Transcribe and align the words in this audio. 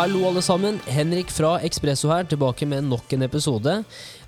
Hallo, 0.00 0.22
alle 0.24 0.40
sammen. 0.40 0.78
Henrik 0.88 1.28
fra 1.28 1.58
Ekspresso 1.60 2.08
her, 2.08 2.22
tilbake 2.24 2.64
med 2.64 2.86
nok 2.88 3.10
en 3.12 3.26
episode. 3.26 3.74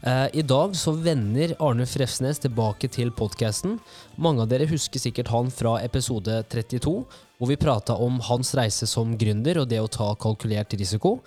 Eh, 0.02 0.26
I 0.36 0.42
dag 0.44 0.74
så 0.76 0.92
vender 0.92 1.54
Arne 1.64 1.86
Frefsnes 1.88 2.42
tilbake 2.44 2.90
til 2.92 3.08
podkasten. 3.16 3.78
Mange 4.20 4.44
av 4.44 4.50
dere 4.50 4.66
husker 4.68 5.00
sikkert 5.00 5.30
han 5.32 5.48
fra 5.48 5.78
episode 5.80 6.42
32, 6.52 6.92
hvor 7.38 7.48
vi 7.48 7.56
prata 7.56 7.96
om 7.96 8.20
hans 8.28 8.52
reise 8.58 8.84
som 8.90 9.16
gründer 9.16 9.62
og 9.62 9.70
det 9.72 9.80
å 9.80 9.88
ta 9.88 10.10
kalkulert 10.20 10.76
risiko. 10.76 11.22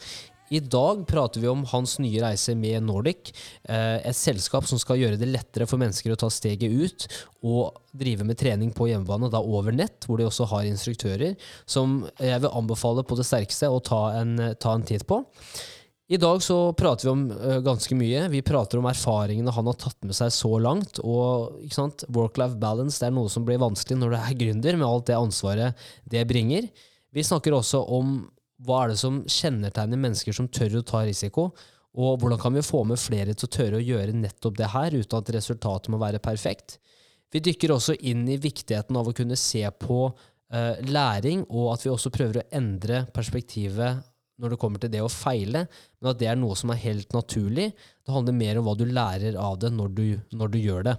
I 0.54 0.60
dag 0.60 1.08
prater 1.10 1.42
vi 1.42 1.50
om 1.50 1.64
hans 1.72 1.98
nye 2.00 2.22
reise 2.22 2.54
med 2.58 2.84
Nordic, 2.86 3.32
eh, 3.64 3.98
et 4.06 4.18
selskap 4.18 4.68
som 4.70 4.80
skal 4.82 5.00
gjøre 5.02 5.18
det 5.18 5.30
lettere 5.32 5.66
for 5.66 5.82
mennesker 5.82 6.14
å 6.14 6.20
ta 6.22 6.30
steget 6.30 6.70
ut 6.70 7.08
og 7.42 7.80
drive 7.98 8.28
med 8.28 8.38
trening 8.38 8.74
på 8.76 8.90
hjemmebane, 8.92 9.32
da 9.34 9.42
over 9.42 9.74
nett, 9.74 10.06
hvor 10.06 10.22
de 10.22 10.28
også 10.30 10.46
har 10.54 10.68
instruktører, 10.70 11.34
som 11.66 12.04
jeg 12.22 12.44
vil 12.44 12.54
anbefale 12.54 13.06
på 13.06 13.18
det 13.18 13.26
sterkeste 13.26 13.72
å 13.72 13.82
ta 13.82 14.04
en, 14.20 14.38
ta 14.62 14.76
en 14.76 14.86
titt 14.86 15.08
på. 15.10 15.24
I 16.06 16.20
dag 16.22 16.38
så 16.46 16.70
prater 16.78 17.08
vi 17.08 17.14
om 17.16 17.24
uh, 17.32 17.58
ganske 17.66 17.96
mye. 17.98 18.28
Vi 18.30 18.44
prater 18.46 18.78
om 18.78 18.86
erfaringene 18.86 19.50
han 19.50 19.66
har 19.72 19.78
tatt 19.82 19.98
med 20.06 20.14
seg 20.14 20.30
så 20.30 20.52
langt. 20.62 21.00
Og 21.02 21.58
work-life 22.14 22.60
balance 22.62 23.02
det 23.02 23.08
er 23.10 23.16
noe 23.16 23.32
som 23.34 23.48
blir 23.48 23.58
vanskelig 23.58 23.98
når 23.98 24.14
du 24.14 24.18
er 24.20 24.38
gründer, 24.38 24.78
med 24.78 24.86
alt 24.86 25.08
det 25.10 25.18
ansvaret 25.18 25.88
det 26.06 26.22
bringer. 26.30 26.70
Vi 27.10 27.26
snakker 27.26 27.58
også 27.58 27.82
om 27.98 28.20
hva 28.66 28.84
er 28.84 28.94
det 28.94 29.00
som 29.02 29.22
kjennetegner 29.30 30.02
mennesker 30.02 30.36
som 30.36 30.50
tør 30.52 30.80
å 30.80 30.86
ta 30.88 31.04
risiko? 31.06 31.50
Og 31.96 32.20
hvordan 32.20 32.40
kan 32.42 32.56
vi 32.56 32.66
få 32.66 32.84
med 32.88 33.00
flere 33.00 33.34
til 33.34 33.48
å 33.48 33.54
tørre 33.56 33.80
å 33.80 33.86
gjøre 33.86 34.16
nettopp 34.18 34.58
det 34.60 34.72
her, 34.74 34.96
uten 34.96 35.20
at 35.20 35.32
resultatet 35.36 35.94
må 35.94 36.00
være 36.02 36.24
perfekt? 36.24 36.80
Vi 37.32 37.42
dykker 37.44 37.74
også 37.76 37.96
inn 38.08 38.26
i 38.32 38.40
viktigheten 38.42 38.98
av 39.00 39.10
å 39.10 39.16
kunne 39.16 39.38
se 39.40 39.64
på 39.80 40.00
uh, 40.10 40.76
læring, 40.88 41.46
og 41.48 41.74
at 41.74 41.86
vi 41.86 41.94
også 41.94 42.12
prøver 42.14 42.42
å 42.42 42.50
endre 42.56 43.06
perspektivet 43.16 44.04
når 44.42 44.52
det 44.52 44.60
kommer 44.60 44.82
til 44.84 44.92
det 44.92 45.02
å 45.04 45.12
feile, 45.12 45.64
men 46.02 46.12
at 46.12 46.20
det 46.20 46.28
er 46.28 46.40
noe 46.40 46.58
som 46.60 46.74
er 46.74 46.82
helt 46.82 47.14
naturlig. 47.16 47.70
Det 48.04 48.12
handler 48.12 48.36
mer 48.36 48.60
om 48.60 48.68
hva 48.68 48.76
du 48.76 48.84
lærer 48.90 49.38
av 49.40 49.56
det 49.62 49.72
når 49.72 49.94
du, 49.96 50.08
når 50.36 50.52
du 50.52 50.58
gjør 50.60 50.90
det. 50.90 50.96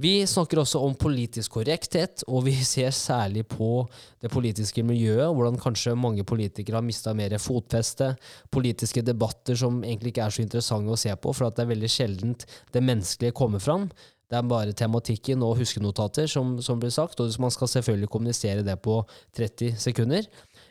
Vi 0.00 0.22
snakker 0.26 0.62
også 0.62 0.80
om 0.80 0.94
politisk 0.96 1.58
korrekthet, 1.58 2.22
og 2.30 2.46
vi 2.46 2.54
ser 2.64 2.92
særlig 2.94 3.42
på 3.50 3.82
det 4.22 4.30
politiske 4.32 4.84
miljøet, 4.86 5.28
hvordan 5.34 5.58
kanskje 5.60 5.92
mange 5.98 6.24
politikere 6.24 6.78
har 6.78 6.86
mista 6.86 7.12
mer 7.16 7.34
fotfeste. 7.42 8.14
Politiske 8.54 9.02
debatter 9.04 9.58
som 9.60 9.82
egentlig 9.84 10.14
ikke 10.14 10.24
er 10.24 10.36
så 10.36 10.44
interessante 10.44 10.94
å 10.94 11.00
se 11.00 11.12
på, 11.12 11.34
for 11.36 11.52
det 11.52 11.66
er 11.66 11.72
veldig 11.74 11.92
sjeldent 11.92 12.46
det 12.72 12.84
menneskelige 12.86 13.36
kommer 13.36 13.60
fram. 13.60 13.90
Det 14.30 14.38
er 14.38 14.46
bare 14.48 14.76
tematikken 14.78 15.42
og 15.44 15.58
huskenotater 15.58 16.30
som, 16.30 16.56
som 16.64 16.80
blir 16.80 16.94
sagt, 16.94 17.20
og 17.20 17.36
man 17.42 17.52
skal 17.52 17.68
selvfølgelig 17.68 18.12
kommunisere 18.14 18.64
det 18.64 18.78
på 18.80 19.02
30 19.36 19.74
sekunder. 19.84 20.28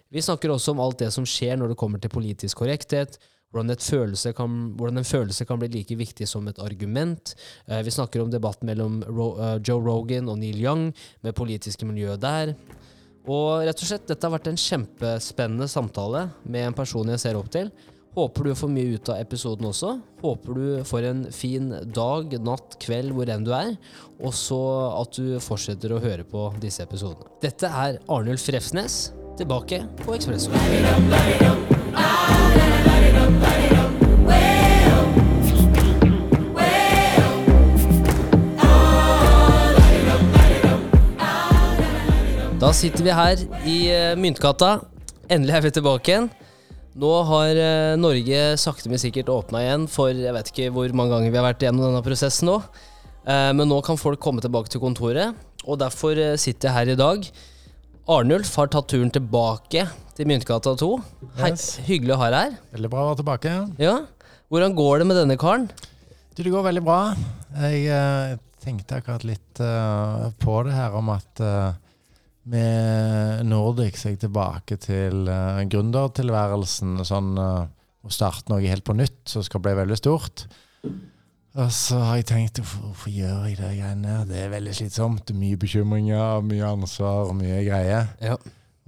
Vi 0.09 0.23
snakker 0.25 0.55
også 0.55 0.73
om 0.73 0.81
alt 0.81 1.03
det 1.03 1.11
som 1.13 1.27
skjer 1.27 1.59
når 1.59 1.75
det 1.75 1.81
kommer 1.83 2.01
til 2.01 2.13
politisk 2.13 2.63
korrekthet, 2.63 3.19
hvordan, 3.51 3.75
kan, 4.35 4.57
hvordan, 4.77 4.97
en 4.97 5.07
følelse 5.07 5.45
kan 5.45 5.59
bli 5.59 5.71
like 5.73 5.95
viktig 5.95 6.27
som 6.27 6.47
et 6.47 6.59
argument. 6.59 7.35
Eh, 7.67 7.81
vi 7.83 7.91
snakker 7.91 8.21
om 8.21 8.31
debatten 8.31 8.67
mellom 8.69 9.03
Ro, 9.07 9.35
uh, 9.39 9.57
Joe 9.57 9.81
Rogan 9.81 10.29
og 10.29 10.39
Neil 10.39 10.61
Young, 10.61 10.93
med 11.21 11.35
politiske 11.35 11.85
miljøet 11.85 12.21
der. 12.21 12.55
Og 13.29 13.65
rett 13.67 13.81
og 13.81 13.89
slett, 13.89 14.07
dette 14.09 14.25
har 14.25 14.33
vært 14.33 14.49
en 14.49 14.57
kjempespennende 14.57 15.67
samtale 15.69 16.29
med 16.45 16.69
en 16.69 16.77
person 16.77 17.09
jeg 17.09 17.21
ser 17.21 17.37
opp 17.37 17.49
til. 17.53 17.71
Håper 18.17 18.49
du 18.49 18.55
får 18.57 18.71
mye 18.73 18.97
ut 18.97 19.09
av 19.13 19.19
episoden 19.21 19.67
også. 19.69 19.93
Håper 20.23 20.57
du 20.57 20.83
får 20.87 21.05
en 21.11 21.21
fin 21.33 21.69
dag, 21.93 22.33
natt, 22.41 22.75
kveld, 22.81 23.13
hvor 23.15 23.29
enn 23.29 23.45
du 23.45 23.53
er. 23.55 23.75
Og 24.17 24.33
så 24.35 24.59
at 24.97 25.13
du 25.15 25.37
fortsetter 25.43 25.93
å 25.93 26.01
høre 26.03 26.25
på 26.27 26.49
disse 26.61 26.83
episodene. 26.83 27.29
Dette 27.43 27.69
er 27.69 28.01
Arnulf 28.09 28.49
Refsnes, 28.49 29.11
tilbake 29.39 29.85
på 30.03 30.17
Ekspresso. 30.17 30.51
Da 42.59 42.73
sitter 42.75 43.01
vi 43.01 43.13
her 43.15 43.39
i 43.65 43.75
uh, 43.89 44.17
Myntgata. 44.19 44.75
Endelig 45.31 45.53
er 45.57 45.63
vi 45.63 45.69
tilbake 45.73 46.11
igjen. 46.11 46.25
Nå 47.01 47.11
har 47.25 47.57
uh, 47.57 47.95
Norge 47.97 48.41
sakte, 48.61 48.91
men 48.91 49.01
sikkert 49.01 49.31
åpna 49.33 49.63
igjen 49.63 49.87
for 49.89 50.11
jeg 50.13 50.35
vet 50.35 50.51
ikke 50.51 50.67
hvor 50.75 50.91
mange 50.93 51.15
ganger 51.15 51.31
vi 51.31 51.39
har 51.39 51.47
vært 51.47 51.63
gjennom 51.65 51.87
denne 51.87 52.03
prosessen 52.05 52.51
nå. 52.51 52.59
Uh, 53.23 53.49
men 53.57 53.65
nå 53.71 53.79
kan 53.87 53.97
folk 53.97 54.21
komme 54.21 54.43
tilbake 54.43 54.69
til 54.69 54.83
kontoret, 54.83 55.39
og 55.63 55.79
derfor 55.81 56.19
sitter 56.37 56.69
jeg 56.69 56.75
her 56.75 56.93
i 56.93 56.99
dag. 56.99 57.31
Arnulf 58.09 58.55
har 58.57 58.69
tatt 58.73 58.87
turen 58.89 59.11
tilbake 59.13 59.83
til 60.17 60.25
Myntgata 60.25 60.71
2. 60.81 60.87
Hei, 61.37 61.51
yes. 61.51 61.65
Hyggelig 61.85 62.15
å 62.15 62.17
ha 62.17 62.29
deg 62.33 62.39
her. 62.47 62.55
Veldig 62.73 62.89
bra 62.89 63.03
å 63.03 63.09
være 63.11 63.19
tilbake. 63.19 63.51
Ja. 63.77 63.91
Hvordan 64.49 64.73
går 64.79 65.01
det 65.01 65.05
med 65.11 65.19
denne 65.19 65.35
karen? 65.37 65.67
Du, 66.33 66.41
det 66.41 66.49
går 66.49 66.65
veldig 66.65 66.81
bra. 66.87 66.97
Jeg 67.61 67.83
uh, 67.93 68.33
tenkte 68.63 68.97
akkurat 68.97 69.27
litt 69.29 69.61
uh, 69.61 70.25
på 70.41 70.55
det 70.65 70.73
her 70.73 70.97
om 70.97 71.11
at 71.13 71.43
uh, 71.45 71.77
med 72.49 73.45
Nordic 73.45 74.01
så 74.01 74.09
er 74.09 74.15
jeg 74.15 74.23
tilbake 74.25 74.79
til 74.81 75.29
uh, 75.29 75.61
gründertilværelsen. 75.69 76.97
Sånn 77.05 77.37
å 77.37 78.09
starte 78.09 78.49
noe 78.49 78.65
helt 78.65 78.87
på 78.89 78.97
nytt 78.97 79.21
som 79.29 79.45
skal 79.45 79.61
bli 79.61 79.77
veldig 79.83 80.01
stort. 80.01 80.47
Og 81.57 81.71
så 81.73 81.97
har 81.97 82.19
jeg 82.19 82.27
tenkt 82.29 82.61
hvorfor 82.61 83.09
gjør 83.09 83.47
jeg 83.49 83.57
det 83.57 83.71
greiene 83.79 84.11
her? 84.11 84.29
Det 84.29 84.37
er 84.43 84.51
veldig 84.53 84.75
slitsomt. 84.77 85.33
Mye 85.33 85.57
bekymringer, 85.57 86.43
mye 86.45 86.69
ansvar 86.75 87.31
og 87.31 87.35
mye 87.39 87.63
greier. 87.65 88.11
Ja. 88.21 88.37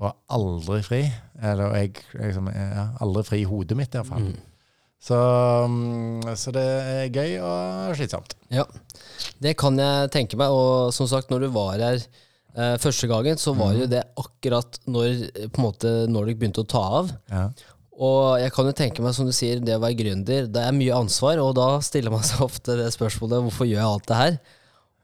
Og 0.02 0.14
aldri 0.38 0.82
fri. 0.86 1.02
Eller 1.42 1.74
jeg, 1.80 2.06
liksom, 2.14 2.52
ja, 2.54 2.88
aldri 3.02 3.26
fri 3.26 3.42
i 3.42 3.50
hodet 3.50 3.78
mitt, 3.80 3.98
iallfall. 3.98 4.30
Mm. 4.30 4.40
Så, 5.02 5.18
mm, 5.66 6.30
så 6.38 6.54
det 6.54 6.68
er 6.70 7.08
gøy 7.10 7.40
og 7.42 7.96
slitsomt. 7.98 8.36
Ja, 8.54 8.68
det 9.42 9.56
kan 9.58 9.80
jeg 9.82 10.12
tenke 10.14 10.38
meg. 10.38 10.54
Og 10.54 10.94
som 10.94 11.10
sagt, 11.10 11.34
når 11.34 11.48
du 11.48 11.52
var 11.56 11.82
her 11.82 11.98
eh, 11.98 12.78
første 12.82 13.10
gangen, 13.10 13.42
så 13.42 13.56
var 13.58 13.74
mm. 13.74 13.80
jo 13.82 13.90
det 13.96 14.04
akkurat 14.22 14.82
når 14.86 15.26
måte, 15.58 15.96
Nordic 16.14 16.38
begynte 16.38 16.62
å 16.62 16.70
ta 16.70 16.84
av. 17.02 17.14
Ja. 17.34 17.48
Og 17.92 18.40
jeg 18.40 18.54
kan 18.56 18.70
jo 18.70 18.76
tenke 18.76 19.04
meg, 19.04 19.14
som 19.18 19.28
du 19.28 19.34
sier, 19.36 19.60
det 19.60 19.76
å 19.76 19.84
være 19.84 19.98
gründer, 20.00 20.48
det 20.48 20.64
er 20.64 20.76
mye 20.76 20.96
ansvar, 20.96 21.42
og 21.44 21.54
da 21.60 21.68
stiller 21.84 22.14
man 22.14 22.24
seg 22.28 22.44
ofte 22.46 22.78
det 22.80 22.90
spørsmålet 22.96 23.44
hvorfor 23.48 23.68
gjør 23.68 23.82
jeg 23.82 23.90
alt 23.90 24.10
det 24.12 24.20
her? 24.22 24.38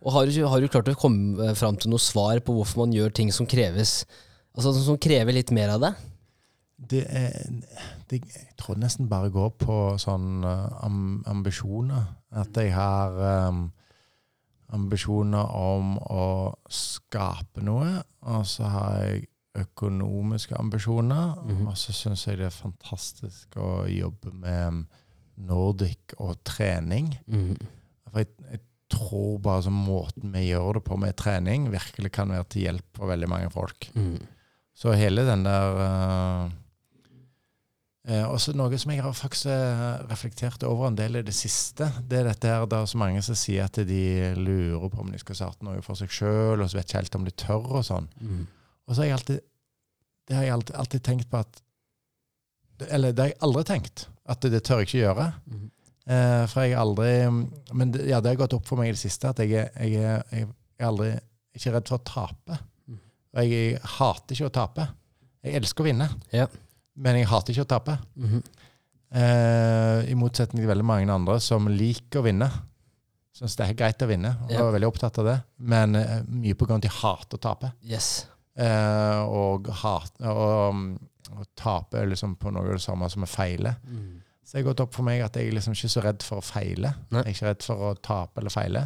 Og 0.06 0.14
har 0.14 0.30
du, 0.30 0.38
har 0.46 0.62
du 0.62 0.70
klart 0.72 0.92
å 0.92 1.00
komme 1.00 1.54
fram 1.58 1.78
til 1.80 1.92
noe 1.92 2.02
svar 2.02 2.40
på 2.46 2.54
hvorfor 2.56 2.86
man 2.86 2.94
gjør 2.94 3.14
ting 3.18 3.32
som 3.34 3.50
kreves 3.50 4.04
Altså 4.58 4.72
som 4.82 4.98
krever 4.98 5.36
litt 5.36 5.52
mer 5.54 5.70
av 5.76 5.84
det? 5.84 5.90
Det 6.78 7.04
er 7.06 7.34
det, 8.10 8.22
Jeg 8.26 8.56
tror 8.58 8.74
det 8.74 8.88
nesten 8.88 9.10
bare 9.10 9.30
går 9.34 9.52
på 9.62 9.76
sånn 10.02 10.46
um, 10.46 11.20
ambisjoner. 11.30 12.08
At 12.34 12.58
jeg 12.58 12.74
har 12.74 13.18
um, 13.50 13.68
ambisjoner 14.74 15.54
om 15.58 15.96
å 16.02 16.26
skape 16.74 17.62
noe, 17.66 18.00
og 18.26 18.48
så 18.50 18.70
har 18.74 18.98
jeg 19.04 19.28
økonomiske 19.64 20.56
ambisjoner. 20.58 21.36
Mm 21.44 21.58
-hmm. 21.58 21.68
Og 21.70 21.78
så 21.78 21.94
syns 21.94 22.28
jeg 22.28 22.38
det 22.38 22.46
er 22.46 22.50
fantastisk 22.50 23.58
å 23.58 23.86
jobbe 23.88 24.32
med 24.32 24.86
Nordic 25.38 26.14
og 26.18 26.44
trening. 26.44 27.18
Mm 27.28 27.50
-hmm. 27.50 27.66
For 28.12 28.20
jeg, 28.20 28.28
jeg, 28.52 28.60
tror 28.90 29.40
bare 29.44 29.64
som 29.64 29.74
måten 29.74 30.32
vi 30.32 30.48
gjør 30.48 30.74
det 30.74 30.84
på 30.84 30.96
med 30.96 31.16
trening, 31.20 31.72
virkelig 31.72 32.12
kan 32.12 32.30
være 32.30 32.44
til 32.44 32.62
hjelp 32.62 32.86
for 32.96 33.08
veldig 33.08 33.30
mange 33.30 33.50
folk. 33.52 33.92
Mm. 33.96 34.18
Så 34.74 34.94
hele 34.94 35.26
den 35.28 35.44
der 35.44 35.74
uh, 35.76 36.52
eh, 38.08 38.24
også 38.30 38.54
Noe 38.54 38.78
som 38.78 38.92
jeg 38.92 39.04
har 39.04 39.12
faktisk 39.12 39.46
uh, 39.46 40.08
reflektert 40.10 40.64
over 40.64 40.88
en 40.88 40.96
del 40.96 41.16
i 41.16 41.22
det 41.22 41.36
siste, 41.36 41.92
det 42.10 42.20
er 42.20 42.30
dette 42.30 42.48
her, 42.48 42.66
det 42.66 42.78
er 42.78 42.86
så 42.86 42.98
mange 42.98 43.22
som 43.22 43.36
sier 43.36 43.66
at 43.66 43.76
de 43.76 44.34
lurer 44.38 44.90
på 44.90 45.02
om 45.02 45.12
de 45.12 45.20
skal 45.20 45.36
starte 45.36 45.66
noe 45.66 45.82
for 45.82 46.00
seg 46.00 46.10
sjøl, 46.10 46.62
og 46.62 46.70
så 46.70 46.78
vet 46.78 46.88
ikke 46.88 47.02
helt 47.02 47.20
om 47.20 47.26
de 47.26 47.32
tør 47.32 47.68
og 47.82 47.86
sånn. 47.90 48.08
Mm. 48.22 48.46
Og 48.88 48.96
så 48.96 49.04
har 49.04 49.10
jeg 49.12 49.18
alltid 49.20 49.40
Det 50.28 50.36
har 50.36 50.44
jeg 50.44 50.54
alltid, 50.54 50.76
alltid 50.76 51.04
tenkt 51.04 51.30
på 51.32 51.40
at 51.40 51.62
Eller 52.90 53.12
det 53.16 53.24
har 53.24 53.34
jeg 53.34 53.42
aldri 53.48 53.64
tenkt. 53.68 54.08
At 54.28 54.42
det, 54.42 54.52
det 54.56 54.64
tør 54.68 54.82
jeg 54.82 54.90
ikke 54.90 55.04
gjøre. 55.06 55.32
Mm. 55.46 55.66
Eh, 56.08 56.44
for 56.48 56.64
jeg 56.64 56.76
har 56.76 56.86
aldri 56.86 57.10
Men 57.76 57.92
det, 57.92 58.06
ja, 58.08 58.22
det 58.24 58.32
har 58.32 58.42
gått 58.44 58.56
opp 58.56 58.68
for 58.68 58.80
meg 58.80 58.92
i 58.92 58.96
det 58.96 59.02
siste 59.02 59.32
at 59.32 59.42
jeg, 59.44 59.52
jeg, 59.52 59.92
jeg, 59.92 60.22
jeg 60.32 60.48
er 60.80 60.88
aldri 60.92 61.12
ikke 61.58 61.74
redd 61.74 61.90
for 61.90 61.98
å 61.98 62.06
tape. 62.06 62.60
Mm. 62.86 63.02
Og 63.34 63.52
jeg, 63.52 63.82
hater 63.98 64.38
ikke 64.38 64.50
å 64.50 64.54
tape. 64.54 64.88
Jeg 65.48 65.58
elsker 65.58 65.84
å 65.84 65.88
vinne, 65.88 66.08
ja. 66.34 66.46
men 67.02 67.18
jeg 67.18 67.30
hater 67.32 67.56
ikke 67.56 67.66
å 67.66 67.72
tape. 67.72 67.98
Mm 68.14 68.30
-hmm. 68.30 68.44
eh, 69.22 70.12
I 70.12 70.16
motsetning 70.16 70.62
til 70.62 70.70
veldig 70.70 70.86
mange 70.86 71.14
andre 71.14 71.40
som 71.42 71.68
liker 71.68 72.20
å 72.20 72.28
vinne. 72.28 72.52
Syns 73.38 73.56
det 73.58 73.68
er 73.68 73.74
greit 73.78 74.02
å 74.02 74.10
vinne, 74.10 74.36
og 74.46 74.52
ja. 74.52 74.64
er 74.66 74.74
veldig 74.74 74.88
opptatt 74.88 75.18
av 75.22 75.26
det. 75.26 75.36
Men 75.58 75.96
uh, 75.96 76.24
mye 76.26 76.56
av 76.58 76.72
at 76.72 76.82
de 76.82 76.90
hater 76.90 77.38
å 77.38 77.42
tape. 77.42 77.72
Yes. 77.86 78.28
Eh, 78.58 79.24
og, 79.30 79.70
hat, 79.84 80.16
og, 80.26 80.84
og 81.36 81.50
tape 81.58 82.02
liksom 82.10 82.38
på 82.42 82.54
noe 82.54 82.66
av 82.66 82.80
det 82.80 82.84
samme 82.86 83.10
som 83.14 83.26
å 83.28 83.30
feile. 83.30 83.76
Mm. 83.86 84.16
Så 84.42 84.56
det 84.56 84.62
har 84.62 84.70
gått 84.70 84.84
opp 84.86 84.96
for 84.96 85.06
meg 85.06 85.22
at 85.26 85.38
jeg 85.38 85.54
liksom 85.54 85.76
ikke 85.76 85.90
er 85.90 85.94
så 85.94 86.04
redd 86.06 86.26
for 86.26 86.42
å 86.42 86.46
feile. 86.46 86.94
Nei. 87.12 87.26
Jeg 87.28 87.34
er 87.34 87.36
ikke 87.36 87.50
redd 87.52 87.66
for 87.68 87.90
å 87.90 87.96
tape 88.00 88.42
eller 88.42 88.54
feile. 88.54 88.84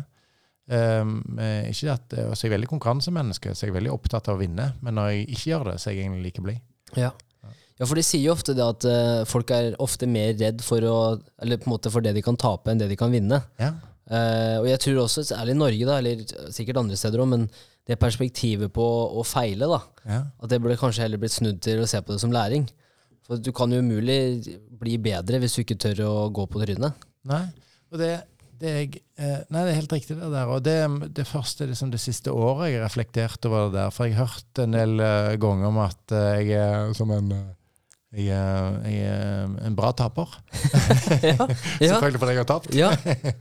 Um, 0.72 1.20
ikke 1.68 1.94
at, 1.94 2.14
så 2.16 2.46
jeg 2.46 2.50
er 2.50 2.56
veldig 2.56 2.70
konkurransemenneske, 2.72 3.54
så 3.54 3.68
jeg 3.68 3.74
er 3.74 3.78
veldig 3.78 3.92
opptatt 3.94 4.30
av 4.32 4.40
å 4.40 4.42
vinne. 4.42 4.72
Men 4.82 4.98
når 4.98 5.12
jeg 5.12 5.28
ikke 5.36 5.52
gjør 5.52 5.68
det, 5.70 5.76
så 5.84 5.92
er 5.92 5.96
jeg 5.96 6.08
egentlig 6.08 6.26
like 6.26 6.46
blid. 6.48 6.64
Ja. 6.98 7.12
Ja, 7.82 7.88
for 7.90 7.98
de 7.98 8.04
sier 8.06 8.22
jo 8.28 8.34
ofte 8.36 8.54
det 8.58 8.66
at 8.66 8.86
uh, 8.86 9.22
folk 9.30 9.54
er 9.56 9.78
ofte 9.82 10.10
mer 10.10 10.36
redd 10.38 10.60
for 10.62 10.86
å 10.86 10.98
Eller 11.42 11.58
på 11.58 11.66
en 11.66 11.74
måte 11.74 11.90
for 11.90 12.06
det 12.06 12.12
de 12.14 12.22
kan 12.26 12.38
tape, 12.38 12.70
enn 12.70 12.82
det 12.82 12.92
de 12.92 12.98
kan 13.00 13.14
vinne. 13.14 13.40
Ja. 13.62 13.72
Eh, 14.12 14.58
og 14.60 14.68
jeg 14.68 14.82
tror 14.84 15.04
også, 15.06 15.24
særlig 15.30 15.56
i 15.56 15.60
Norge, 15.60 15.88
da, 15.88 16.00
eller 16.02 16.52
sikkert 16.52 16.82
andre 16.82 16.98
steder 17.00 17.24
òg, 17.24 17.30
men 17.32 17.46
det 17.88 17.98
perspektivet 18.00 18.72
på 18.76 18.88
å 19.18 19.24
feile, 19.26 19.70
da, 19.72 19.80
ja. 20.06 20.20
at 20.44 20.52
det 20.52 20.60
burde 20.62 20.80
kanskje 20.80 21.06
heller 21.06 21.22
blitt 21.22 21.36
snudd 21.36 21.62
til 21.64 21.82
å 21.82 21.88
se 21.90 22.02
på 22.04 22.14
det 22.14 22.24
som 22.24 22.34
læring. 22.34 22.68
For 23.28 23.40
du 23.40 23.52
kan 23.56 23.72
jo 23.72 23.80
umulig 23.80 24.58
bli 24.82 24.98
bedre 25.02 25.40
hvis 25.42 25.56
du 25.56 25.64
ikke 25.64 25.80
tør 25.80 26.04
å 26.10 26.14
gå 26.34 26.46
på 26.52 26.62
trynet. 26.64 27.08
Nei. 27.30 27.46
Og 27.94 28.02
det, 28.02 28.12
det 28.60 28.76
jeg, 28.76 29.02
eh, 29.16 29.40
Nei, 29.48 29.64
det 29.64 29.72
er 29.72 29.80
helt 29.80 29.96
riktig, 29.96 30.18
det 30.20 30.32
der. 30.34 30.52
Og 30.52 30.62
det, 30.66 30.78
det 31.16 31.28
første 31.30 31.70
liksom 31.70 31.94
det 31.94 32.02
siste 32.04 32.34
året 32.36 32.74
jeg 32.74 32.84
reflekterte 32.84 33.48
over 33.48 33.70
det 33.70 33.80
der. 33.80 33.96
For 33.96 34.10
jeg 34.10 34.20
har 34.20 34.34
hørt 34.36 34.64
en 34.66 34.76
del 34.76 35.06
eh, 35.06 35.34
ganger 35.42 35.72
om 35.72 35.82
at 35.86 36.18
jeg 36.36 36.52
er 36.60 36.94
som 36.98 37.14
en 37.16 37.32
jeg 38.12 38.92
jeg 38.92 39.08
er 39.08 39.52
en 39.68 39.76
bra 39.78 39.92
taper. 39.96 40.34
ja, 41.24 41.36
ja, 41.80 41.94
Selvfølgelig 41.94 42.20
fordi 42.20 42.34
jeg 42.36 42.42
har 42.42 42.50
tapt. 42.50 42.76
ja, 42.76 42.92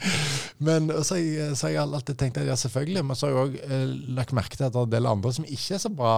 Men 0.67 0.91
så 1.03 1.17
har 1.17 1.25
jeg, 1.25 1.57
så 1.59 1.73
har 1.73 1.83
alltid 1.83 2.19
tenkt 2.21 2.39
at 2.39 2.47
ja, 2.47 2.55
selvfølgelig. 2.55 3.05
Men 3.05 3.19
så 3.19 3.27
har 3.27 3.35
jeg 3.35 3.43
òg 3.49 3.59
eh, 3.67 3.93
lagt 4.15 4.35
merke 4.37 4.57
til 4.57 4.69
at 4.69 4.75
det 4.77 4.81
er 4.81 4.87
en 4.87 4.95
del 4.95 5.11
andre 5.11 5.33
som 5.35 5.49
ikke 5.49 5.75
er 5.75 5.83
så 5.83 5.91
bra 5.91 6.15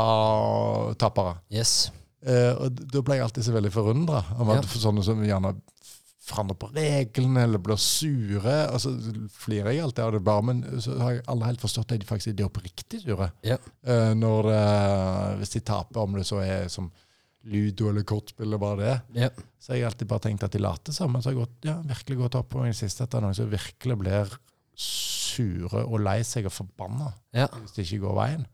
tapere. 1.00 1.38
yes. 1.52 1.92
Eh, 2.22 2.52
og 2.54 2.76
da 2.92 3.00
ble 3.02 3.16
jeg 3.18 3.24
alltid 3.24 3.48
så 3.48 3.54
veldig 3.56 3.72
forundra 3.74 4.20
om 4.38 4.52
at 4.54 4.68
sånne 4.78 5.02
som 5.02 5.24
gjerne 5.26 5.56
forandrer 6.22 6.54
på 6.60 6.68
reglene 6.76 7.46
eller 7.48 7.62
blir 7.62 7.80
sure. 7.80 8.58
Og 8.70 8.82
så 8.84 8.92
flirer 9.42 9.74
jeg 9.74 9.82
alltid 9.86 10.04
av 10.04 10.12
det 10.14 10.22
bare, 10.26 10.44
men 10.52 10.62
så 10.82 10.94
har 11.00 11.16
jeg 11.16 11.24
aldri 11.32 11.50
helt 11.50 11.64
forstått 11.64 11.94
at 11.96 12.02
de 12.02 12.08
faktisk 12.08 12.34
er 12.36 12.46
oppriktig 12.46 13.02
sure. 13.02 13.32
Ja. 13.46 13.58
Eh, 13.82 14.12
når, 14.18 14.52
eh, 14.54 15.32
hvis 15.40 15.56
de 15.56 15.64
taper, 15.66 16.04
om 16.04 16.14
det 16.18 16.28
så 16.28 16.42
er 16.44 16.68
som 16.72 16.92
ludo 17.48 17.88
eller 17.90 18.06
kortspill 18.06 18.46
eller 18.46 18.60
bare 18.62 18.80
det. 18.80 18.94
Yeah. 19.24 19.44
Så 19.58 19.72
har 19.72 19.80
jeg 19.80 19.88
alltid 19.90 20.10
bare 20.10 20.24
tenkt 20.26 20.46
at 20.46 20.54
de 20.54 20.62
later 20.62 20.94
som. 20.94 21.12
Men 21.12 21.22
så 21.22 21.30
har 21.30 21.36
jeg 21.36 21.42
gått, 21.42 21.58
ja, 21.68 21.76
virkelig 21.86 22.18
gått 22.22 22.38
opp 22.38 22.50
på 22.52 22.62
meg 22.62 22.70
i 22.70 22.74
det 22.74 22.80
siste 22.80 23.04
at 23.04 23.12
det 23.12 23.20
er 23.20 23.26
noen 23.26 23.38
som 23.38 23.52
virkelig 23.52 23.98
blir 24.02 24.34
sure 24.82 25.84
og 25.84 26.00
lei 26.02 26.18
seg 26.26 26.48
og 26.48 26.54
forbanna 26.54 27.10
yeah. 27.36 27.50
hvis 27.60 27.76
det 27.76 27.86
ikke 27.86 28.04
går 28.06 28.18
veien. 28.18 28.44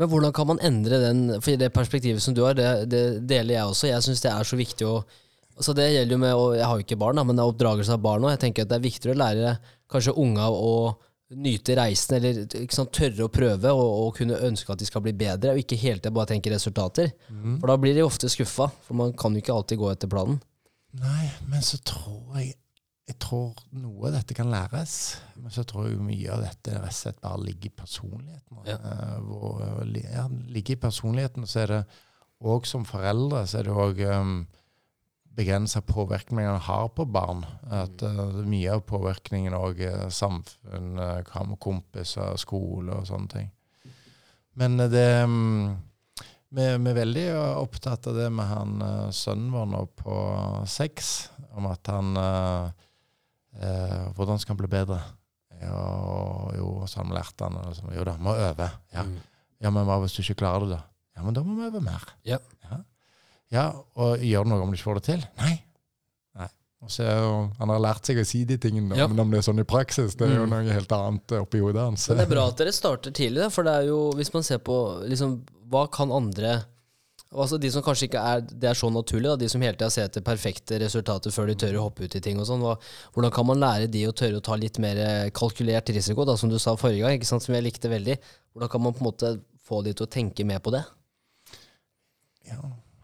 Men 0.00 0.08
hvordan 0.08 0.32
kan 0.34 0.48
man 0.48 0.60
endre 0.64 0.98
den 1.02 1.18
For 1.44 1.60
det 1.60 1.68
perspektivet 1.74 2.22
som 2.24 2.34
du 2.34 2.42
har, 2.46 2.56
det, 2.58 2.88
det 2.90 3.02
deler 3.28 3.58
jeg 3.58 3.72
også. 3.74 3.90
Jeg 3.90 4.04
syns 4.06 4.24
det 4.24 4.32
er 4.32 4.48
så 4.48 4.58
viktig 4.58 4.88
å 4.88 5.02
så 5.62 5.74
Det 5.76 5.84
gjelder 5.92 6.16
jo 6.16 6.18
med 6.18 6.32
og 6.32 6.54
Jeg 6.56 6.64
har 6.64 6.78
jo 6.78 6.84
ikke 6.86 6.96
barn, 6.96 7.18
da, 7.18 7.22
men 7.28 7.36
det 7.36 7.42
er 7.44 7.50
oppdragelse 7.52 7.92
av 7.92 8.00
barn 8.02 8.24
òg. 8.24 8.32
Jeg 8.32 8.40
tenker 8.46 8.64
at 8.64 8.70
det 8.70 8.78
er 8.78 8.86
viktigere 8.86 9.14
å 9.14 9.20
lære 9.20 9.50
kanskje 9.92 10.14
unga 10.18 10.46
å 10.48 10.72
nyte 11.34 11.76
reisen, 11.78 12.16
eller 12.18 12.70
sant, 12.72 12.92
tørre 12.94 13.26
å 13.26 13.32
prøve 13.32 13.72
og, 13.72 13.90
og 14.06 14.16
kunne 14.18 14.40
ønske 14.48 14.72
at 14.72 14.80
de 14.82 14.88
skal 14.88 15.04
bli 15.04 15.14
bedre, 15.16 15.54
og 15.54 15.62
ikke 15.62 15.78
hele 15.80 16.00
tida 16.00 16.14
bare 16.14 16.32
tenke 16.34 16.52
resultater. 16.52 17.12
For 17.60 17.70
da 17.70 17.76
blir 17.80 17.96
de 17.96 18.04
ofte 18.06 18.30
skuffa, 18.32 18.68
for 18.86 18.98
man 18.98 19.14
kan 19.18 19.34
jo 19.34 19.42
ikke 19.42 19.54
alltid 19.56 19.80
gå 19.80 19.92
etter 19.92 20.10
planen. 20.12 20.40
Nei, 21.00 21.30
men 21.48 21.64
så 21.64 21.80
tror 21.80 22.36
jeg 22.40 22.58
Jeg 23.02 23.16
tror 23.18 23.58
noe 23.74 24.06
av 24.08 24.12
dette 24.14 24.34
kan 24.38 24.46
læres. 24.48 24.92
Men 25.34 25.50
så 25.50 25.64
tror 25.66 25.88
jeg 25.88 25.98
mye 26.06 26.30
av 26.32 26.44
dette 26.44 26.70
rett 26.70 26.86
og 26.86 26.94
slett 26.94 27.18
bare 27.20 27.40
ligger 27.42 27.66
i 27.66 27.74
personligheten. 27.74 28.60
Ja. 28.64 28.76
Eh, 28.78 29.16
hvor, 29.26 29.58
eh, 29.82 30.04
ja, 30.06 30.28
ligger 30.54 30.76
i 30.76 30.80
personligheten, 30.84 31.48
så 31.50 31.64
er 31.64 31.72
det 31.72 31.80
òg 32.40 32.66
som 32.70 32.86
foreldre 32.86 33.42
så 33.50 33.58
er 33.58 33.66
det 33.66 33.74
også, 33.74 34.20
um, 34.20 34.46
begrensa 35.36 35.80
påvirkning 35.80 36.46
man 36.46 36.60
har 36.60 36.88
på 36.88 37.04
barn. 37.04 37.44
At 37.70 38.02
uh, 38.04 38.42
mye 38.44 38.76
av 38.76 38.84
påvirkningen 38.88 39.56
òg 39.56 39.80
er 39.88 40.12
samfunn, 40.12 40.92
uh, 40.98 41.22
hva 41.28 41.46
med 41.48 41.60
kompiser, 41.62 42.36
skole 42.40 42.98
og 42.98 43.08
sånne 43.08 43.32
ting. 43.32 43.50
Men 44.60 44.76
eh, 44.80 44.90
det 44.92 45.06
um, 45.24 45.72
vi, 46.52 46.66
vi 46.76 46.90
er 46.90 46.98
veldig 46.98 47.26
opptatt 47.62 48.10
av 48.10 48.18
det 48.18 48.28
med 48.34 48.48
han 48.50 48.76
uh, 48.84 49.08
sønnen 49.14 49.52
vår 49.54 49.70
nå 49.72 49.82
på 49.96 50.16
seks, 50.68 51.12
om 51.56 51.68
at 51.70 51.88
han 51.88 52.12
uh, 52.16 52.68
uh, 53.56 54.04
Hvordan 54.16 54.40
skal 54.40 54.54
han 54.54 54.60
bli 54.60 54.72
bedre? 54.72 55.00
Ja, 55.62 55.82
jo, 56.58 56.70
så 56.90 57.00
har 57.00 57.08
vi 57.08 57.16
lært 57.16 57.44
han 57.44 57.56
Jo 57.94 58.04
da, 58.08 58.16
må 58.20 58.34
øve. 58.34 58.68
Ja. 58.92 59.06
Mm. 59.06 59.20
ja, 59.62 59.70
men 59.70 59.86
hva 59.88 60.00
hvis 60.02 60.16
du 60.16 60.24
ikke 60.24 60.42
klarer 60.42 60.66
det, 60.66 60.76
da? 60.76 60.82
Ja, 61.16 61.24
men 61.24 61.36
da 61.36 61.44
må 61.46 61.56
vi 61.56 61.68
øve 61.68 61.80
mer. 61.84 62.04
Ja. 62.26 62.40
Ja. 63.52 63.66
Og 64.00 64.18
gjør 64.24 64.46
det 64.46 64.52
noe 64.54 64.64
om 64.64 64.72
du 64.72 64.76
ikke 64.78 64.88
får 64.90 65.00
det 65.00 65.04
til? 65.10 65.22
Nei. 65.42 65.52
Nei. 66.40 66.48
Og 66.82 66.90
så, 66.90 67.04
han 67.60 67.68
har 67.70 67.78
lært 67.84 68.08
seg 68.08 68.18
å 68.18 68.26
si 68.26 68.42
de 68.48 68.56
tingene, 68.58 68.90
da, 68.94 68.96
Ja. 69.04 69.06
men 69.12 69.20
om 69.22 69.30
det 69.30 69.38
er 69.42 69.46
sånn 69.52 69.60
i 69.62 69.68
praksis, 69.68 70.16
det 70.16 70.28
er 70.30 70.34
jo 70.40 70.46
Mm. 70.46 70.50
noe 70.50 70.72
helt 70.72 70.92
annet 70.96 71.36
oppi 71.38 71.60
hodet 71.62 71.82
hans. 71.84 72.08
Men 72.08 72.18
det 72.18 72.26
er 72.26 72.34
bra 72.34 72.48
at 72.48 72.56
dere 72.56 72.72
starter 72.72 73.12
tidlig, 73.12 73.38
da, 73.44 73.48
for 73.50 73.62
det 73.68 73.72
er 73.72 73.86
jo, 73.92 74.12
hvis 74.18 74.32
man 74.34 74.42
ser 74.42 74.58
på 74.58 74.76
liksom, 75.08 75.42
hva 75.70 75.86
kan 75.90 76.10
andre 76.10 76.64
Altså 77.32 77.56
De 77.58 77.70
som 77.72 77.80
kanskje 77.82 78.10
ikke 78.10 78.20
er 78.20 78.40
det 78.42 78.68
er 78.68 78.74
så 78.76 78.90
naturlig, 78.92 79.24
da, 79.24 79.36
de 79.40 79.48
som 79.48 79.58
hele 79.62 79.72
tida 79.72 79.88
ser 79.88 80.04
etter 80.04 80.20
perfekte 80.20 80.76
resultater 80.78 81.30
før 81.32 81.46
de 81.48 81.54
tør 81.54 81.78
å 81.80 81.84
hoppe 81.88 82.04
ut 82.04 82.14
i 82.14 82.20
ting 82.20 82.36
og 82.38 82.44
sånn. 82.44 82.60
Hvordan 83.14 83.32
kan 83.32 83.46
man 83.46 83.56
lære 83.56 83.86
de 83.90 84.02
å 84.04 84.12
tørre 84.12 84.36
å 84.36 84.42
ta 84.44 84.52
litt 84.54 84.76
mer 84.78 84.98
eh, 85.00 85.30
kalkulert 85.30 85.88
risiko, 85.88 86.26
da, 86.26 86.36
som 86.36 86.50
du 86.50 86.58
sa 86.58 86.74
forrige 86.76 87.00
gang, 87.00 87.16
ikke 87.16 87.24
sant, 87.24 87.40
som 87.42 87.54
jeg 87.54 87.64
likte 87.64 87.88
veldig. 87.88 88.18
Hvordan 88.52 88.68
kan 88.68 88.82
man 88.82 88.92
på 88.92 89.00
en 89.00 89.08
måte 89.08 89.40
få 89.64 89.82
de 89.82 89.94
til 89.94 90.04
å 90.04 90.10
tenke 90.12 90.44
mer 90.44 90.58
på 90.60 90.72
det? 90.76 90.84
Ja, 92.50 92.58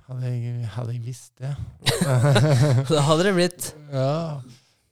hadde 0.09 0.31
jeg, 0.33 0.69
hadde 0.75 0.95
jeg 0.97 1.03
visst 1.05 1.35
det. 1.41 1.55
Da 2.89 3.03
hadde 3.05 3.27
det 3.27 3.35
blitt 3.37 3.73
Ja, 3.93 4.41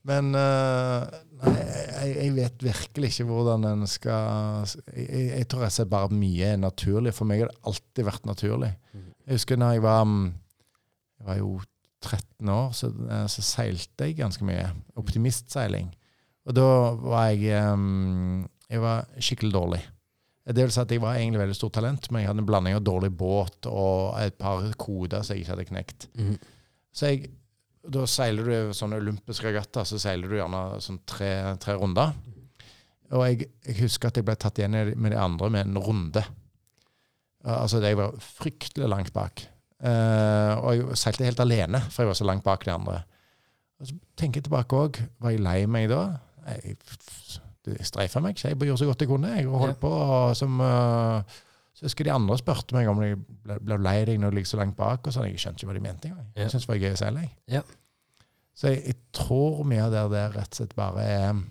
men 0.07 0.35
uh, 0.37 1.07
Nei, 1.37 1.53
jeg, 1.57 2.13
jeg 2.17 2.33
vet 2.37 2.65
virkelig 2.65 3.11
ikke 3.13 3.27
hvordan 3.29 3.67
en 3.69 3.87
skal 3.91 4.65
Jeg, 4.95 5.25
jeg, 5.33 5.47
tror 5.51 5.67
jeg 5.67 5.75
ser 5.75 5.89
bare 5.91 6.15
mye 6.15 6.53
er 6.55 6.61
naturlig. 6.61 7.13
For 7.17 7.29
meg 7.29 7.43
har 7.45 7.51
det 7.53 7.65
alltid 7.69 8.07
vært 8.09 8.29
naturlig. 8.29 8.71
Jeg 9.27 9.41
husker 9.41 9.61
da 9.61 9.73
jeg 9.75 9.85
var 9.85 10.05
mm, 10.09 10.27
Jeg 11.21 11.29
var 11.29 11.41
jo 11.43 11.51
13 12.07 12.53
år, 12.53 12.71
så, 12.77 12.91
eh, 13.11 13.27
så 13.33 13.43
seilte 13.43 14.07
jeg 14.09 14.19
ganske 14.21 14.47
mye. 14.47 14.69
Optimistseiling. 15.01 15.91
Og 16.47 16.55
da 16.57 16.69
var 17.03 17.31
jeg 17.33 17.73
um, 17.75 18.47
Jeg 18.71 18.83
var 18.85 19.09
skikkelig 19.19 19.53
dårlig. 19.57 19.83
Det 20.47 20.63
vil 20.63 20.71
si 20.71 20.79
at 20.79 20.93
Jeg 20.95 21.03
var 21.03 21.17
egentlig 21.19 21.41
veldig 21.43 21.57
stort 21.59 21.75
talent, 21.75 22.07
men 22.11 22.23
jeg 22.23 22.31
hadde 22.31 22.45
en 22.45 22.47
blanding 22.47 22.77
av 22.79 22.85
dårlig 22.87 23.11
båt 23.19 23.67
og 23.67 24.15
et 24.21 24.37
par 24.39 24.63
koder 24.79 25.25
som 25.27 25.35
jeg 25.35 25.43
ikke 25.43 25.55
hadde 25.57 25.69
knekt. 25.73 26.07
Mm. 26.15 26.37
Så 26.95 27.11
jeg, 27.11 27.33
da 27.83 28.05
seiler 28.11 28.47
du 28.47 28.77
sånne 28.77 29.01
olympiske 29.03 29.49
regattaer, 29.49 29.89
så 29.89 29.99
seiler 30.01 30.31
du 30.31 30.39
gjerne 30.39 30.63
sånn 30.85 31.01
tre, 31.09 31.33
tre 31.63 31.75
runder. 31.81 32.15
Og 33.15 33.25
jeg, 33.27 33.51
jeg 33.67 33.79
husker 33.83 34.11
at 34.11 34.19
jeg 34.19 34.27
ble 34.27 34.37
tatt 34.39 34.59
igjen 34.61 34.79
med 34.95 35.15
de 35.15 35.19
andre 35.21 35.51
med 35.53 35.69
en 35.69 35.83
runde. 35.83 36.23
Altså, 37.47 37.83
jeg 37.83 37.99
var 37.99 38.15
fryktelig 38.23 38.89
langt 38.91 39.13
bak. 39.15 39.45
Uh, 39.77 40.57
og 40.63 40.71
jeg 40.73 40.99
seilte 40.99 41.27
helt 41.27 41.43
alene, 41.43 41.83
for 41.91 42.03
jeg 42.03 42.11
var 42.11 42.19
så 42.19 42.27
langt 42.27 42.47
bak 42.47 42.65
de 42.67 42.73
andre. 42.75 43.03
Og 43.79 43.91
så 43.91 43.99
tenker 44.19 44.41
jeg 44.41 44.49
tilbake 44.49 44.79
òg. 44.79 45.03
Var 45.23 45.35
jeg 45.35 45.45
lei 45.45 45.59
meg 45.71 45.91
da? 45.93 46.03
Jeg, 46.49 46.79
streifa 47.87 48.21
meg 48.23 48.37
ikke. 48.37 48.49
Jeg 48.53 48.59
bare 48.59 48.69
gjorde 48.71 48.83
så 48.85 48.89
godt 48.91 49.01
jeg 49.05 49.09
kunne. 49.11 49.33
Jeg 49.37 49.47
holdt 49.51 49.81
på 49.83 49.91
som 50.39 50.61
uh, 50.61 51.23
Så 51.77 51.85
husker 51.89 52.05
de 52.09 52.13
andre 52.15 52.39
spurte 52.41 52.73
meg 52.77 52.89
om 52.89 53.03
jeg 53.03 53.19
ble, 53.45 53.59
ble 53.61 53.77
lei 53.85 53.99
deg 54.09 54.21
når 54.23 54.31
du 54.31 54.37
ligger 54.39 54.49
så 54.55 54.61
langt 54.63 54.77
bak. 54.79 55.07
og 55.07 55.13
sånn. 55.13 55.27
Jeg 55.29 55.39
skjønte 55.43 55.61
ikke 55.61 55.73
hva 55.73 55.75
de 55.77 55.85
mente 55.89 56.09
engang. 56.09 56.31
Jeg 56.37 56.51
syntes 56.51 56.65
det 56.67 56.73
var 56.73 56.81
gøy 56.85 56.95
å 56.95 57.01
seile. 57.03 57.21
jeg. 57.27 57.35
Ja. 57.59 57.63
Så 58.57 58.71
jeg, 58.73 58.83
jeg 58.87 58.97
tror 59.13 59.65
mye 59.69 59.83
av 59.85 59.93
det 59.93 60.07
der 60.15 60.33
rett 60.39 60.55
og 60.55 60.61
slett 60.63 60.77
bare 60.79 61.03
er 61.05 61.43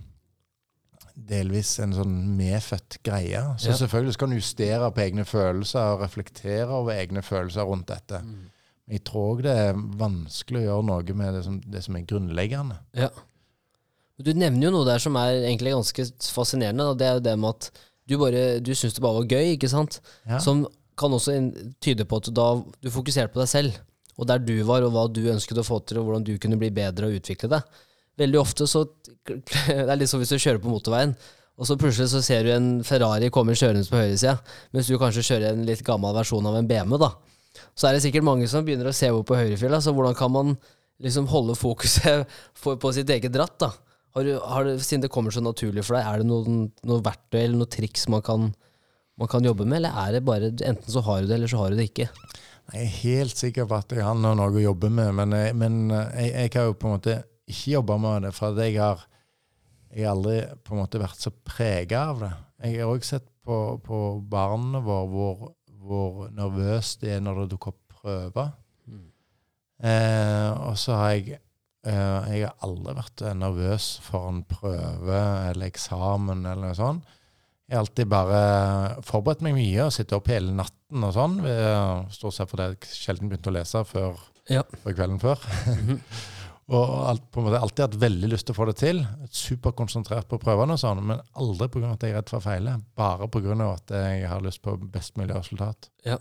delvis 1.15 1.75
en 1.79 1.93
sånn 1.95 2.15
medfødt 2.36 2.98
greie. 3.05 3.41
Så 3.62 3.69
Ja. 3.69 3.75
selvfølgelig 3.79 4.13
skal 4.17 4.31
en 4.31 4.38
justere 4.39 4.89
på 4.91 5.01
egne 5.05 5.24
følelser 5.25 5.93
og 5.93 6.01
reflektere 6.01 6.67
over 6.67 6.91
egne 6.98 7.22
følelser 7.24 7.63
rundt 7.63 7.88
dette. 7.88 8.19
Mm. 8.25 8.50
Jeg 8.89 9.03
tror 9.07 9.41
det 9.41 9.53
er 9.57 9.74
vanskelig 9.77 10.60
å 10.60 10.65
gjøre 10.65 10.86
noe 10.89 11.13
med 11.17 11.34
det 11.34 11.43
som, 11.45 11.62
det 11.62 11.84
som 11.84 11.95
er 11.95 12.01
grunnleggende. 12.10 12.77
Ja. 12.93 13.10
Du 14.22 14.31
nevner 14.31 14.69
jo 14.69 14.72
noe 14.77 14.88
der 14.88 15.01
som 15.03 15.17
er 15.19 15.41
egentlig 15.41 15.74
ganske 15.75 16.07
fascinerende. 16.31 16.88
Da. 16.91 16.95
det 17.00 17.07
er 17.07 17.17
jo 17.17 17.25
det 17.25 17.36
med 17.41 17.57
at 17.57 17.69
du, 18.05 18.15
bare, 18.22 18.43
du 18.63 18.72
syns 18.77 18.95
det 18.95 19.03
bare 19.03 19.19
var 19.19 19.31
gøy, 19.34 19.55
ikke 19.55 19.72
sant? 19.72 20.00
Ja. 20.24 20.39
Som 20.43 20.63
kan 20.95 21.13
også 21.15 21.36
tyde 21.84 22.05
på 22.07 22.22
at 22.22 22.29
da 22.36 22.48
du 22.63 22.91
fokuserte 22.93 23.34
på 23.34 23.41
deg 23.41 23.51
selv, 23.51 23.79
og 24.15 24.29
der 24.29 24.39
du 24.39 24.53
var, 24.67 24.86
og 24.86 24.93
hva 24.95 25.07
du 25.12 25.25
ønsket 25.34 25.60
å 25.60 25.65
få 25.67 25.81
til, 25.84 26.00
og 26.00 26.07
hvordan 26.07 26.27
du 26.27 26.38
kunne 26.39 26.60
bli 26.62 26.72
bedre 26.75 27.10
og 27.10 27.17
utvikle 27.19 27.51
deg. 27.51 27.81
Veldig 28.22 28.39
ofte 28.39 28.67
så 28.72 28.86
Det 29.25 29.81
er 29.81 29.98
litt 29.98 30.12
som 30.12 30.22
hvis 30.22 30.31
du 30.31 30.39
kjører 30.39 30.62
på 30.63 30.72
motorveien, 30.72 31.15
og 31.55 31.67
så 31.67 31.77
plutselig 31.79 32.12
så 32.12 32.22
ser 32.24 32.45
du 32.45 32.51
en 32.53 32.69
Ferrari 32.86 33.31
komme 33.34 33.55
kjørende 33.55 33.88
på 33.89 34.00
høyresida, 34.00 34.38
mens 34.75 34.88
du 34.91 35.00
kanskje 35.01 35.24
kjører 35.25 35.50
en 35.51 35.65
litt 35.67 35.84
gammel 35.88 36.15
versjon 36.15 36.48
av 36.48 36.60
en 36.60 36.67
BMW, 36.69 37.00
da. 37.01 37.12
Så 37.75 37.88
er 37.88 37.95
det 37.95 38.03
sikkert 38.03 38.27
mange 38.27 38.48
som 38.51 38.63
begynner 38.67 38.91
å 38.91 38.95
se 38.95 39.10
over 39.12 39.24
på 39.27 39.39
høyrefjella, 39.39 39.79
så 39.84 39.95
hvordan 39.95 40.15
kan 40.19 40.31
man 40.31 40.55
liksom 41.03 41.27
holde 41.31 41.55
fokuset 41.60 42.29
på 42.84 42.93
sitt 42.95 43.12
eget 43.12 43.36
ratt, 43.39 43.57
da? 43.63 43.72
Har 44.15 44.24
du, 44.24 44.34
har 44.39 44.67
du, 44.67 44.77
siden 44.79 45.03
det 45.03 45.12
kommer 45.12 45.34
så 45.36 45.43
naturlig 45.43 45.84
for 45.84 45.98
deg, 45.98 46.07
er 46.07 46.22
det 46.22 46.29
noen, 46.29 46.69
noe 46.88 47.03
verktøy 47.03 47.41
eller 47.41 47.60
noe 47.60 47.72
triks 47.72 48.07
man 48.12 48.24
kan, 48.24 48.48
man 49.19 49.31
kan 49.31 49.43
jobbe 49.43 49.67
med, 49.67 49.81
eller 49.81 49.98
er 50.05 50.15
det 50.15 50.22
bare 50.27 50.53
enten 50.55 50.88
så 50.91 51.03
har 51.03 51.22
du 51.22 51.27
det, 51.27 51.36
eller 51.36 51.51
så 51.51 51.60
har 51.60 51.74
du 51.74 51.79
det 51.81 51.89
ikke? 51.89 52.07
Jeg 52.74 52.81
er 52.81 52.95
helt 53.03 53.38
sikker 53.38 53.67
på 53.69 53.77
at 53.77 53.91
jeg 53.93 54.05
har 54.07 54.15
noe 54.17 54.48
å 54.48 54.63
jobbe 54.63 54.89
med, 54.89 55.12
men, 55.19 55.36
jeg, 55.36 55.57
men 55.60 55.77
jeg, 55.91 56.31
jeg 56.31 56.53
har 56.55 56.72
jo 56.72 56.77
på 56.79 56.89
en 56.89 56.95
måte 56.95 57.17
ikke 57.45 57.75
jobba 57.75 57.98
med 58.01 58.25
det. 58.25 58.31
For 58.34 58.57
jeg 58.63 58.79
har, 58.79 59.03
jeg 59.91 60.07
har 60.07 60.15
aldri 60.15 60.39
på 60.65 60.74
en 60.74 60.81
måte 60.81 61.01
vært 61.01 61.22
så 61.22 61.31
prega 61.45 62.07
av 62.10 62.24
det. 62.24 62.31
Jeg 62.65 62.81
har 62.81 62.95
òg 62.95 63.05
sett 63.05 63.27
på, 63.45 63.60
på 63.86 64.01
barna 64.31 64.81
våre 64.81 65.10
hvor, 65.12 65.50
hvor 65.86 66.29
nervøse 66.34 67.03
de 67.03 67.13
er 67.13 67.22
når 67.22 67.43
det 67.43 67.51
dukker 67.53 67.75
opp 67.75 68.00
prøver. 68.00 68.53
Eh, 69.84 70.51
og 70.65 70.77
så 70.79 70.95
har 70.95 71.13
jeg 71.17 71.36
eh, 71.36 71.44
Jeg 71.86 72.46
har 72.48 72.56
aldri 72.65 72.96
vært 72.98 73.22
eh, 73.22 73.34
nervøs 73.38 73.89
for 74.06 74.30
en 74.32 74.44
prøve 74.50 75.20
eller 75.51 75.68
eksamen 75.70 76.46
eller 76.46 76.63
noe 76.70 76.77
sånt. 76.77 77.04
Jeg 77.65 77.77
har 77.77 77.82
alltid 77.86 78.10
bare 78.12 78.39
forberedt 79.06 79.42
meg 79.42 79.56
mye 79.58 79.88
og 79.88 79.92
sittet 79.96 80.13
opp 80.20 80.27
hele 80.30 80.54
natten 80.54 81.04
og 81.08 81.13
sånn. 81.15 81.39
ved- 81.42 82.12
Stort 82.13 82.34
sett 82.38 82.50
fordi 82.51 82.68
jeg 82.70 82.77
sjelden 82.94 83.30
begynte 83.32 83.50
å 83.50 83.56
lese 83.58 83.82
før, 83.89 84.20
Ja. 84.50 84.62
før 84.84 84.94
kvelden 84.94 85.20
før. 85.20 85.38
Mhm. 85.75 86.00
Og 86.68 86.89
alt, 87.06 87.22
på 87.30 87.38
en 87.39 87.46
måte 87.46 87.60
alltid 87.62 87.84
hatt 87.84 87.96
veldig 88.01 88.27
lyst 88.32 88.48
til 88.48 88.56
å 88.56 88.58
få 88.58 88.65
det 88.65 88.77
til. 88.82 89.04
Superkonsentrert 89.30 90.25
på 90.32 90.39
prøvene 90.42 90.74
og 90.74 90.80
sånn, 90.82 90.98
men 91.06 91.20
aldri 91.38 91.68
pga. 91.70 91.92
at 91.94 92.01
jeg 92.01 92.10
er 92.10 92.15
redd 92.18 92.30
for 92.32 92.39
å 92.39 92.42
feile. 92.42 92.82
Bare 92.98 93.27
pga. 93.30 93.74
at 93.75 93.88
jeg 93.94 94.27
har 94.27 94.42
lyst 94.42 94.63
på 94.63 94.74
best 94.92 95.15
mulig 95.15 95.36
resultat. 95.36 95.89
Ja, 96.04 96.18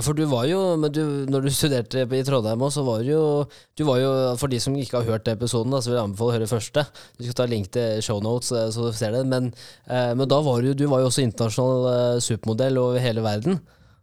for 0.00 0.16
du 0.16 0.22
var 0.24 0.46
jo 0.48 0.58
men 0.80 0.88
du, 0.88 1.02
Når 1.28 1.44
du 1.44 1.50
studerte 1.52 2.06
i 2.16 2.22
Trondheim 2.24 2.62
òg, 2.64 2.70
så 2.72 2.80
var 2.86 3.02
du 3.04 3.10
jo 3.10 3.24
Du 3.76 3.84
var 3.84 3.98
jo, 4.00 4.12
For 4.40 4.48
de 4.48 4.60
som 4.62 4.76
ikke 4.78 5.02
har 5.02 5.10
hørt 5.10 5.28
episoden, 5.28 5.74
da, 5.74 5.82
så 5.84 5.92
vil 5.92 5.98
jeg 5.98 6.06
anbefale 6.06 6.32
å 6.32 6.36
høre 6.38 6.48
første. 6.48 6.86
Du 7.18 7.26
skal 7.26 7.36
ta 7.42 7.48
link 7.50 7.68
til 7.74 8.00
shownotes, 8.04 8.54
eh, 8.56 8.70
så 8.72 8.88
du 8.88 8.96
ser 8.96 9.12
det. 9.12 9.26
Men, 9.28 9.50
eh, 9.84 10.14
men 10.16 10.28
da 10.30 10.40
var 10.40 10.64
du, 10.64 10.72
du 10.72 10.86
var 10.88 11.02
jo 11.02 11.10
også 11.10 11.26
internasjonal 11.26 11.88
eh, 11.92 12.20
supermodell 12.24 12.80
over 12.80 13.04
hele 13.04 13.24
verden. 13.24 13.60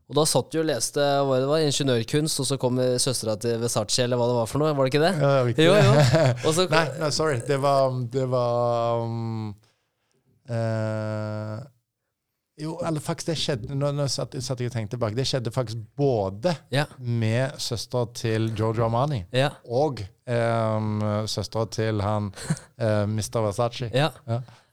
Og 0.10 0.18
da 0.18 0.26
satt 0.26 0.54
du 0.54 0.60
og 0.62 0.70
leste 0.70 1.02
hva 1.02 1.38
det 1.42 1.50
var, 1.50 1.62
ingeniørkunst, 1.62 2.40
og 2.42 2.48
så 2.50 2.58
kom 2.62 2.80
søstera 3.02 3.36
til 3.42 3.60
Versace, 3.62 4.06
eller 4.06 4.18
hva 4.18 4.30
det 4.30 4.38
var 4.40 4.48
for 4.50 4.62
noe. 4.62 4.72
Var 4.78 4.88
det 4.88 4.94
ikke 4.94 5.04
det? 5.04 5.12
Ja, 5.22 5.34
ikke 5.52 5.68
Jo, 5.68 5.76
jo. 5.78 6.54
Så, 6.58 6.66
nei, 6.72 6.86
nei, 7.02 7.10
sorry. 7.14 7.42
Det 7.46 7.60
var 7.62 7.94
Det 8.14 8.26
var 8.30 9.04
um, 9.06 9.52
eh, 10.50 11.60
Jo, 12.60 12.74
eller 12.84 13.00
faktisk, 13.00 13.30
det 13.32 13.38
skjedde 13.40 13.76
Nå, 13.80 13.92
nå 13.96 14.06
satt, 14.12 14.36
satt 14.44 14.60
jeg 14.60 14.68
og 14.72 14.74
tenkte 14.76 14.98
tilbake. 14.98 15.16
Det 15.16 15.26
skjedde 15.30 15.52
faktisk 15.56 15.80
både 15.98 16.56
Ja. 16.76 16.86
med 17.00 17.56
søstera 17.62 18.10
til 18.14 18.50
Giorgio 18.56 18.84
Armani 18.90 19.22
Ja. 19.34 19.50
og 19.66 20.02
um, 20.28 21.00
søstera 21.32 21.66
til 21.72 22.02
han 22.04 22.32
uh, 22.84 23.06
Mr. 23.08 23.40
Versace. 23.48 23.92
ja. 23.94 24.10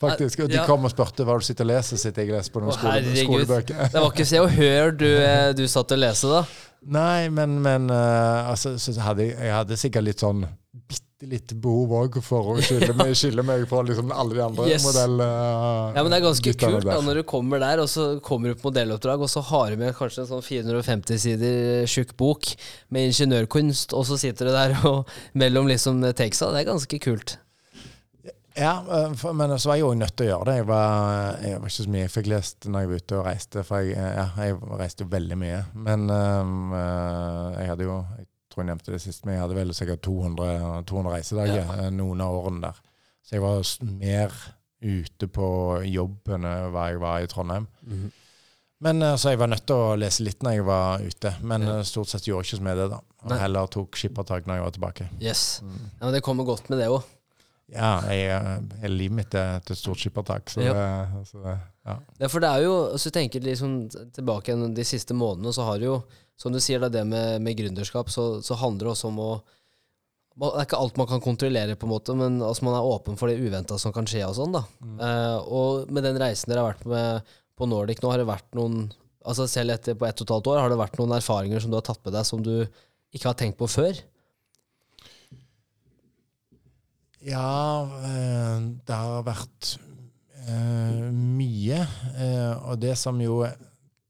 Faktisk. 0.00 0.42
Og 0.44 0.50
de 0.52 0.58
kom 0.66 0.84
og 0.84 0.90
spurte 0.92 1.24
hva 1.24 1.38
du 1.40 1.44
sitter 1.46 1.64
og 1.64 1.70
leser, 1.70 1.96
sitter 1.96 2.26
jeg 2.26 2.34
og 2.34 2.36
leser 2.36 2.52
på 2.52 2.60
noen 2.60 2.74
Å, 2.74 2.76
skole, 2.76 3.14
skolebøker. 3.22 3.78
Det 3.94 4.02
var 4.02 4.10
ikke 4.12 4.26
Se 4.28 4.42
og 4.44 4.50
Hør 4.52 4.90
du, 4.92 5.06
eh, 5.30 5.52
du 5.56 5.62
satt 5.72 5.94
og 5.96 6.02
leste, 6.02 6.28
da? 6.28 6.42
Nei, 6.98 7.28
men, 7.32 7.56
men 7.64 7.88
uh, 7.90 8.50
altså, 8.50 8.74
så 8.78 8.92
hadde 9.00 9.24
jeg, 9.30 9.38
jeg 9.40 9.54
hadde 9.56 9.78
sikkert 9.80 10.04
litt 10.10 10.20
sånn 10.26 10.44
bitte 10.86 11.05
litt 11.24 11.54
behov 11.64 11.94
òg 11.96 12.18
for 12.24 12.50
å 12.52 12.56
skylde 12.66 12.92
meg, 12.98 13.14
skille 13.16 13.44
meg 13.46 13.62
fra 13.70 13.80
liksom 13.86 14.10
alle 14.12 14.36
de 14.36 14.42
andre 14.44 14.66
Yes. 14.68 14.84
modellene. 14.84 15.28
Ja, 15.96 16.02
men 16.04 16.12
det 16.12 16.18
er 16.18 16.26
ganske 16.26 16.52
kult 16.60 16.84
da, 16.84 16.98
når 17.06 17.22
du 17.22 17.22
kommer 17.30 17.62
der, 17.62 17.80
og 17.80 17.88
så 17.88 18.08
kommer 18.24 18.52
du 18.52 18.60
på 18.60 18.68
modelloppdrag, 18.68 19.24
og 19.24 19.30
så 19.32 19.40
har 19.48 19.72
du 19.72 19.80
med 19.80 19.96
kanskje 19.96 20.26
en 20.26 20.30
sånn 20.34 20.44
450 20.44 21.22
sider 21.24 21.88
tjukk 21.88 22.12
bok 22.20 22.52
med 22.92 23.08
ingeniørkunst, 23.08 23.96
og 23.96 24.04
så 24.10 24.20
sitter 24.20 24.50
du 24.50 24.56
der 24.58 24.76
og 24.92 25.08
mellom 25.32 25.72
liksom 25.72 26.04
takesa. 26.12 26.52
Det 26.52 26.64
er 26.66 26.70
ganske 26.74 27.00
kult. 27.08 27.38
Ja, 28.56 28.78
eh, 28.88 29.26
men 29.36 29.52
så 29.60 29.68
var 29.68 29.76
jeg 29.76 29.84
jo 29.84 29.90
nødt 29.96 30.14
til 30.16 30.28
å 30.28 30.30
gjøre 30.30 30.46
det. 30.48 30.54
Jeg 30.62 30.68
var, 30.68 31.40
jeg 31.44 31.58
var 31.60 31.68
ikke 31.68 31.82
så 31.84 31.90
mye 31.92 32.04
jeg 32.06 32.12
fikk 32.14 32.30
lest 32.32 32.68
når 32.72 32.84
jeg 32.84 32.88
var 32.92 33.02
ute 33.02 33.16
og 33.18 33.26
reiste, 33.26 33.64
for 33.68 33.84
jeg, 33.84 33.96
ja, 34.00 34.28
jeg 34.40 34.60
reiste 34.80 35.04
jo 35.04 35.10
veldig 35.12 35.36
mye. 35.42 35.58
Men 35.88 36.06
um, 36.12 36.72
eh, 36.76 37.60
jeg 37.62 37.72
hadde 37.74 37.88
jo 37.88 37.98
Jeg 38.16 38.28
tror 38.56 38.64
jeg 38.64 38.70
nevnte 38.72 38.92
det 38.94 39.00
sist, 39.04 39.24
men 39.26 39.34
jeg 39.36 39.42
hadde 39.44 39.56
vel 39.58 39.72
sikkert 39.76 40.00
200, 40.06 40.84
200 40.88 41.12
reisedager 41.12 41.64
ja. 41.84 41.90
noen 41.92 42.20
av 42.24 42.36
årene 42.38 42.62
der. 42.70 42.78
Så 43.26 43.36
jeg 43.36 43.42
var 43.42 43.60
mer 44.00 44.32
ute 44.86 45.28
på 45.28 45.48
jobb 45.88 46.30
enn 46.36 46.46
hva 46.72 46.86
jeg 46.92 47.00
var 47.02 47.20
i 47.24 47.28
Trondheim. 47.28 47.66
Men 48.84 49.02
eh, 49.02 49.16
Så 49.16 49.32
jeg 49.32 49.38
var 49.40 49.48
nødt 49.48 49.64
til 49.66 49.76
å 49.76 49.96
lese 49.98 50.24
litt 50.24 50.42
når 50.44 50.56
jeg 50.58 50.64
var 50.68 51.00
ute, 51.04 51.34
men 51.42 51.62
Ja. 51.66 51.76
eh, 51.78 51.82
stort 51.88 52.08
sett 52.12 52.26
gjorde 52.28 52.44
jeg 52.44 52.52
ikke 52.54 52.60
så 52.60 52.66
med 52.68 52.76
det. 52.80 52.88
da. 52.92 53.00
Og 53.26 53.36
heller 53.40 53.66
tok 53.72 53.96
skippertak 53.96 54.46
når 54.46 54.54
jeg 54.60 54.64
var 54.66 54.74
tilbake. 54.76 55.08
Yes. 55.20 55.60
Ja, 55.62 56.04
men 56.06 56.12
Det 56.14 56.22
kommer 56.22 56.44
godt 56.44 56.68
med 56.70 56.78
det 56.78 56.88
òg. 56.88 57.02
Ja, 57.72 58.00
jeg, 58.06 58.62
jeg 58.80 58.90
livet 58.90 59.16
mitt 59.16 59.34
er 59.34 59.56
et 59.56 59.72
stort 59.76 59.98
skippertak. 59.98 60.48
Så, 60.50 60.60
Ja. 60.62 60.72
det, 60.72 61.26
så 61.26 61.42
det, 61.42 61.58
ja. 61.84 61.96
Ja, 62.20 62.28
for 62.28 62.38
det 62.40 62.48
er 62.48 62.62
jo, 62.62 62.90
hvis 62.92 63.04
du 63.04 63.10
tenker 63.10 63.40
liksom 63.42 63.88
tilbake 64.14 64.54
de 64.74 64.84
siste 64.84 65.14
månedene, 65.14 65.52
så 65.52 65.64
har 65.66 65.78
det 65.78 65.86
jo, 65.88 66.02
som 66.36 66.52
du 66.52 66.60
sier, 66.60 66.82
da, 66.82 66.90
det 66.92 67.04
med, 67.08 67.40
med 67.44 67.56
gründerskap, 67.58 68.10
så, 68.12 68.42
så 68.44 68.58
handler 68.60 68.86
det 68.86 68.92
også 68.94 69.08
om 69.12 69.22
å 69.24 69.30
Det 70.36 70.50
er 70.52 70.66
ikke 70.66 70.78
alt 70.84 70.98
man 71.00 71.08
kan 71.08 71.22
kontrollere, 71.24 71.78
på 71.80 71.88
en 71.88 71.94
måte, 71.94 72.14
men 72.18 72.42
altså, 72.44 72.66
man 72.68 72.76
er 72.76 72.90
åpen 72.90 73.16
for 73.16 73.32
det 73.32 73.40
uventa 73.40 73.78
som 73.80 73.94
kan 73.96 74.08
skje. 74.08 74.20
Og 74.28 74.36
sånn 74.36 74.52
da. 74.52 74.66
Eh, 75.00 75.38
og 75.48 75.88
med 75.88 76.04
den 76.04 76.20
reisen 76.20 76.52
dere 76.52 76.60
har 76.64 76.74
vært 76.74 76.84
med 76.92 77.30
på 77.56 77.68
Nordic 77.70 78.02
nå, 78.02 78.10
har 78.12 78.20
det 78.20 78.28
vært 78.28 78.50
noen 78.58 78.86
altså 79.26 79.48
Selv 79.50 79.74
etter 79.74 79.96
på 79.98 80.06
ett 80.06 80.20
og 80.22 80.28
et 80.28 80.32
halvt 80.36 80.48
år, 80.52 80.58
har 80.60 80.70
det 80.70 80.78
vært 80.78 81.00
noen 81.00 81.16
erfaringer 81.16 81.62
som 81.62 81.72
du 81.72 81.80
har 81.80 81.86
tatt 81.88 81.98
med 82.06 82.14
deg 82.14 82.28
som 82.28 82.44
du 82.46 82.52
ikke 83.16 83.26
har 83.26 83.38
tenkt 83.40 83.58
på 83.58 83.66
før? 83.66 83.98
Ja, 87.26 87.82
eh, 88.06 88.58
det 88.86 88.98
har 89.00 89.24
vært 89.26 89.72
eh, 90.46 91.08
mye. 91.10 91.80
Eh, 92.14 92.52
og 92.68 92.78
det 92.82 92.94
som 93.00 93.18
jo 93.22 93.40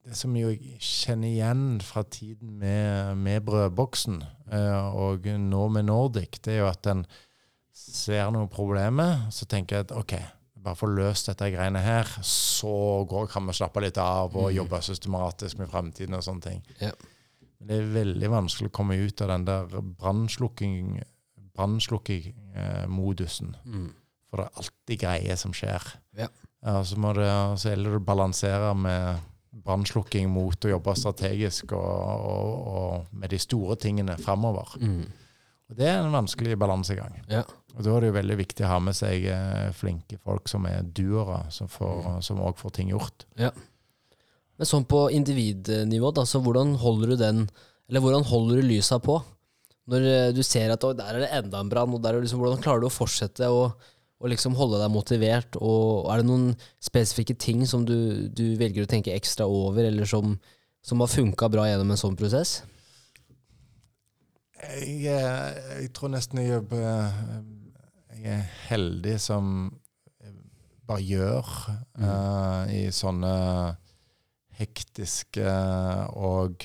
det 0.06 0.14
som 0.14 0.34
jeg 0.38 0.78
kjenner 0.78 1.28
igjen 1.32 1.64
fra 1.82 2.04
tiden 2.06 2.56
med, 2.60 3.16
med 3.18 3.42
brødboksen 3.48 4.20
eh, 4.54 4.94
og 4.94 5.26
nå 5.26 5.62
med 5.74 5.88
Nordic, 5.88 6.38
det 6.46 6.54
er 6.54 6.60
jo 6.62 6.68
at 6.70 6.86
en 6.92 7.02
ser 7.76 8.30
noen 8.32 8.48
problemer, 8.48 9.26
så 9.34 9.48
tenker 9.50 9.76
jeg 9.80 9.88
at 9.88 9.94
OK, 9.98 10.14
bare 10.66 10.78
få 10.78 10.88
løst 10.90 11.28
dette 11.30 11.50
greiene 11.52 11.82
her, 11.82 12.08
så 12.26 12.72
går, 13.10 13.26
kan 13.34 13.46
vi 13.50 13.54
slappe 13.58 13.82
litt 13.84 13.98
av 14.02 14.34
og 14.36 14.48
Mm. 14.52 14.56
jobbe 14.60 14.80
systematisk 14.82 15.58
med 15.58 15.68
fremtiden 15.70 16.14
og 16.14 16.22
sånne 16.26 16.42
ting. 16.46 16.62
Ja. 16.80 16.92
Men 17.58 17.68
det 17.68 17.76
er 17.80 17.92
veldig 17.94 18.30
vanskelig 18.30 18.70
å 18.70 18.76
komme 18.78 18.96
ut 18.98 19.20
av 19.22 19.28
den 19.34 19.44
der 19.46 19.66
brannslukking 20.00 21.02
brannslukking-modusen. 21.56 23.54
Mm. 23.64 23.86
For 24.30 24.40
det 24.40 24.46
er 24.46 24.60
alltid 24.60 25.00
greier 25.00 25.38
som 25.40 25.54
skjer. 25.56 25.86
Ja. 26.18 26.28
Ja, 26.66 26.80
så, 26.84 26.96
må 26.98 27.12
det, 27.14 27.28
så 27.60 27.70
gjelder 27.70 27.94
det 27.94 28.00
å 28.00 28.06
balansere 28.08 28.72
med 28.74 29.20
brannslukking 29.64 30.28
mot 30.30 30.64
å 30.66 30.72
jobbe 30.74 30.94
strategisk 30.98 31.72
og, 31.76 32.26
og, 32.30 32.66
og 32.72 33.14
med 33.16 33.32
de 33.32 33.38
store 33.40 33.76
tingene 33.80 34.18
framover. 34.20 34.74
Mm. 34.80 35.06
Det 35.76 35.86
er 35.88 35.98
en 35.98 36.12
vanskelig 36.14 36.58
balansegang. 36.60 37.16
Ja. 37.30 37.42
Og 37.76 37.84
da 37.84 37.94
er 37.96 38.04
det 38.04 38.10
jo 38.12 38.16
veldig 38.16 38.36
viktig 38.38 38.64
å 38.64 38.68
ha 38.70 38.76
med 38.80 38.96
seg 38.96 39.24
eh, 39.32 39.70
flinke 39.76 40.18
folk 40.22 40.48
som 40.48 40.66
er 40.70 40.84
duere, 40.96 41.42
som 41.50 41.66
Mm. 41.66 41.80
òg 41.80 42.20
får, 42.22 42.52
får 42.60 42.74
ting 42.76 42.92
gjort. 42.94 43.26
Men 44.56 44.68
sånn 44.70 44.86
på 44.88 45.08
individnivå, 45.12 46.12
da, 46.16 46.24
så 46.24 46.40
hvordan 46.40 46.76
holder 46.80 47.12
du 47.12 47.16
den 47.20 47.48
Eller 47.88 48.00
hvordan 48.02 48.24
holder 48.26 48.56
du 48.58 48.66
lysa 48.66 48.96
på? 48.98 49.20
Når 49.86 50.06
eh, 50.10 50.30
du 50.34 50.42
ser 50.42 50.72
at 50.74 50.80
der 50.98 51.14
er 51.14 51.20
det 51.22 51.28
enda 51.30 51.60
en 51.60 51.68
brann, 51.70 51.92
og 51.94 52.02
liksom, 52.02 52.40
hvordan 52.42 52.62
klarer 52.62 52.82
du 52.82 52.88
å 52.88 52.90
fortsette 52.90 53.46
å 53.46 53.68
å 54.16 54.30
liksom 54.30 54.56
holde 54.58 54.80
deg 54.80 54.92
motivert? 54.92 55.58
Og 55.60 56.08
er 56.12 56.22
det 56.22 56.28
noen 56.28 56.48
spesifikke 56.82 57.36
ting 57.38 57.64
som 57.68 57.84
du, 57.88 58.28
du 58.28 58.56
velger 58.60 58.86
å 58.86 58.90
tenke 58.90 59.14
ekstra 59.14 59.48
over, 59.50 59.84
eller 59.88 60.08
som, 60.08 60.36
som 60.84 61.02
har 61.04 61.12
funka 61.12 61.50
bra 61.52 61.66
gjennom 61.68 61.92
en 61.92 62.00
sånn 62.00 62.18
prosess? 62.18 62.60
Jeg, 64.56 65.02
eh, 65.12 65.58
jeg 65.82 65.90
tror 65.94 66.14
nesten 66.14 66.40
jeg, 66.40 66.62
er, 66.62 66.78
eh, 66.80 67.18
jeg 68.16 68.38
er 68.38 68.46
heldig 68.70 69.18
som 69.20 69.50
bare 70.86 71.02
gjør 71.02 71.50
eh, 71.98 72.74
i 72.78 72.82
sånne 72.94 73.34
hektiske 74.56 75.52
og 76.16 76.64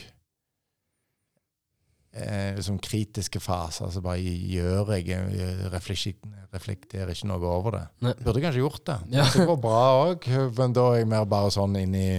eh, 2.14 2.56
liksom 2.58 2.80
kritiske 2.84 3.40
faser. 3.44 3.92
Så 3.94 4.02
bare 4.04 4.20
gjør 4.22 4.94
jeg. 4.98 5.08
Jeg 5.12 5.72
reflekterer, 5.74 6.48
reflekterer 6.54 7.14
ikke 7.16 7.30
noe 7.32 7.44
over 7.58 7.78
det. 7.80 7.84
Nei. 8.08 8.14
Burde 8.26 8.42
kanskje 8.44 8.64
gjort 8.66 8.84
det. 8.90 8.98
Ja. 9.18 9.28
Det 9.36 9.48
går 9.48 9.62
bra 9.64 9.84
òg, 10.08 10.28
men 10.58 10.74
da 10.78 10.90
er 10.94 11.02
jeg 11.04 11.12
mer 11.14 11.26
bare 11.26 11.52
sånn 11.56 11.78
inn 11.82 11.96
i 11.96 12.10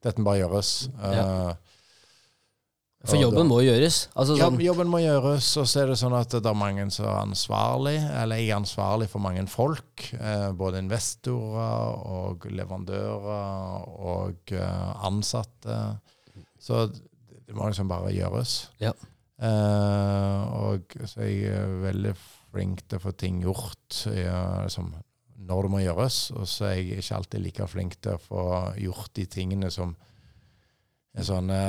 Dette 0.00 0.22
bare 0.24 0.38
gjøres. 0.40 0.68
Ja. 0.96 1.24
Eh, 1.50 1.56
For 3.04 3.16
jobben 3.16 3.48
da- 3.48 3.48
må 3.48 3.58
gjøres. 3.64 3.98
Altså 4.16 4.34
sånn, 4.36 4.58
jobben 4.60 4.88
må 4.92 4.98
gjøres, 5.00 5.46
og 5.60 5.66
så 5.68 5.82
er 5.82 5.86
det 5.88 5.96
sånn 6.00 6.12
at 6.16 6.28
det 6.32 6.44
er 6.46 6.56
mange 6.56 6.86
som 6.92 7.04
er 7.08 7.18
ansvarlig, 7.22 7.94
eller 8.20 8.36
jeg 8.40 8.48
er 8.50 8.58
ansvarlig 8.60 9.08
for 9.12 9.20
mange 9.24 9.44
folk. 9.48 10.06
Eh, 10.16 10.50
både 10.52 10.80
investorer 10.80 12.00
og 12.16 12.44
leverandører 12.48 13.88
og 14.00 14.52
eh, 14.52 15.04
ansatte. 15.04 15.78
Så 16.60 16.86
det, 16.92 17.00
det 17.48 17.56
må 17.56 17.68
liksom 17.68 17.88
bare 17.88 18.12
gjøres. 18.12 18.68
Ja. 18.80 18.92
Eh, 19.40 20.40
og 20.60 20.96
så 21.08 21.22
er 21.24 21.30
jeg 21.30 21.78
veldig 21.86 22.12
flink 22.52 22.84
til 22.84 22.98
å 22.98 23.04
få 23.06 23.14
ting 23.16 23.40
gjort 23.40 24.02
ja, 24.12 24.66
liksom, 24.66 24.92
når 25.48 25.66
det 25.66 25.72
må 25.72 25.80
gjøres, 25.80 26.18
og 26.36 26.48
så 26.50 26.68
er 26.68 26.76
jeg 26.76 27.00
ikke 27.00 27.18
alltid 27.20 27.44
like 27.46 27.68
flink 27.70 27.96
til 28.04 28.18
å 28.18 28.22
få 28.22 28.44
gjort 28.82 29.14
de 29.16 29.24
tingene 29.30 29.70
som 29.72 29.94
er 31.16 31.26
sånne 31.26 31.60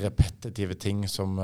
repetitive 0.00 0.78
ting 0.80 1.02
som 1.10 1.34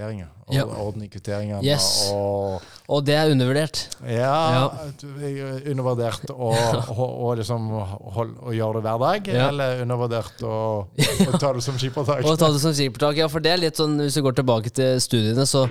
kvitteringer. 0.00 0.28
Og 0.48 0.54
Ja. 0.54 0.64
orden 0.64 1.02
i 1.04 1.08
kvitteringene. 1.08 1.62
Yes. 1.62 2.08
Og 2.12 2.62
Og 2.88 3.04
det 3.04 3.14
er 3.14 3.30
undervurdert. 3.30 3.86
ja, 4.02 4.50
Ja. 4.50 4.70
er 5.04 5.70
undervurdert 5.70 6.24
å, 6.30 6.50
å, 6.90 7.06
å 7.28 7.36
liksom 7.36 7.68
hold, 8.16 8.34
å 8.42 8.50
gjøre 8.52 8.74
det 8.82 8.82
hver 8.82 8.98
dag, 8.98 9.28
Ja. 9.28 9.48
eller 9.48 9.82
undervurdert 9.84 10.40
å, 10.42 10.86
å 11.28 11.38
ta 11.38 11.52
det 11.52 11.62
som 11.62 11.76
skippertak. 11.78 12.24
Og 12.24 12.38
ta 12.38 12.50
det 12.50 12.60
som 12.60 12.72
skippertak. 12.72 13.16
Ja, 13.16 13.28
for 13.28 13.40
det 13.40 13.52
er 13.52 13.58
litt 13.58 13.76
sånn, 13.76 13.98
hvis 14.00 14.14
du 14.14 14.22
går 14.22 14.32
tilbake 14.40 14.72
til 14.72 14.98
studiene, 15.00 15.46
så 15.46 15.68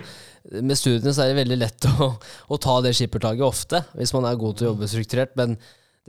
med 0.52 0.78
studiene 0.78 1.12
så 1.14 1.24
er 1.26 1.34
det 1.34 1.42
veldig 1.46 1.60
lett 1.60 1.86
å, 2.00 2.14
å 2.50 2.58
ta 2.60 2.80
det 2.82 2.94
skippertaket 2.96 3.44
ofte, 3.44 3.84
hvis 3.98 4.14
man 4.14 4.26
er 4.26 4.36
god 4.40 4.58
til 4.58 4.68
å 4.68 4.74
jobbe 4.74 4.88
strukturert. 4.88 5.36
Men 5.36 5.58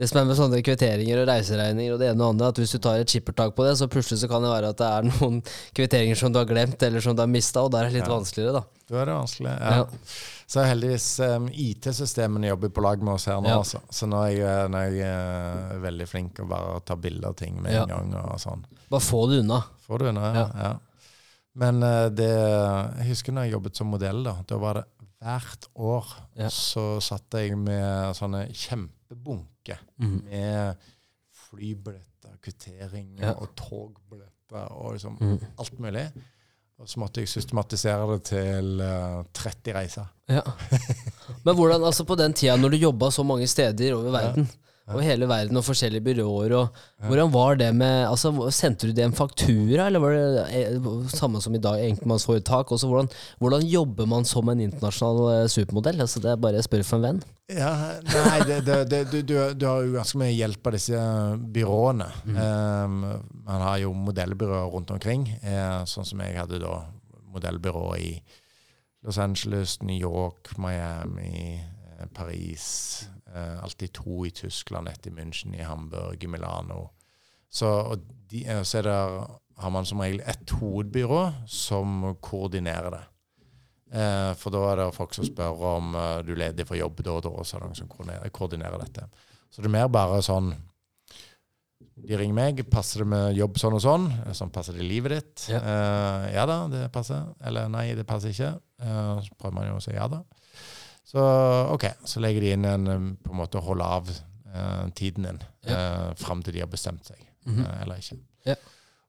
det 0.01 0.07
som 0.09 0.17
er 0.17 0.25
med 0.31 0.37
sånne 0.39 0.59
kvitteringer 0.65 1.21
og 1.21 1.27
reiseregninger 1.29 1.93
og 1.93 1.99
det 2.01 2.07
ene 2.09 2.25
og 2.25 2.33
andre, 2.33 2.47
at 2.49 2.57
hvis 2.63 2.71
du 2.73 2.79
tar 2.81 2.97
et 3.03 3.11
skippertak 3.13 3.53
på 3.53 3.67
det, 3.67 3.75
så 3.77 3.85
plutselig 3.91 4.17
så 4.23 4.29
kan 4.31 4.41
det 4.41 4.49
være 4.49 4.71
at 4.73 4.79
det 4.81 4.87
er 4.97 5.07
noen 5.11 5.35
kvitteringer 5.77 6.17
som 6.17 6.33
du 6.33 6.39
har 6.41 6.47
glemt, 6.49 6.81
eller 6.87 7.03
som 7.05 7.13
du 7.13 7.21
har 7.21 7.29
mista, 7.29 7.61
og 7.61 7.69
da 7.75 7.83
er 7.83 7.91
det 7.91 7.99
litt 7.99 8.07
Ja. 8.09 8.15
vanskeligere, 8.15 8.53
da. 8.57 8.63
Da 8.91 8.97
er 9.03 9.05
det 9.11 9.13
vanskelig. 9.19 9.51
Ja. 9.61 9.75
Ja. 9.77 9.85
Så 10.51 10.63
heldigvis 10.67 11.05
um, 11.23 11.45
IT-systemene 11.53 12.49
jobber 12.49 12.73
på 12.75 12.81
lag 12.83 12.99
med 13.05 13.13
oss 13.13 13.29
her 13.29 13.37
nå, 13.39 13.47
Ja. 13.53 13.59
altså. 13.61 13.79
Så 13.93 14.09
nå 14.09 14.19
er 14.25 14.33
jeg, 14.35 14.71
nå 14.73 14.81
er 14.81 14.95
jeg 14.97 15.75
uh, 15.77 15.77
veldig 15.85 16.07
flink 16.11 16.33
til 16.35 16.43
å 16.43 16.49
bare 16.51 16.79
ta 16.83 16.97
bilder 16.99 17.29
av 17.29 17.37
ting 17.39 17.61
med 17.61 17.71
en 17.85 17.93
gang 17.93 18.15
og 18.25 18.39
sånn. 18.41 18.65
Bare 18.91 19.05
få 19.05 19.21
det 19.31 19.43
unna. 19.45 19.61
Får 19.85 20.01
du 20.01 20.09
unna? 20.11 20.31
Ja. 20.35 20.71
Men 21.61 21.83
uh, 21.83 22.09
det 22.09 22.27
Jeg 22.31 23.07
husker 23.13 23.33
når 23.37 23.47
jeg 23.47 23.53
jobbet 23.59 23.79
som 23.79 23.87
modell, 23.93 24.23
da. 24.27 24.35
Da 24.49 24.57
var 24.59 24.81
det 24.81 24.85
hvert 25.21 25.67
år 25.75 26.07
Ja. 26.35 26.49
så 26.49 26.99
satt 27.03 27.37
jeg 27.37 27.57
med 27.57 28.15
sånne 28.17 28.47
kjempebunker 28.49 29.81
mm. 30.01 30.17
med 30.25 30.85
flybilletter, 31.47 32.37
kvitteringer 32.41 33.27
Ja. 33.27 33.33
og 33.35 33.55
togbilletter 33.55 34.71
og 34.71 34.95
liksom 34.95 35.17
mm. 35.19 35.39
alt 35.59 35.79
mulig. 35.79 36.07
Og 36.81 36.89
så 36.89 36.99
måtte 36.99 37.21
jeg 37.21 37.29
systematisere 37.29 38.07
det 38.09 38.23
til 38.31 38.81
uh, 38.81 39.21
30 39.37 39.75
reiser. 39.75 40.07
Ja. 40.27 40.41
Men 41.45 41.55
hvordan, 41.55 41.83
altså 41.85 42.03
på 42.09 42.17
den 42.17 42.33
tida 42.33 42.55
når 42.57 42.73
du 42.73 42.77
jobba 42.81 43.11
så 43.13 43.23
mange 43.23 43.47
steder 43.47 43.93
over 43.93 44.09
verden, 44.15 44.49
over 44.89 45.05
hele 45.05 45.27
verden 45.29 45.59
og 45.59 45.65
forskjellige 45.65 46.03
byråer, 46.03 46.53
og 46.57 46.79
hvordan 47.07 47.31
var 47.33 47.59
det 47.59 47.69
med 47.77 48.07
altså, 48.07 48.31
Sendte 48.53 48.89
du 48.89 48.95
det 48.95 49.05
en 49.05 49.15
faktura, 49.15 49.85
eller 49.87 50.01
var 50.03 50.15
det 50.15 50.45
eh, 50.57 50.87
samme 51.13 51.41
som 51.43 51.55
i 51.55 51.61
dag, 51.61 51.83
enkeltmannsforetak? 51.85 52.71
Også 52.71 52.89
hvordan, 52.89 53.11
hvordan 53.39 53.67
jobber 53.67 54.09
man 54.09 54.25
som 54.27 54.49
en 54.51 54.63
internasjonal 54.63 55.21
eh, 55.35 55.47
supermodell? 55.51 56.01
Altså, 56.01 56.19
det 56.23 56.33
er 56.33 56.41
bare 56.41 56.59
jeg 56.59 56.67
spør 56.67 56.83
for 56.87 56.99
en 56.99 57.07
venn. 57.07 57.21
Ja, 57.51 57.71
nei, 58.07 58.37
det, 58.47 58.59
det, 58.91 59.01
du, 59.11 59.17
du, 59.21 59.35
du 59.59 59.65
har 59.67 59.85
jo 59.85 59.95
ganske 59.97 60.19
mye 60.21 60.33
hjelp 60.33 60.67
av 60.67 60.75
disse 60.77 61.05
byråene. 61.55 62.09
Um, 62.31 62.99
man 63.47 63.65
har 63.67 63.81
jo 63.83 63.93
modellbyråer 63.95 64.69
rundt 64.71 64.93
omkring, 64.95 65.27
eh, 65.43 65.81
sånn 65.89 66.07
som 66.07 66.23
jeg 66.23 66.39
hadde 66.39 66.61
da 66.63 66.77
modellbyrå 67.31 67.87
i 67.99 68.13
Los 69.03 69.17
Angeles, 69.17 69.79
New 69.81 69.97
York, 69.97 70.53
Miami, 70.61 71.61
Paris. 72.13 73.07
Eh, 73.35 73.63
alltid 73.63 73.93
to 73.93 74.25
i 74.25 74.31
Tyskland, 74.31 74.87
ett 74.87 75.07
i 75.07 75.09
München, 75.09 75.55
i 75.55 75.63
Hamburg, 75.63 76.23
i 76.23 76.27
Milano. 76.27 76.89
Så, 77.49 77.95
de, 78.29 78.45
eh, 78.47 78.61
så 78.63 78.77
er 78.81 78.83
det, 78.83 78.97
har 79.61 79.69
man 79.71 79.85
som 79.85 80.01
regel 80.01 80.21
ett 80.25 80.49
hovedbyrå 80.49 81.33
som 81.47 82.15
koordinerer 82.21 82.91
det. 82.91 83.03
Eh, 83.91 84.33
for 84.39 84.51
da 84.55 84.61
er 84.71 84.79
det 84.79 84.89
folk 84.95 85.13
som 85.13 85.25
spør 85.27 85.63
om 85.75 85.95
eh, 85.99 86.17
du 86.23 86.31
er 86.33 86.43
ledig 86.45 86.65
for 86.67 86.79
jobb 86.79 87.01
da 87.03 87.11
og 87.17 87.23
da, 87.25 87.31
og 87.41 87.47
så 87.47 87.57
er 87.57 87.63
det 87.63 87.71
noen 87.71 87.79
som 87.81 87.89
koordinerer, 87.91 88.29
koordinerer 88.35 88.83
dette. 88.83 89.07
Så 89.51 89.61
det 89.61 89.67
er 89.67 89.77
mer 89.79 89.89
bare 89.91 90.21
sånn 90.23 90.53
De 92.01 92.17
ringer 92.17 92.33
meg. 92.33 92.61
'Passer 92.71 93.03
det 93.03 93.07
med 93.11 93.35
jobb 93.35 93.59
sånn 93.61 93.75
og 93.77 93.81
sånn?' 93.83 94.07
Eh, 94.25 94.33
Sånn, 94.33 94.49
'Passer 94.49 94.73
det 94.73 94.81
i 94.81 94.87
livet 94.87 95.11
ditt?' 95.11 95.49
Ja. 95.51 95.59
Eh, 95.59 96.33
ja 96.33 96.45
da, 96.49 96.67
det 96.67 96.91
passer. 96.91 97.27
Eller 97.43 97.67
nei, 97.69 97.93
det 97.93 98.07
passer 98.07 98.31
ikke. 98.31 98.55
Så 98.81 99.35
prøver 99.37 99.53
man 99.53 99.67
jo 99.67 99.75
å 99.75 99.83
si 99.83 99.91
ja 99.93 100.07
da. 100.07 100.23
Så 101.03 101.19
OK, 101.73 101.85
så 102.07 102.21
legger 102.23 102.41
de 102.45 102.51
inn 102.55 102.65
en 102.69 102.87
eh, 102.87 103.07
på 103.23 103.31
en 103.33 103.39
måte 103.41 103.57
å 103.59 103.65
holde 103.65 103.83
av 103.83 104.09
eh, 104.11 104.85
tiden 104.95 105.25
din 105.27 105.39
eh, 105.67 106.13
fram 106.19 106.43
til 106.45 106.53
de 106.53 106.59
har 106.63 106.69
bestemt 106.71 107.05
seg, 107.09 107.17
Mhm. 107.45 107.63
eh, 107.65 107.81
eller 107.81 107.95
ikke. 108.03 108.19
Ja. 108.45 108.55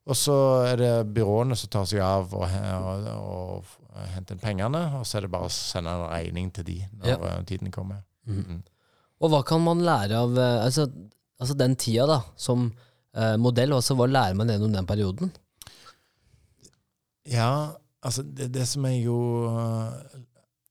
Og 0.05 0.15
så 0.19 0.33
er 0.67 0.75
det 0.81 0.91
byråene 1.15 1.55
som 1.55 1.69
tar 1.71 1.85
seg 1.87 2.01
av 2.03 2.33
og, 2.35 2.43
og, 2.43 3.05
og, 3.13 3.75
og 3.93 4.07
henter 4.15 4.35
inn 4.35 4.41
pengene, 4.41 4.81
og 4.99 5.05
så 5.07 5.17
er 5.17 5.21
det 5.27 5.31
bare 5.31 5.47
å 5.47 5.53
sende 5.53 5.93
en 5.95 6.09
regning 6.11 6.49
til 6.51 6.65
de 6.67 6.79
når 6.97 7.07
Ja. 7.13 7.35
tiden 7.47 7.71
kommer. 7.71 8.01
Mm. 8.27 8.63
Og 9.23 9.29
hva 9.31 9.43
kan 9.47 9.61
man 9.63 9.79
lære 9.85 10.17
av 10.19 10.35
altså, 10.37 10.89
altså 11.39 11.55
den 11.55 11.75
tida 11.79 12.05
da, 12.09 12.17
som 12.35 12.73
modell? 13.39 13.71
Altså, 13.77 13.95
hva 13.95 14.09
lærer 14.11 14.35
man 14.35 14.49
gjennom 14.51 14.73
den 14.73 14.85
perioden? 14.89 15.31
Ja, 17.31 17.71
altså 18.03 18.23
det, 18.27 18.49
det 18.51 18.67
som 18.67 18.83
jeg 18.89 19.05
jo 19.05 19.15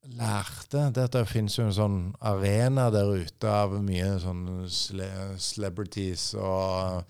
lærte, 0.08 0.88
det 0.92 1.04
at 1.06 1.12
det 1.14 1.28
finnes 1.30 1.54
jo 1.58 1.64
en 1.68 1.76
sånn 1.76 1.98
arena 2.26 2.88
der 2.90 3.06
ute 3.22 3.48
av 3.48 3.76
mye 3.84 4.16
sånn 4.22 4.42
cele 4.68 5.06
celebrities 5.38 6.32
og 6.34 7.04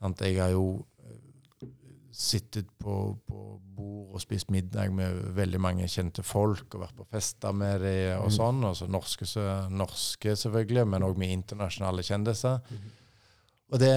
sant? 0.00 0.20
Jeg 0.26 0.40
har 0.42 0.50
jo 0.50 0.64
øh, 1.06 1.68
sittet 2.12 2.66
på, 2.82 2.96
på 3.28 3.44
bord 3.76 4.16
og 4.16 4.20
spist 4.24 4.50
middag 4.50 4.90
med 4.96 5.22
veldig 5.36 5.60
mange 5.60 5.86
kjente 5.92 6.22
folk 6.24 6.74
og 6.74 6.82
vært 6.86 6.96
på 6.96 7.06
fester 7.12 7.52
med 7.52 7.80
dem 7.84 8.18
og 8.22 8.30
Mm. 8.30 8.36
sånn. 8.38 8.62
Altså 8.64 8.86
norske, 8.88 9.26
så- 9.28 9.68
norske 9.70 10.34
selvfølgelig, 10.36 10.86
men 10.88 11.02
òg 11.02 11.16
med 11.18 11.28
internasjonale 11.30 12.02
kjendiser. 12.02 12.60
Og 13.72 13.78
det, 13.78 13.92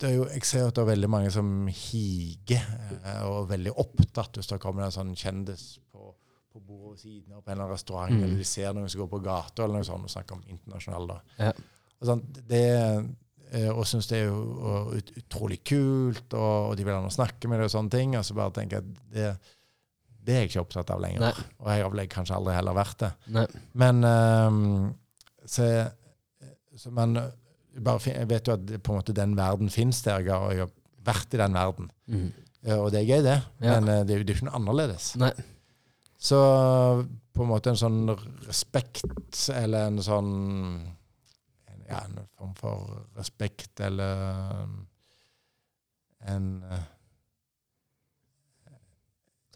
det 0.00 0.08
er 0.10 0.14
jo, 0.16 0.24
jeg 0.26 0.44
ser 0.44 0.60
jo 0.60 0.66
at 0.68 0.74
det 0.74 0.82
er 0.82 0.90
veldig 0.94 1.08
mange 1.10 1.30
som 1.30 1.66
higer 1.68 2.64
eh, 3.04 3.22
og 3.28 3.44
er 3.44 3.56
veldig 3.56 3.74
opptatt 3.78 4.34
hvis 4.36 4.48
det 4.50 4.58
kommer 4.60 4.84
en 4.84 4.90
sånn 4.94 5.14
kjendis 5.16 5.78
på, 6.58 6.66
bordet 6.66 6.96
ved 6.96 7.00
siden 7.04 7.32
av 7.36 7.42
på 7.42 7.50
en 7.50 7.54
eller 7.56 7.64
annen 7.64 7.74
restaurant, 7.76 8.12
Mm. 8.12 8.22
eller 8.24 8.36
de 8.42 8.44
ser 8.50 8.72
noen 8.74 8.88
som 8.92 9.00
går 9.00 9.10
på 9.14 9.22
gata 9.24 9.64
eller 9.64 9.78
noe 9.80 9.84
sånt, 9.88 10.04
og 10.04 10.10
snakker 10.10 10.36
om 10.38 10.42
internasjonal. 10.48 11.06
da. 11.08 11.18
Ja. 11.38 11.52
Og, 12.00 12.06
sånn, 12.10 12.22
det, 12.48 12.62
eh, 13.52 13.68
og 13.72 13.84
syns 13.88 14.06
det 14.10 14.18
er 14.22 14.26
jo 14.28 14.90
ut, 14.94 15.12
utrolig 15.22 15.60
kult, 15.64 16.34
og, 16.34 16.70
og 16.70 16.76
de 16.76 16.84
vil 16.84 16.92
gjerne 16.94 17.10
snakke 17.14 17.48
med 17.50 17.58
deg 17.62 17.70
og 17.70 17.74
sånne 17.74 17.90
ting. 17.94 18.16
Og 18.18 18.24
så 18.28 18.34
bare 18.38 18.52
tenker 18.58 18.78
jeg 18.78 18.84
at 18.84 19.12
det, 19.14 19.54
det 20.28 20.34
er 20.34 20.40
jeg 20.44 20.50
ikke 20.52 20.60
opptatt 20.66 20.90
av 20.94 21.00
lenger. 21.00 21.20
Nei. 21.24 21.46
Og 21.58 21.70
jeg 21.72 21.82
har 21.82 21.90
vel 21.94 22.06
kanskje 22.12 22.36
aldri 22.36 22.54
heller 22.58 22.76
vært 22.76 22.98
det. 23.02 23.12
Nei. 23.34 23.46
Men 23.80 24.04
um, 24.04 24.94
så, 25.48 25.68
så 26.76 26.90
man 26.92 27.14
Jeg 27.78 28.26
vet 28.28 28.46
jo 28.48 28.52
at 28.58 28.66
på 28.82 28.92
en 28.92 28.98
måte 28.98 29.14
den 29.16 29.36
verden 29.38 29.70
fins 29.70 30.02
der. 30.02 30.20
Har, 30.28 30.50
jeg 30.52 30.60
har 30.66 30.70
vært 31.06 31.34
i 31.34 31.40
den 31.40 31.54
verden. 31.56 31.90
Eh, 32.62 32.74
Og 32.76 32.90
det 32.92 33.00
er 33.00 33.06
gøy, 33.08 33.22
det. 33.24 33.36
Men 33.62 33.88
eh, 33.88 34.02
det 34.04 34.14
er 34.14 34.18
jo 34.20 34.24
det 34.26 34.34
er 34.34 34.34
jo 34.34 34.38
ikke 34.42 34.48
noe 34.50 34.58
annerledes. 34.60 35.12
Nei. 35.16 35.32
Så 36.18 36.38
på 37.32 37.44
en 37.44 37.50
måte 37.52 37.70
en 37.70 37.78
sånn 37.78 38.00
respekt, 38.48 39.04
eller 39.54 39.90
en 39.92 40.02
sånn 40.02 40.32
Ja, 41.88 42.02
en 42.04 42.18
form 42.36 42.52
for 42.58 43.04
respekt, 43.16 43.80
eller 43.80 44.66
en 46.28 46.48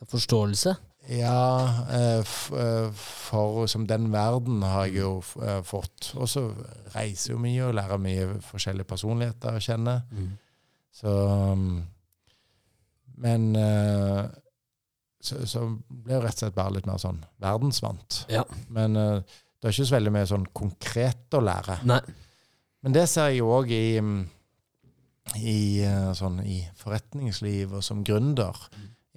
Forståelse? 0.09 0.75
Ja, 1.09 1.69
eh, 1.91 2.19
eh, 2.19 2.93
for 2.93 3.67
som 3.67 3.87
den 3.87 4.13
verden 4.13 4.63
har 4.63 4.87
jeg 4.87 5.01
jo 5.01 5.23
eh, 5.43 5.63
fått. 5.67 6.13
Og 6.15 6.29
så 6.29 6.45
reiser 6.95 7.33
jo 7.33 7.41
mye 7.43 7.65
og 7.67 7.75
lærer 7.75 7.99
mye 8.03 8.29
forskjellige 8.47 8.87
personligheter 8.87 9.59
å 9.59 9.63
kjenne. 9.63 9.97
Mm. 10.13 10.31
Så 10.93 11.13
Men 13.23 13.55
så, 15.23 15.39
så 15.47 15.65
ble 15.87 16.17
jeg 16.17 16.25
rett 16.25 16.37
og 16.37 16.45
slett 16.45 16.59
bare 16.59 16.77
litt 16.77 16.89
mer 16.89 17.01
sånn 17.01 17.23
verdensvant. 17.43 18.23
Ja. 18.33 18.43
Men 18.75 18.99
uh, 18.99 19.19
det 19.23 19.69
er 19.69 19.75
ikke 19.75 19.89
så 19.89 19.97
veldig 19.97 20.15
mye 20.17 20.31
sånn 20.31 20.47
konkret 20.57 21.37
å 21.39 21.43
lære. 21.45 21.79
Nei. 21.89 22.01
Men 22.83 22.97
det 22.97 23.05
ser 23.11 23.31
jeg 23.31 23.43
jo 23.43 23.53
òg 23.55 23.71
i, 23.71 23.85
mm, 24.03 24.23
i, 25.39 25.61
uh, 25.87 26.11
sånn, 26.19 26.41
i 26.43 26.59
forretningsliv 26.81 27.79
og 27.79 27.87
som 27.87 28.03
gründer. 28.07 28.59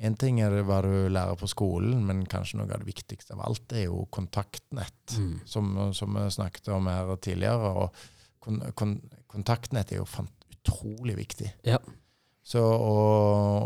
Én 0.06 0.18
ting 0.20 0.41
er 0.44 0.52
det 0.52 0.65
hva 0.68 0.82
du 0.84 1.08
lærer 1.10 1.39
på 1.39 1.50
skolen, 1.50 2.04
men 2.06 2.26
kanskje 2.30 2.60
noe 2.60 2.68
av 2.68 2.84
det 2.84 2.89
viktigste 2.91 3.34
av 3.34 3.46
alt 3.48 3.74
er 3.74 3.88
jo 3.88 4.04
kontaktnett, 4.13 5.15
mm. 5.15 5.36
som, 5.50 5.72
som 5.96 6.18
vi 6.20 6.26
snakket 6.36 6.70
om 6.76 6.89
her 6.91 7.13
tidligere. 7.15 7.72
Og 7.86 8.04
kon, 8.44 8.60
kon, 8.78 8.98
kontaktnett 9.32 9.96
er 9.96 10.04
jo 10.04 10.10
utrolig 10.52 11.15
viktig. 11.24 11.50
Ja. 11.65 11.80
Så 12.45 12.62
å, 12.62 12.97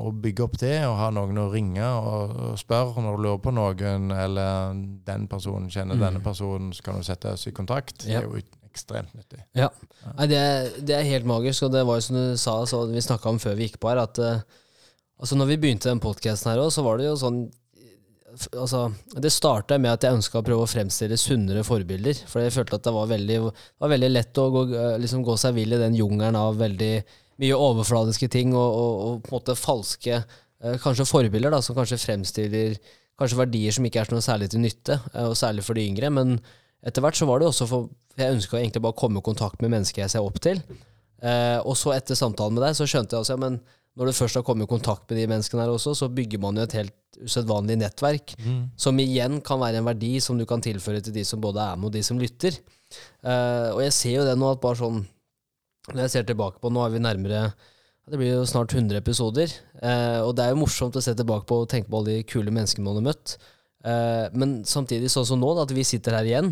å 0.08 0.12
bygge 0.24 0.46
opp 0.46 0.54
det, 0.62 0.78
og 0.88 0.94
ha 1.02 1.10
noen 1.12 1.36
å 1.42 1.50
ringe 1.52 1.84
og, 1.84 2.32
og 2.46 2.54
spørre 2.62 3.02
når 3.04 3.18
du 3.18 3.24
lurer 3.26 3.42
på 3.44 3.52
noen, 3.52 4.06
eller 4.16 4.78
den 5.10 5.26
personen 5.28 5.68
kjenner 5.74 5.98
Mm. 6.00 6.06
denne 6.06 6.22
personen, 6.24 6.70
så 6.72 6.86
kan 6.86 6.96
du 7.02 7.04
sette 7.04 7.34
oss 7.36 7.44
i 7.50 7.52
kontakt. 7.52 8.06
Ja. 8.08 8.22
Det 8.22 8.30
er 8.30 8.32
jo 8.32 8.70
ekstremt 8.70 9.12
nyttig. 9.18 9.42
Nei, 9.60 10.28
det, 10.32 10.38
er- 10.40 10.72
det 10.80 10.96
er 10.96 11.04
helt 11.10 11.28
magisk, 11.28 11.66
og 11.68 11.74
det 11.76 11.84
var 11.90 12.00
jo 12.00 12.06
som 12.08 12.16
du 12.22 12.38
sa, 12.40 12.56
så 12.72 12.86
vi 12.88 13.04
snakka 13.04 13.34
om 13.34 13.40
før 13.44 13.58
vi 13.60 13.68
gikk 13.68 13.80
på 13.84 13.90
her, 13.92 14.00
at 14.06 14.20
uh, 14.24 14.40
altså 15.20 15.36
når 15.36 15.52
vi 15.52 15.58
begynte 15.66 15.90
den 15.92 16.00
podkasten 16.00 16.54
her 16.54 16.62
òg, 16.64 16.72
så 16.72 16.86
var 16.88 16.98
det 17.02 17.10
jo 17.12 17.18
sånn 17.20 17.50
Altså, 18.54 18.84
det 19.18 19.32
starta 19.34 19.80
med 19.82 19.90
at 19.92 20.04
jeg 20.06 20.14
ønska 20.20 20.38
å 20.40 20.44
prøve 20.46 20.62
å 20.64 20.70
fremstille 20.70 21.18
sunnere 21.18 21.64
forbilder. 21.66 22.14
For 22.30 22.44
jeg 22.46 22.54
følte 22.54 22.78
at 22.78 22.84
det 22.86 22.92
var 22.94 23.08
veldig, 23.10 23.38
var 23.82 23.90
veldig 23.90 24.10
lett 24.14 24.38
å 24.38 24.44
gå, 24.54 24.62
eh, 24.78 24.98
liksom 25.02 25.24
gå 25.26 25.34
seg 25.42 25.56
vill 25.58 25.74
i 25.74 25.80
den 25.82 25.98
jungelen 25.98 26.38
av 26.38 26.60
veldig 26.62 26.92
mye 27.40 27.56
overfladiske 27.56 28.28
ting 28.34 28.54
og, 28.56 28.70
og, 28.84 28.94
og 29.08 29.22
på 29.24 29.32
en 29.32 29.38
måte 29.40 29.56
falske 29.60 30.16
eh, 30.20 30.78
kanskje 30.84 31.08
forbilder 31.08 31.54
da, 31.56 31.62
som 31.64 31.78
kanskje 31.78 32.00
fremstiller 32.02 32.76
kanskje 33.20 33.40
verdier 33.40 33.76
som 33.76 33.86
ikke 33.88 34.00
er 34.04 34.12
noe 34.14 34.24
særlig 34.24 34.50
til 34.54 34.62
nytte, 34.64 35.00
eh, 35.14 35.26
og 35.28 35.36
særlig 35.40 35.64
for 35.66 35.76
de 35.76 35.84
yngre. 35.88 36.12
Men 36.16 36.38
etter 36.86 37.04
hvert 37.04 37.18
så 37.20 37.28
var 37.28 37.40
det 37.42 37.50
også 37.52 37.68
for 37.68 37.90
Jeg 38.20 38.36
ønska 38.36 38.58
egentlig 38.60 38.82
bare 38.84 38.92
å 38.92 39.00
komme 39.00 39.20
i 39.22 39.24
kontakt 39.24 39.62
med 39.64 39.72
mennesker 39.72 40.02
jeg 40.04 40.12
ser 40.12 40.26
opp 40.28 40.40
til. 40.44 40.58
Eh, 41.24 41.60
og 41.64 41.76
så 41.80 41.94
etter 41.96 42.18
samtalen 42.20 42.58
med 42.58 42.66
deg 42.66 42.76
så 42.76 42.88
skjønte 42.88 43.16
jeg 43.16 43.24
også 43.24 43.36
ja, 43.38 43.40
men 43.40 43.60
når 44.00 44.10
du 44.10 44.16
først 44.16 44.36
har 44.40 44.44
kommet 44.48 44.68
i 44.68 44.72
kontakt 44.72 45.10
med 45.10 45.20
de 45.20 45.28
menneskene 45.28 45.64
her 45.64 45.72
også, 45.72 45.94
så 45.96 46.08
bygger 46.12 46.40
man 46.44 46.60
jo 46.60 46.64
et 46.68 46.76
helt 46.78 46.96
usedvanlig 47.24 47.76
nettverk, 47.82 48.36
Mm. 48.40 48.60
som 48.80 49.00
igjen 49.00 49.40
kan 49.44 49.60
være 49.60 49.80
en 49.82 49.88
verdi 49.88 50.20
som 50.24 50.38
du 50.40 50.46
kan 50.48 50.62
tilføre 50.64 51.02
til 51.04 51.16
de 51.16 51.24
som 51.28 51.42
både 51.44 51.60
er 51.64 51.76
med, 51.80 51.90
og 51.90 51.96
de 51.96 52.04
som 52.04 52.20
lytter. 52.20 52.56
Eh, 53.24 53.70
og 53.74 53.82
jeg 53.84 53.96
ser 53.96 54.16
jo 54.20 54.28
det 54.28 54.38
nå 54.40 54.52
at 54.54 54.62
bare 54.64 54.80
sånn 54.80 55.02
Når 55.90 56.02
jeg 56.06 56.12
ser 56.14 56.26
tilbake 56.30 56.60
på 56.62 56.70
Nå 56.74 56.82
er 56.86 56.92
vi 56.94 57.00
nærmere 57.02 57.54
Det 58.10 58.18
blir 58.20 58.34
jo 58.36 58.46
snart 58.50 58.74
100 58.74 58.98
episoder. 59.00 59.54
Eh, 59.82 60.20
og 60.26 60.34
det 60.38 60.46
er 60.46 60.54
jo 60.56 60.64
morsomt 60.64 60.98
å 60.98 61.02
se 61.04 61.14
tilbake 61.18 61.46
på 61.50 61.62
og 61.64 61.70
tenke 61.70 61.90
på 61.92 62.00
alle 62.02 62.18
de 62.18 62.26
kule 62.30 62.52
menneskene 62.54 62.86
man 62.88 62.98
har 62.98 63.06
møtt. 63.12 63.36
Eh, 63.86 64.26
men 64.34 64.60
samtidig, 64.66 65.12
sånn 65.14 65.28
som 65.30 65.40
nå, 65.40 65.52
da, 65.56 65.68
at 65.68 65.74
vi 65.78 65.86
sitter 65.86 66.18
her 66.18 66.26
igjen. 66.26 66.50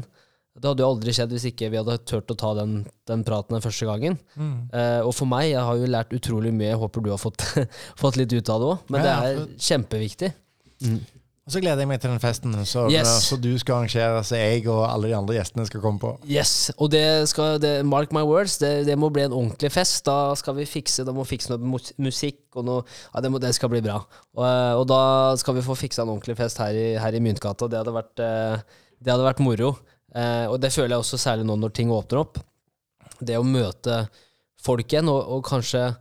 Det 0.58 0.70
hadde 0.70 0.82
jo 0.86 0.92
aldri 0.94 1.14
skjedd 1.14 1.34
hvis 1.34 1.48
ikke 1.52 1.72
vi 1.74 1.78
hadde 1.82 1.98
turt 2.10 2.30
å 2.34 2.38
ta 2.38 2.54
den, 2.58 2.80
den 3.10 3.26
praten 3.26 3.58
den 3.58 3.66
første 3.66 3.90
gangen. 3.90 4.16
Mm. 4.38 4.54
Eh, 4.70 5.02
og 5.06 5.12
for 5.18 5.30
meg, 5.30 5.52
jeg 5.52 5.66
har 5.66 5.82
jo 5.82 5.90
lært 5.98 6.14
utrolig 6.18 6.54
mye. 6.54 6.72
Jeg 6.72 6.82
håper 6.82 7.06
du 7.06 7.12
har 7.14 7.22
fått, 7.22 7.46
fått 8.04 8.22
litt 8.22 8.34
ut 8.38 8.54
av 8.54 8.62
det 8.64 8.70
òg. 8.76 8.88
Men 8.94 9.02
Ja, 9.02 9.06
det 9.08 9.14
er 9.18 9.44
kjempeviktig. 9.72 10.32
kjempeviktig. 10.78 11.17
Og 11.48 11.54
så 11.56 11.62
gleder 11.64 11.80
jeg 11.80 11.88
meg 11.88 12.02
til 12.04 12.12
den 12.12 12.20
festen 12.20 12.52
så, 12.68 12.82
Yes. 12.92 13.08
så 13.30 13.38
du 13.40 13.54
skal 13.56 13.78
arrangere, 13.78 14.20
så 14.28 14.36
jeg 14.36 14.66
og 14.68 14.82
alle 14.84 15.08
de 15.08 15.16
andre 15.16 15.38
gjestene 15.38 15.64
skal 15.70 15.80
komme 15.80 16.02
på. 16.02 16.10
Yes, 16.28 16.74
og 16.76 16.90
det 16.92 17.06
skal, 17.32 17.56
det, 17.64 17.86
mark 17.88 18.12
my 18.12 18.26
words, 18.28 18.58
det, 18.60 18.84
det 18.90 18.98
må 19.00 19.08
bli 19.16 19.24
en 19.24 19.32
ordentlig 19.38 19.72
fest. 19.72 20.02
Da 20.10 20.36
skal 20.36 20.58
vi 20.58 20.66
fikse 20.68 21.06
da 21.08 21.14
må 21.16 21.24
vi 21.24 21.38
fikse 21.38 21.54
noe 21.54 21.80
musikk 22.04 22.60
og 22.60 22.68
noe 22.68 22.84
Ja, 23.14 23.24
det, 23.24 23.32
må, 23.32 23.40
det 23.40 23.54
skal 23.56 23.72
bli 23.72 23.80
bra. 23.86 24.02
Og, 24.36 24.44
eh, 24.44 24.74
og 24.76 24.84
da 24.92 25.00
skal 25.40 25.56
vi 25.56 25.64
få 25.64 25.78
fiksa 25.80 26.04
en 26.04 26.12
ordentlig 26.18 26.36
fest 26.36 26.60
her 26.60 26.76
i, 26.76 26.88
her 27.00 27.16
i 27.16 27.24
Myntgata. 27.24 27.72
Det 27.72 27.80
hadde 27.80 27.96
vært, 27.96 28.20
eh, 28.28 28.60
det 29.00 29.16
hadde 29.16 29.30
vært 29.30 29.40
moro. 29.48 29.72
Eh, 30.12 30.46
og 30.52 30.60
det 30.60 30.74
føler 30.76 30.98
jeg 30.98 31.06
også 31.06 31.22
særlig 31.30 31.48
nå 31.48 31.56
når 31.64 31.78
ting 31.80 31.96
åpner 31.96 32.26
opp. 32.26 32.44
Det 33.24 33.40
å 33.40 33.48
møte 33.48 34.04
folk 34.68 34.92
igjen, 34.92 35.08
og, 35.16 35.24
og 35.32 35.48
kanskje 35.48 35.94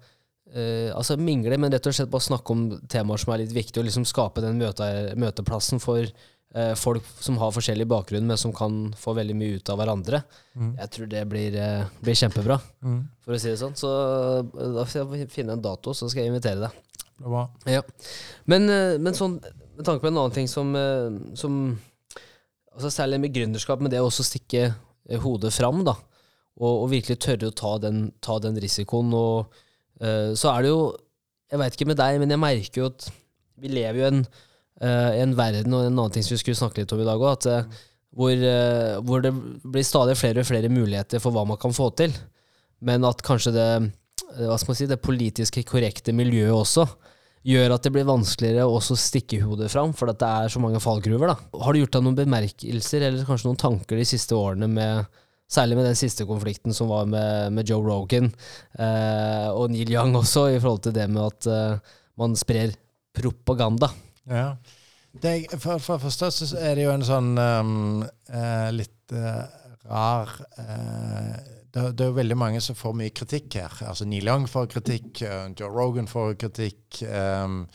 eh, 0.55 0.95
altså 0.95 1.17
mingle, 1.21 1.59
men 1.59 1.73
rett 1.73 1.87
og 1.89 1.95
slett 1.97 2.13
bare 2.13 2.27
snakke 2.27 2.55
om 2.55 2.65
temaer 2.93 3.23
som 3.23 3.33
er 3.35 3.43
litt 3.45 3.55
viktige, 3.57 3.83
og 3.83 3.89
liksom 3.89 4.07
skape 4.09 4.45
den 4.45 4.59
møte, 4.61 4.87
møteplassen 5.19 5.81
for 5.83 6.05
uh, 6.07 6.75
folk 6.79 7.05
som 7.21 7.39
har 7.43 7.53
forskjellig 7.55 7.87
bakgrunn, 7.91 8.27
men 8.29 8.41
som 8.41 8.55
kan 8.57 8.95
få 8.99 9.15
veldig 9.19 9.37
mye 9.37 9.59
ut 9.59 9.73
av 9.73 9.81
hverandre. 9.81 10.23
Jeg 10.83 10.93
tror 10.95 11.11
det 11.13 11.25
blir, 11.29 11.59
uh, 11.61 11.91
blir 12.01 12.19
kjempebra, 12.19 12.61
Mm. 12.83 13.03
for 13.25 13.35
å 13.35 13.41
si 13.41 13.51
det 13.51 13.59
sånn. 13.61 13.77
Så 13.77 13.91
da 14.55 14.85
får 14.85 15.17
jeg 15.19 15.31
finne 15.35 15.57
en 15.57 15.63
dato, 15.65 15.93
så 15.95 16.09
skal 16.09 16.25
jeg 16.25 16.33
invitere 16.33 16.69
deg. 16.69 16.83
Ja. 17.67 17.83
Men, 18.45 18.67
men 19.01 19.15
sånn, 19.17 19.39
med 19.77 19.85
tanke 19.85 20.03
på 20.05 20.11
en 20.11 20.19
annen 20.19 20.35
ting 20.37 20.49
som, 20.49 20.75
som 21.35 21.55
altså 22.77 22.91
Særlig 22.93 23.21
med 23.23 23.33
gründerskap, 23.33 23.81
men 23.81 23.91
det 23.91 24.03
å 24.03 24.09
også 24.11 24.25
stikke 24.27 24.67
hodet 25.23 25.53
fram, 25.57 25.81
da. 25.87 25.95
Og, 26.57 26.83
og 26.85 26.91
virkelig 26.93 27.19
tørre 27.25 27.51
å 27.51 27.55
ta 27.57 27.77
den, 27.81 28.11
ta 28.25 28.39
den 28.41 28.57
risikoen. 28.61 29.13
Og 29.17 29.53
så 29.97 30.51
er 30.53 30.67
det 30.67 30.69
jo 30.69 30.81
Jeg 31.49 31.61
veit 31.63 31.77
ikke 31.77 31.87
med 31.89 31.97
deg, 31.97 32.19
men 32.21 32.33
jeg 32.35 32.43
merker 32.43 32.81
jo 32.83 32.89
at 32.91 33.07
vi 33.63 33.73
lever 33.73 34.01
jo 34.01 34.05
i 34.05 34.09
en, 34.11 34.23
eh, 34.83 35.21
en 35.23 35.35
verden, 35.39 35.75
og 35.75 35.85
en 35.85 35.93
annen 35.93 36.15
ting 36.15 36.25
som 36.27 36.35
vi 36.35 36.41
skulle 36.43 36.59
snakke 36.59 36.83
litt 36.83 36.93
om 36.93 37.03
i 37.03 37.09
dag 37.09 37.23
òg, 37.23 37.47
eh, 37.51 37.85
hvor, 38.17 38.33
eh, 38.33 38.97
hvor 39.05 39.23
det 39.25 39.33
blir 39.63 39.85
stadig 39.87 40.17
flere 40.17 40.43
og 40.43 40.49
flere 40.49 40.73
muligheter 40.73 41.21
for 41.21 41.33
hva 41.33 41.47
man 41.47 41.61
kan 41.61 41.75
få 41.77 41.91
til. 41.97 42.13
Men 42.81 43.05
at 43.05 43.23
kanskje 43.23 43.53
det, 43.53 43.93
eh, 44.37 44.57
si, 44.75 44.87
det 44.87 45.03
politiske 45.03 45.65
korrekte 45.65 46.13
miljøet 46.13 46.53
også 46.53 46.87
gjør 47.47 47.77
at 47.77 47.83
det 47.83 47.93
blir 47.95 48.09
vanskeligere 48.09 48.67
å 48.67 48.77
også 48.81 48.97
stikke 48.99 49.41
hodet 49.45 49.71
fram, 49.71 49.93
for 49.95 50.11
at 50.11 50.19
det 50.19 50.27
er 50.27 50.49
så 50.49 50.61
mange 50.61 50.81
fallgruver. 50.83 51.29
da. 51.29 51.37
Har 51.63 51.73
du 51.73 51.79
gjort 51.79 51.93
deg 51.93 52.03
noen 52.03 52.19
bemerkelser 52.19 53.07
eller 53.07 53.25
kanskje 53.25 53.47
noen 53.47 53.61
tanker 53.61 53.97
de 53.97 54.05
siste 54.05 54.35
årene 54.35 54.69
med 54.69 55.07
Særlig 55.47 55.77
med 55.79 55.87
den 55.87 55.99
siste 55.99 56.27
konflikten 56.27 56.75
som 56.75 56.89
var 56.91 57.07
med, 57.07 57.53
med 57.55 57.69
Joe 57.71 57.85
Rogan 57.87 58.33
eh, 58.79 59.47
og 59.53 59.71
Neil 59.71 59.93
Young 59.95 60.17
også, 60.19 60.49
i 60.51 60.59
forhold 60.59 60.83
til 60.89 60.97
det 60.97 61.07
med 61.07 61.23
at 61.23 61.47
eh, 61.47 61.95
man 62.19 62.35
sprer 62.39 62.75
propaganda. 63.15 63.93
Ja. 64.27 64.57
Det, 65.23 65.47
for, 65.63 65.79
for 65.79 66.03
første 66.03 66.33
så 66.35 66.59
er 66.61 66.75
det 66.77 66.85
jo 66.85 66.93
en 66.93 67.05
sånn 67.07 67.31
um, 67.39 68.03
uh, 68.29 68.69
litt 68.75 69.15
uh, 69.17 69.47
rar 69.89 70.35
uh, 70.59 71.31
det, 71.73 71.85
det 71.97 72.05
er 72.05 72.11
jo 72.11 72.19
veldig 72.19 72.37
mange 72.37 72.61
som 72.65 72.77
får 72.77 72.93
mye 72.99 73.15
kritikk 73.17 73.57
her. 73.61 73.79
Altså 73.87 74.05
Neil 74.09 74.29
Young 74.29 74.45
får 74.51 74.69
kritikk, 74.75 75.23
Joe 75.57 75.69
Rogan 75.71 76.09
får 76.09 76.37
kritikk. 76.41 77.03
um, 77.05 77.67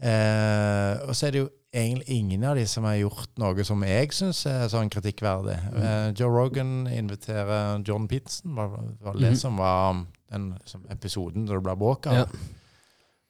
og 0.00 1.12
så 1.12 1.28
er 1.28 1.34
det 1.34 1.42
jo 1.44 1.50
egentlig 1.74 2.08
ingen 2.18 2.44
av 2.48 2.56
de 2.56 2.64
som 2.70 2.84
har 2.88 2.94
gjort 3.00 3.30
noe 3.42 3.64
som 3.66 3.82
jeg 3.86 4.12
syns 4.16 4.44
er 4.50 4.68
sånn 4.72 4.90
kritikkverdig. 4.94 5.56
Eh, 5.76 6.08
Joe 6.18 6.30
Rogan 6.32 6.86
inviterer 6.90 7.82
John 7.86 8.08
Peterson, 8.08 8.54
var, 8.54 8.68
var 9.02 9.14
det 9.18 9.32
Mhm. 9.34 9.36
som 9.40 9.56
var 9.60 10.04
den 10.30 10.54
som 10.64 10.84
episoden 10.90 11.46
der 11.46 11.54
det 11.58 11.64
ble 11.66 11.76
bråk 11.76 12.06
av. 12.06 12.14
Ja. 12.14 12.26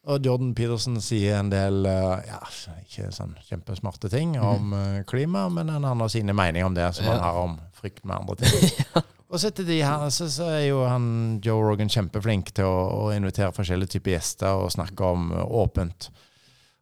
Og 0.06 0.20
Jordan 0.26 0.50
Peterson 0.54 0.98
sier 1.00 1.38
en 1.38 1.48
del 1.48 1.86
eh, 1.88 2.20
ja, 2.28 2.40
ikke 2.84 3.08
sånn 3.16 3.34
kjempesmarte 3.48 4.10
ting 4.12 4.34
om 4.38 4.72
eh, 4.76 5.02
klima, 5.08 5.46
men 5.50 5.68
han 5.72 5.84
har 5.84 6.08
sine 6.12 6.34
meninger 6.36 6.66
om 6.68 6.74
det, 6.76 6.90
som 6.94 7.06
Ja. 7.06 7.12
han 7.12 7.20
har 7.24 7.38
om 7.42 7.58
frykt 7.72 8.04
med 8.04 8.16
andre 8.20 8.36
ting. 8.36 8.70
Og 9.34 9.40
så 9.40 9.48
etter 9.48 9.64
de 9.66 9.80
her, 9.82 10.04
så, 10.14 10.28
så 10.30 10.44
er 10.52 10.66
jo 10.68 10.84
han 10.86 11.40
Joe 11.42 11.62
Rogan 11.64 11.88
kjempeflink 11.88 12.52
til 12.54 12.68
å, 12.68 13.08
å 13.08 13.16
invitere 13.16 13.50
forskjellige 13.56 13.96
typer 13.96 14.12
gjester 14.18 14.60
og 14.62 14.70
snakke 14.70 15.08
om 15.08 15.32
åpent. 15.32 16.10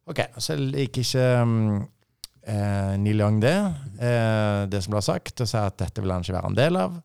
Ok, 0.09 0.19
så 0.43 0.55
liker 0.59 1.01
ikke 1.05 1.25
um, 1.41 1.87
eh, 2.43 2.93
Neil 2.99 3.21
Young 3.23 3.37
det, 3.43 3.53
eh, 4.03 4.65
det 4.67 4.81
som 4.83 4.91
ble 4.97 5.01
sagt, 5.05 5.39
og 5.41 5.47
sier 5.47 5.69
at 5.69 5.77
dette 5.79 6.01
vil 6.03 6.11
han 6.11 6.25
ikke 6.25 6.35
være 6.35 6.49
en 6.51 6.57
del 6.57 6.79
av. 6.81 6.97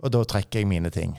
Og 0.00 0.12
da 0.14 0.22
trekker 0.24 0.60
jeg 0.62 0.68
mine 0.70 0.90
ting. 0.94 1.12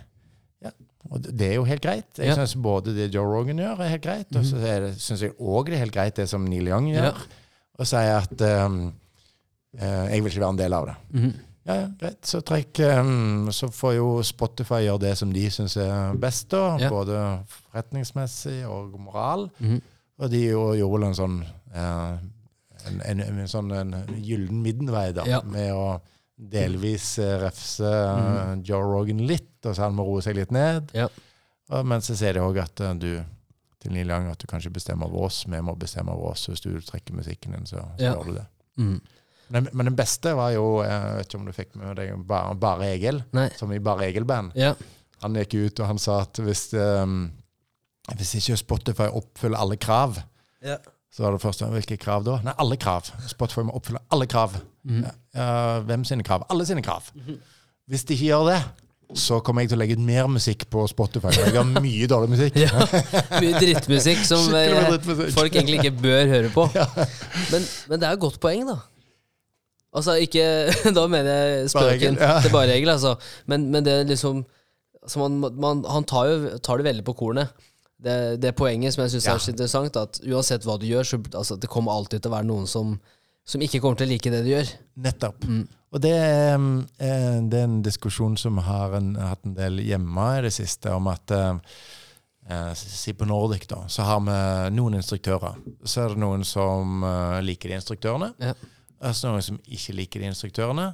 Ja, 0.63 0.71
og 1.11 1.21
det- 1.27 1.49
er 1.51 1.55
jo 1.59 1.65
helt 1.69 1.83
greit. 1.83 2.07
Jeg 2.17 2.27
Ja. 2.31 2.33
synes 2.35 2.55
både 2.55 2.95
det 2.95 3.13
Joe 3.13 3.25
Rogan 3.27 3.57
gjør, 3.57 3.79
er 3.79 3.89
helt 3.89 4.01
greit, 4.03 4.35
og 4.35 4.43
så 4.43 4.57
syns 4.57 5.01
synes 5.01 5.21
jeg 5.21 5.33
òg 5.39 5.65
det 5.65 5.73
er 5.75 5.83
helt 5.85 5.93
greit 5.93 6.15
det 6.15 6.29
som 6.29 6.45
Neil 6.45 6.67
Young 6.67 6.87
gjør, 6.87 7.03
Ja. 7.03 7.13
og 7.79 7.85
sier 7.85 8.17
at 8.23 8.41
um, 8.65 8.93
eh, 9.77 10.07
jeg 10.15 10.23
vil 10.23 10.31
ikke 10.31 10.41
være 10.41 10.49
en 10.49 10.57
del 10.57 10.73
av 10.73 10.85
det. 10.85 10.95
Mhm. 11.11 11.33
Ja, 11.67 11.73
ja, 11.81 11.87
greit. 11.99 12.21
Så, 12.25 12.41
trekk, 12.41 12.79
um, 12.99 13.49
så 13.51 13.67
får 13.69 13.93
jo 13.95 14.23
Spotify 14.23 14.81
gjøre 14.87 14.99
det 15.01 15.17
som 15.19 15.31
de 15.31 15.45
syns 15.51 15.77
er 15.77 16.15
best, 16.17 16.49
da. 16.49 16.77
Ja. 16.77 16.89
Både 16.89 17.43
forretningsmessig 17.45 18.65
og 18.67 18.99
moral. 18.99 19.49
Mhm. 19.59 19.81
Og 20.19 20.31
de 20.31 20.43
gjorde 20.49 20.91
vel 20.91 21.07
en 21.07 21.17
sånn 21.17 21.39
eh, 21.45 22.13
en, 22.89 23.01
en, 23.05 23.21
en, 23.27 23.47
sånn 23.49 23.71
en 23.75 23.93
gyllen 24.23 24.61
middelvei, 24.63 25.09
da. 25.15 25.25
Ja. 25.29 25.41
Med 25.47 25.71
å 25.75 25.99
delvis 26.39 27.17
eh, 27.19 27.35
refse 27.41 27.87
mm. 27.87 28.63
Joe 28.67 28.85
Rogan 28.87 29.25
litt, 29.27 29.57
og 29.65 29.75
så 29.75 29.87
han 29.87 29.97
må 29.97 30.05
roe 30.07 30.23
seg 30.23 30.37
litt 30.39 30.53
ned. 30.55 30.91
Ja. 30.95 31.09
Men 31.85 32.01
så 32.01 32.15
ser 32.17 32.37
de 32.37 32.43
òg 32.43 32.57
at 32.63 32.81
eh, 32.83 32.95
du 32.99 33.11
til 33.79 33.93
Neil 33.95 34.11
Young 34.11 34.27
at 34.27 34.41
du 34.41 34.47
kan 34.49 34.59
ikke 34.59 34.75
bestemme 34.75 35.07
over 35.07 35.29
oss, 35.29 35.45
vi 35.47 35.59
må 35.63 35.75
bestemme 35.79 36.11
over 36.11 36.33
oss. 36.33 36.49
Hvis 36.51 36.63
du 36.65 36.73
trekker 36.83 37.15
musikken 37.15 37.55
din, 37.55 37.67
så, 37.69 37.83
så 37.95 38.03
Ja. 38.03 38.13
gjør 38.15 38.25
du 38.27 38.39
det. 38.39 38.45
Mm. 38.79 38.97
Men, 39.49 39.67
men 39.73 39.89
den 39.89 39.95
beste 39.97 40.35
var 40.37 40.51
jo 40.53 40.83
Jeg 40.85 41.15
vet 41.17 41.25
ikke 41.25 41.37
om 41.39 41.47
du 41.47 41.51
fikk 41.55 41.71
med 41.75 41.97
deg 41.97 42.11
Bare, 42.29 42.53
bare 42.55 42.85
Egil, 42.93 43.17
Nei. 43.33 43.47
som 43.57 43.71
i 43.73 43.79
Bare 43.83 44.05
Egil-band. 44.05 44.53
Ja. 44.55 44.75
Han 45.23 45.35
gikk 45.41 45.55
ut 45.57 45.81
og 45.81 45.89
han 45.89 45.99
sa 45.99 46.19
at 46.23 46.37
hvis, 46.45 46.67
um, 46.77 47.31
hvis 48.17 48.35
ikke 48.39 48.57
Spotify 48.57 49.09
oppfyller 49.11 49.57
alle 49.61 49.77
krav, 49.77 50.17
Ja. 50.65 50.77
så 51.11 51.23
var 51.23 51.31
det 51.31 51.41
første 51.41 51.65
Hvilke 51.65 51.97
krav 51.97 52.23
da? 52.25 52.39
Nei, 52.43 52.53
alle 52.59 52.77
krav. 52.77 53.09
Spotify 53.27 53.61
må 53.67 53.73
oppfylle 53.77 53.99
alle 54.11 54.27
krav. 54.27 54.57
Mm. 54.83 55.03
Ja, 55.03 55.11
ja, 55.35 55.79
hvem 55.87 56.03
sine 56.05 56.23
krav? 56.23 56.45
Alle 56.49 56.65
sine 56.65 56.81
krav. 56.85 57.09
Hvis 57.89 58.03
de 58.05 58.13
ikke 58.13 58.25
gjør 58.29 58.49
det, 58.51 58.59
så 59.17 59.39
kommer 59.41 59.63
jeg 59.63 59.71
til 59.71 59.79
å 59.79 59.81
legge 59.81 59.95
ut 59.97 60.03
mer 60.05 60.27
musikk 60.29 60.67
på 60.69 60.83
Spotify. 60.91 61.31
Jeg 61.33 61.55
har 61.55 61.65
mye 61.81 62.05
dårlig 62.11 62.29
musikk. 62.35 62.59
Ja, 62.65 62.69
Mye 63.41 63.57
drittmusikk 63.57 64.21
som 64.27 64.53
eh, 64.53 64.69
drittmusikk. 64.91 65.33
folk 65.33 65.55
egentlig 65.55 65.79
ikke 65.79 65.95
bør 66.03 66.27
høre 66.29 66.51
på. 66.53 66.67
Men, 67.51 67.65
men 67.89 67.99
det 67.99 68.05
er 68.05 68.13
et 68.13 68.21
godt 68.21 68.37
poeng, 68.43 68.67
da. 68.69 68.75
Altså 69.97 70.13
ikke 70.21 70.43
Da 70.97 71.07
mener 71.09 71.31
jeg 71.33 71.69
spøken 71.73 72.19
ja. 72.21 72.35
til 72.43 72.53
bare 72.53 72.69
regel, 72.75 72.91
altså. 72.93 73.15
Men, 73.49 73.71
men 73.73 73.85
det 73.87 73.95
liksom 74.11 74.43
altså 75.01 75.23
man, 75.25 75.55
man, 75.57 75.81
Han 75.89 76.05
tar 76.05 76.29
jo 76.29 76.57
tar 76.61 76.77
det 76.77 76.85
veldig 76.91 77.05
på 77.07 77.15
kornet. 77.23 77.49
Det, 77.99 78.15
det 78.39 78.53
poenget 78.55 78.95
som 78.95 79.03
jeg 79.03 79.11
syns 79.17 79.25
Ja. 79.27 79.33
er 79.35 79.43
så 79.43 79.51
interessant, 79.51 79.97
at 79.99 80.21
uansett 80.23 80.63
hva 80.63 80.77
du 80.79 80.85
gjør, 80.87 81.03
så 81.03 81.19
altså, 81.33 81.57
det 81.59 81.67
kommer 81.71 81.91
alltid 81.91 82.21
til 82.23 82.31
å 82.31 82.35
være 82.37 82.47
noen 82.47 82.67
som, 82.67 82.93
som 83.43 83.61
ikke 83.61 83.81
kommer 83.83 83.99
til 83.99 84.07
å 84.07 84.13
like 84.13 84.31
det 84.31 84.43
du 84.45 84.51
gjør. 84.53 84.71
Nettopp. 85.03 85.43
Mm. 85.43 85.65
Og 85.89 86.01
det 86.03 86.13
um, 86.55 86.67
eh, 87.01 87.39
det 87.49 87.59
er 87.59 87.65
en 87.65 87.79
diskusjon 87.83 88.37
som 88.37 88.59
har 88.61 88.93
en, 88.99 89.15
hatt 89.17 89.43
en 89.45 89.55
del 89.57 89.81
hjemme 89.83 90.27
i 90.37 90.43
det 90.45 90.53
siste, 90.53 90.93
om 90.93 91.09
at 91.11 91.33
eh, 91.33 91.57
eh, 92.47 92.73
Si 92.77 93.13
på 93.17 93.25
Nordic, 93.27 93.67
da, 93.67 93.81
så 93.89 94.05
har 94.07 94.21
vi 94.23 94.39
noen 94.77 94.99
instruktører. 95.01 95.57
Så 95.83 96.05
er 96.05 96.13
det 96.13 96.21
noen 96.23 96.45
som 96.47 97.03
eh, 97.03 97.39
liker 97.43 97.73
de 97.73 97.79
instruktørene. 97.81 98.31
Ja. 98.39 98.53
Og 98.99 99.15
så 99.15 99.25
er 99.25 99.31
det 99.31 99.33
noen 99.33 99.47
som 99.49 99.59
ikke 99.65 99.95
liker 99.97 100.23
de 100.23 100.29
instruktørene. 100.29 100.91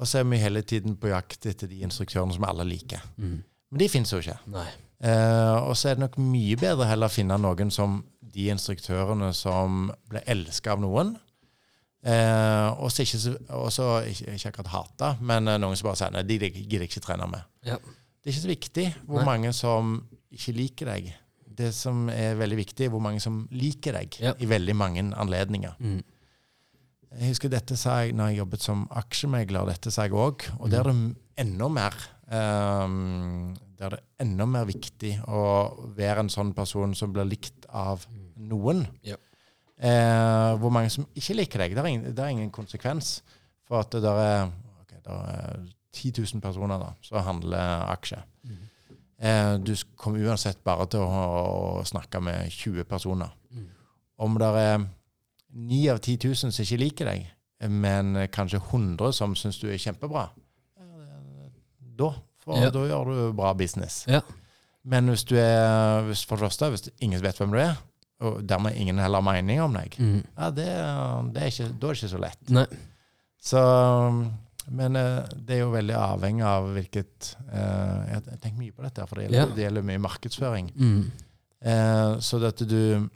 Og 0.00 0.08
så 0.08 0.20
er 0.20 0.28
vi 0.30 0.38
hele 0.40 0.62
tiden 0.62 0.94
på 0.96 1.10
jakt 1.10 1.44
etter 1.50 1.68
de 1.68 1.82
instruktørene 1.84 2.32
som 2.32 2.46
alle 2.48 2.64
liker. 2.64 3.02
Men 3.18 3.82
de 3.82 3.88
fins 3.92 4.12
jo 4.14 4.20
ikke. 4.22 4.38
Nei. 4.48 4.68
Eh, 5.00 5.56
og 5.64 5.76
så 5.80 5.90
er 5.90 5.96
det 5.96 6.04
nok 6.04 6.18
mye 6.20 6.58
bedre 6.60 6.88
heller 6.90 7.08
å 7.08 7.14
finne 7.14 7.38
noen 7.40 7.70
som 7.72 8.00
de 8.30 8.50
instruktørene 8.52 9.32
som 9.34 9.88
ble 10.10 10.20
elska 10.30 10.74
av 10.76 10.82
noen. 10.84 11.14
Eh, 12.00 12.68
og 12.80 12.88
så 12.92 13.04
ikke, 13.04 13.18
ikke, 14.08 14.34
ikke 14.36 14.52
akkurat 14.52 14.70
hata, 14.72 15.08
men 15.20 15.48
eh, 15.50 15.58
noen 15.60 15.76
som 15.76 15.90
bare 15.90 16.00
sier 16.00 16.14
nei, 16.14 16.22
de 16.28 16.38
gidder 16.48 16.84
jeg 16.86 16.92
ikke 16.92 17.02
trene 17.04 17.26
med. 17.28 17.42
Ja. 17.66 17.76
Det 17.80 18.28
er 18.28 18.34
ikke 18.34 18.44
så 18.44 18.52
viktig 18.52 18.86
hvor 19.08 19.20
Nei. 19.22 19.26
mange 19.28 19.50
som 19.56 19.96
ikke 20.32 20.54
liker 20.56 20.90
deg. 20.92 21.10
Det 21.60 21.72
som 21.76 22.06
er 22.12 22.36
veldig 22.40 22.56
viktig, 22.60 22.86
er 22.86 22.92
hvor 22.92 23.02
mange 23.04 23.20
som 23.24 23.42
liker 23.52 23.96
deg 23.96 24.16
Ja. 24.20 24.32
i 24.40 24.48
veldig 24.48 24.76
mange 24.76 25.04
anledninger. 25.16 25.76
Mm. 25.80 26.00
Jeg 27.18 27.32
husker 27.32 27.50
dette 27.50 27.76
sa 27.76 27.96
jeg 28.04 28.14
når 28.14 28.30
jeg 28.30 28.38
jobbet 28.38 28.62
som 28.64 28.84
aksjemegler. 29.00 29.66
Dette 29.72 29.90
sa 29.90 30.04
jeg 30.06 30.14
òg. 30.14 30.44
Og 30.60 30.70
der 30.70 30.84
er 30.84 30.92
det 30.92 31.16
enda 31.40 31.68
mer 31.72 31.96
um, 32.30 33.56
Der 33.78 33.86
er 33.88 33.96
det 33.96 34.00
enda 34.22 34.46
mer 34.46 34.68
viktig 34.68 35.14
å 35.28 35.42
være 35.96 36.26
en 36.26 36.32
sånn 36.32 36.52
person 36.56 36.94
som 36.96 37.12
blir 37.14 37.28
likt 37.28 37.66
av 37.72 38.04
noen. 38.36 38.84
Ja. 39.06 39.16
Eh, 39.80 40.50
hvor 40.60 40.72
mange 40.74 40.90
som 40.92 41.06
ikke 41.16 41.38
liker 41.38 41.62
deg. 41.62 41.74
Det 41.76 41.82
er 41.82 41.88
ingen, 41.88 42.08
det 42.12 42.24
er 42.24 42.34
ingen 42.34 42.50
konsekvens. 42.52 43.20
For 43.64 43.80
at 43.80 43.92
det 43.94 44.02
der 44.04 44.20
er, 44.20 44.50
okay, 44.82 45.00
der 45.06 45.30
er 45.32 45.62
10 45.96 46.12
000 46.34 46.42
personer 46.44 46.82
da, 46.82 46.90
som 47.06 47.24
handler 47.24 47.86
aksjer. 47.88 48.26
Mm. 48.44 48.58
Eh, 49.20 49.54
du 49.64 49.72
kommer 49.96 50.28
uansett 50.28 50.60
bare 50.64 50.86
til 50.92 51.04
å, 51.04 51.24
å 51.80 51.84
snakke 51.88 52.20
med 52.24 52.52
20 52.52 52.84
personer. 52.90 53.32
Mm. 53.48 53.66
Om 54.20 54.36
det 54.42 54.52
er 54.60 54.84
9 55.50 55.80
av 55.94 56.02
10 56.04 56.18
000 56.28 56.52
som 56.52 56.64
ikke 56.66 56.82
liker 56.84 57.10
deg, 57.14 57.30
men 57.70 58.14
kanskje 58.32 58.60
100 58.60 59.16
som 59.16 59.32
syns 59.36 59.58
du 59.60 59.68
er 59.68 59.80
kjempebra, 59.80 60.28
da, 62.00 62.10
for, 62.44 62.58
Ja. 62.58 62.70
da 62.74 62.82
gjør 62.88 63.10
du 63.12 63.32
bra 63.36 63.52
business. 63.54 64.02
Ja. 64.08 64.20
Men 64.84 65.08
hvis 65.12 65.24
du 65.28 65.34
er 65.36 66.02
hvis, 66.08 66.22
For 66.24 66.36
det 66.40 66.46
første, 66.48 66.70
hvis 66.72 66.88
ingen 67.04 67.20
vet 67.22 67.36
hvem 67.38 67.52
du 67.52 67.58
er, 67.60 67.76
og 68.20 68.42
dermed 68.48 68.76
ingen 68.76 68.98
heller 69.00 69.20
har 69.22 69.32
mening 69.32 69.60
om 69.64 69.72
deg, 69.76 69.94
Mm. 70.00 70.22
ja, 70.38 70.50
det, 70.50 70.68
det 71.34 71.42
er 71.42 71.52
ikke, 71.52 71.68
da 71.80 71.86
er 71.88 71.92
det 71.94 72.02
ikke 72.02 72.10
så 72.14 72.20
lett. 72.20 72.50
Nei. 72.50 72.66
Så, 73.40 73.60
men 74.70 74.96
eh, 74.96 75.22
det 75.36 75.56
er 75.56 75.62
jo 75.64 75.70
veldig 75.72 75.94
avhengig 75.96 76.44
av 76.44 76.66
hvilket 76.74 77.30
eh, 77.52 78.10
Jeg 78.12 78.40
tenker 78.42 78.58
mye 78.60 78.74
på 78.76 78.84
dette, 78.84 79.06
for 79.08 79.16
det 79.16 79.24
gjelder, 79.28 79.38
Ja. 79.40 79.54
det 79.56 79.64
gjelder 79.64 79.86
mye 79.88 80.02
markedsføring. 80.04 80.68
Mm. 80.76 81.10
Eh, 81.62 82.18
så 82.20 82.40
at 82.46 82.62
du 82.68 83.08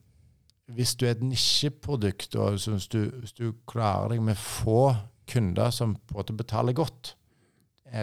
Hvis 0.73 0.94
du 0.97 1.05
er 1.07 1.11
et 1.12 1.23
nisjeprodukt, 1.23 2.35
og 2.40 2.55
hvis, 2.57 2.88
du, 2.88 3.11
hvis 3.20 3.35
du 3.37 3.53
klarer 3.68 4.14
deg 4.14 4.23
med 4.25 4.37
få 4.40 4.94
kunder 5.29 5.70
som 5.70 5.94
på 5.94 6.14
en 6.14 6.16
måte 6.23 6.37
betaler 6.37 6.73
godt, 6.73 7.14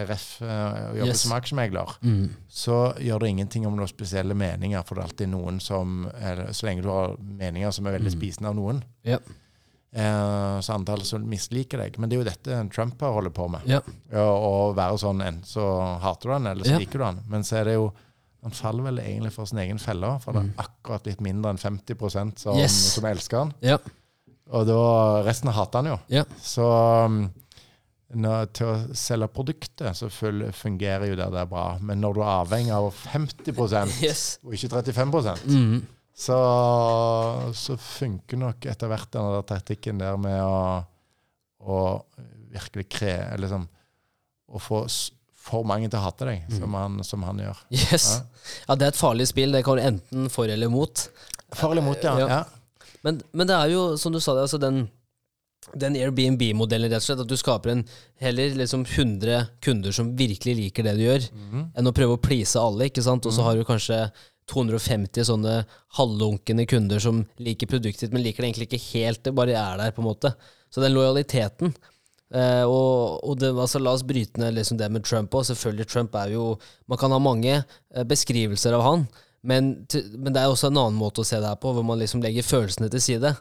ref 0.08 0.40
og 0.40 0.48
å 0.48 0.96
jobbe 0.96 1.06
Yes. 1.06 1.20
som 1.26 1.32
aksjemegler, 1.36 1.96
Mm. 2.02 2.30
så 2.48 2.94
gjør 2.98 3.20
det 3.20 3.28
ingenting 3.28 3.66
om 3.66 3.76
noen 3.76 3.88
spesielle 3.88 4.34
meninger, 4.34 4.82
for 4.86 4.94
det 4.94 5.04
er 5.04 5.08
alltid 5.08 5.28
noen 5.28 5.60
som 5.60 6.08
eller, 6.20 6.46
Så 6.52 6.66
lenge 6.66 6.82
du 6.82 6.88
har 6.88 7.16
meninger 7.18 7.70
som 7.72 7.86
er 7.86 7.98
veldig 7.98 8.12
Mm. 8.12 8.20
spisende 8.20 8.48
av 8.48 8.54
noen, 8.56 8.82
Ja. 9.04 9.18
eh, 9.94 10.60
så 10.60 10.74
antallet 10.74 11.04
som 11.06 11.24
misliker 11.28 11.78
deg. 11.78 11.98
Men 11.98 12.08
det 12.08 12.16
er 12.18 12.22
jo 12.24 12.30
dette 12.30 12.70
Trump 12.72 13.00
har 13.00 13.12
holder 13.12 13.30
på 13.30 13.48
med. 13.50 13.60
Ja. 13.66 13.80
Ja, 14.10 14.24
å 14.24 14.74
være 14.74 14.98
sånn 14.98 15.22
en, 15.26 15.42
så 15.42 15.98
hater 16.00 16.28
du 16.28 16.32
han, 16.32 16.46
eller 16.46 16.64
så 16.64 16.70
Ja. 16.72 16.78
liker 16.78 16.98
du 16.98 17.04
han. 17.04 17.20
Men 17.28 17.42
så 17.42 17.60
er 17.60 17.64
det 17.64 17.74
jo 17.74 17.92
Han 18.44 18.50
faller 18.50 18.82
vel 18.82 18.98
egentlig 18.98 19.30
for 19.30 19.46
sin 19.46 19.58
egen 19.60 19.78
felle, 19.78 20.20
for 20.20 20.32
det 20.32 20.42
Mm. 20.42 20.54
er 20.58 20.64
akkurat 20.64 21.06
litt 21.06 21.20
mindre 21.20 21.50
enn 21.50 21.58
50% 21.60 22.40
som, 22.40 22.56
Yes. 22.58 22.72
som 22.94 23.04
elsker 23.04 23.38
han. 23.38 23.54
Ja. 23.60 23.78
Og 24.50 24.66
da 24.66 25.22
resten 25.22 25.48
hater 25.52 25.78
han 25.78 25.84
jo. 25.84 26.00
Ja. 26.08 26.24
Så 26.42 27.04
um, 27.06 27.30
når, 28.14 28.46
til 28.56 28.66
å 28.68 28.94
selge 28.98 29.28
produktet, 29.32 29.96
så 29.96 30.08
fungerer 30.12 31.06
jo 31.10 31.16
det 31.18 31.28
der 31.32 31.46
bra. 31.48 31.78
Men 31.80 32.00
når 32.02 32.14
du 32.18 32.20
er 32.22 32.30
avhengig 32.42 32.72
av 32.76 32.90
50 32.92 34.02
Yes. 34.02 34.38
og 34.44 34.54
ikke 34.54 34.68
35 34.82 35.46
Mm. 35.48 35.82
så, 36.14 36.38
så 37.56 37.76
funker 37.80 38.36
nok 38.40 38.66
etter 38.68 38.90
hvert 38.92 39.10
den 39.14 39.30
der 39.32 39.46
taktikken 39.48 39.98
der 40.02 40.16
med 40.20 40.40
å, 40.44 40.84
å 41.62 41.78
virkelig 42.52 42.88
kre... 42.92 43.14
Eller 43.32 43.46
liksom 43.48 43.68
Å 44.52 44.60
få 44.60 44.82
for 45.42 45.64
mange 45.66 45.88
til 45.90 45.98
å 45.98 46.02
hate 46.04 46.26
deg, 46.28 46.42
Mm. 46.46 46.58
som, 46.60 46.74
han, 46.78 46.98
som 47.08 47.22
han 47.26 47.38
gjør. 47.40 47.60
Yes. 47.74 48.04
Ja. 48.12 48.50
Ja, 48.68 48.74
det 48.76 48.84
er 48.86 48.92
et 48.92 48.98
farlig 49.00 49.24
spill. 49.30 49.50
Det 49.56 49.64
kan 49.66 49.78
du 49.80 49.82
enten 49.82 50.28
for 50.30 50.46
eller 50.52 50.68
mot. 50.70 51.06
For 51.56 51.72
eller 51.72 51.82
mot, 51.82 51.98
ja. 52.04 52.12
Ja. 52.20 52.28
ja. 52.28 52.88
Men, 53.02 53.18
men 53.32 53.48
det 53.50 53.56
er 53.56 53.72
jo, 53.72 53.96
som 53.98 54.12
du 54.14 54.20
sa, 54.22 54.36
det, 54.36 54.44
altså 54.44 54.60
den, 54.62 54.84
den 55.78 55.94
Airbnb-modellen, 55.96 56.90
rett 56.90 57.02
og 57.02 57.06
slett, 57.06 57.20
at 57.22 57.28
du 57.30 57.36
skaper 57.38 57.70
en 57.70 57.84
heller 58.20 58.54
liksom 58.58 58.82
100 58.84 59.46
kunder 59.62 59.92
som 59.94 60.16
virkelig 60.18 60.56
liker 60.58 60.82
det 60.88 60.96
du 60.98 61.04
gjør, 61.06 61.28
Mhm. 61.32 61.70
enn 61.76 61.86
å 61.86 61.92
prøve 61.94 62.16
å 62.18 62.22
please 62.22 62.56
alle, 62.58 62.88
ikke 62.90 63.02
sant? 63.02 63.24
Og 63.26 63.32
så 63.32 63.42
har 63.42 63.54
du 63.54 63.64
kanskje 63.64 64.10
250 64.50 65.24
sånne 65.24 65.64
halvlunkne 65.98 66.66
kunder 66.68 66.98
som 67.00 67.22
liker 67.38 67.66
produktet 67.70 68.00
ditt, 68.08 68.12
men 68.12 68.22
liker 68.24 68.42
det 68.42 68.50
egentlig 68.54 68.68
ikke 68.68 68.92
helt, 68.92 69.22
det 69.22 69.34
bare 69.34 69.54
er 69.54 69.78
der, 69.78 69.92
på 69.92 70.02
en 70.02 70.08
måte. 70.10 70.34
Så 70.70 70.80
den 70.82 70.94
lojaliteten 70.94 71.74
Eh, 72.34 72.62
og 72.64 73.20
og 73.28 73.38
det, 73.38 73.50
altså, 73.52 73.78
la 73.78 73.92
oss 73.92 74.02
bryte 74.02 74.38
ned 74.40 74.54
liksom 74.54 74.78
det 74.78 74.90
med 74.90 75.04
Trump 75.04 75.30
òg. 75.32 75.44
Selvfølgelig, 75.44 75.86
Trump 75.86 76.14
er 76.14 76.30
jo 76.32 76.58
Man 76.88 76.96
kan 76.96 77.10
ha 77.10 77.18
mange 77.18 77.62
eh, 77.94 78.04
beskrivelser 78.04 78.72
av 78.72 78.80
han, 78.86 79.08
men, 79.44 79.86
men 80.16 80.32
det 80.32 80.40
er 80.40 80.48
også 80.48 80.68
en 80.70 80.78
annen 80.78 80.96
måte 80.98 81.20
å 81.20 81.26
se 81.26 81.36
det 81.36 81.44
her 81.44 81.56
på, 81.60 81.74
hvor 81.74 81.84
man 81.84 81.98
liksom 81.98 82.22
legger 82.22 82.40
følelsene 82.42 82.88
til 82.90 83.00
side. 83.04 83.36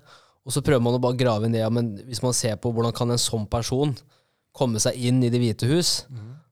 Og 0.45 0.53
så 0.55 0.63
prøver 0.65 0.81
man 0.81 0.95
å 0.97 1.01
bare 1.03 1.17
grave 1.19 1.49
ned 1.51 1.61
ja, 1.61 1.69
men 1.69 1.91
hvis 2.07 2.23
man 2.23 2.33
ser 2.33 2.55
på 2.57 2.71
hvordan 2.73 2.93
kan 2.97 3.11
en 3.13 3.21
sånn 3.21 3.43
person 3.51 3.93
komme 4.57 4.79
seg 4.81 4.97
inn 4.97 5.21
i 5.23 5.29
Det 5.31 5.39
hvite 5.39 5.67
hus, 5.69 5.91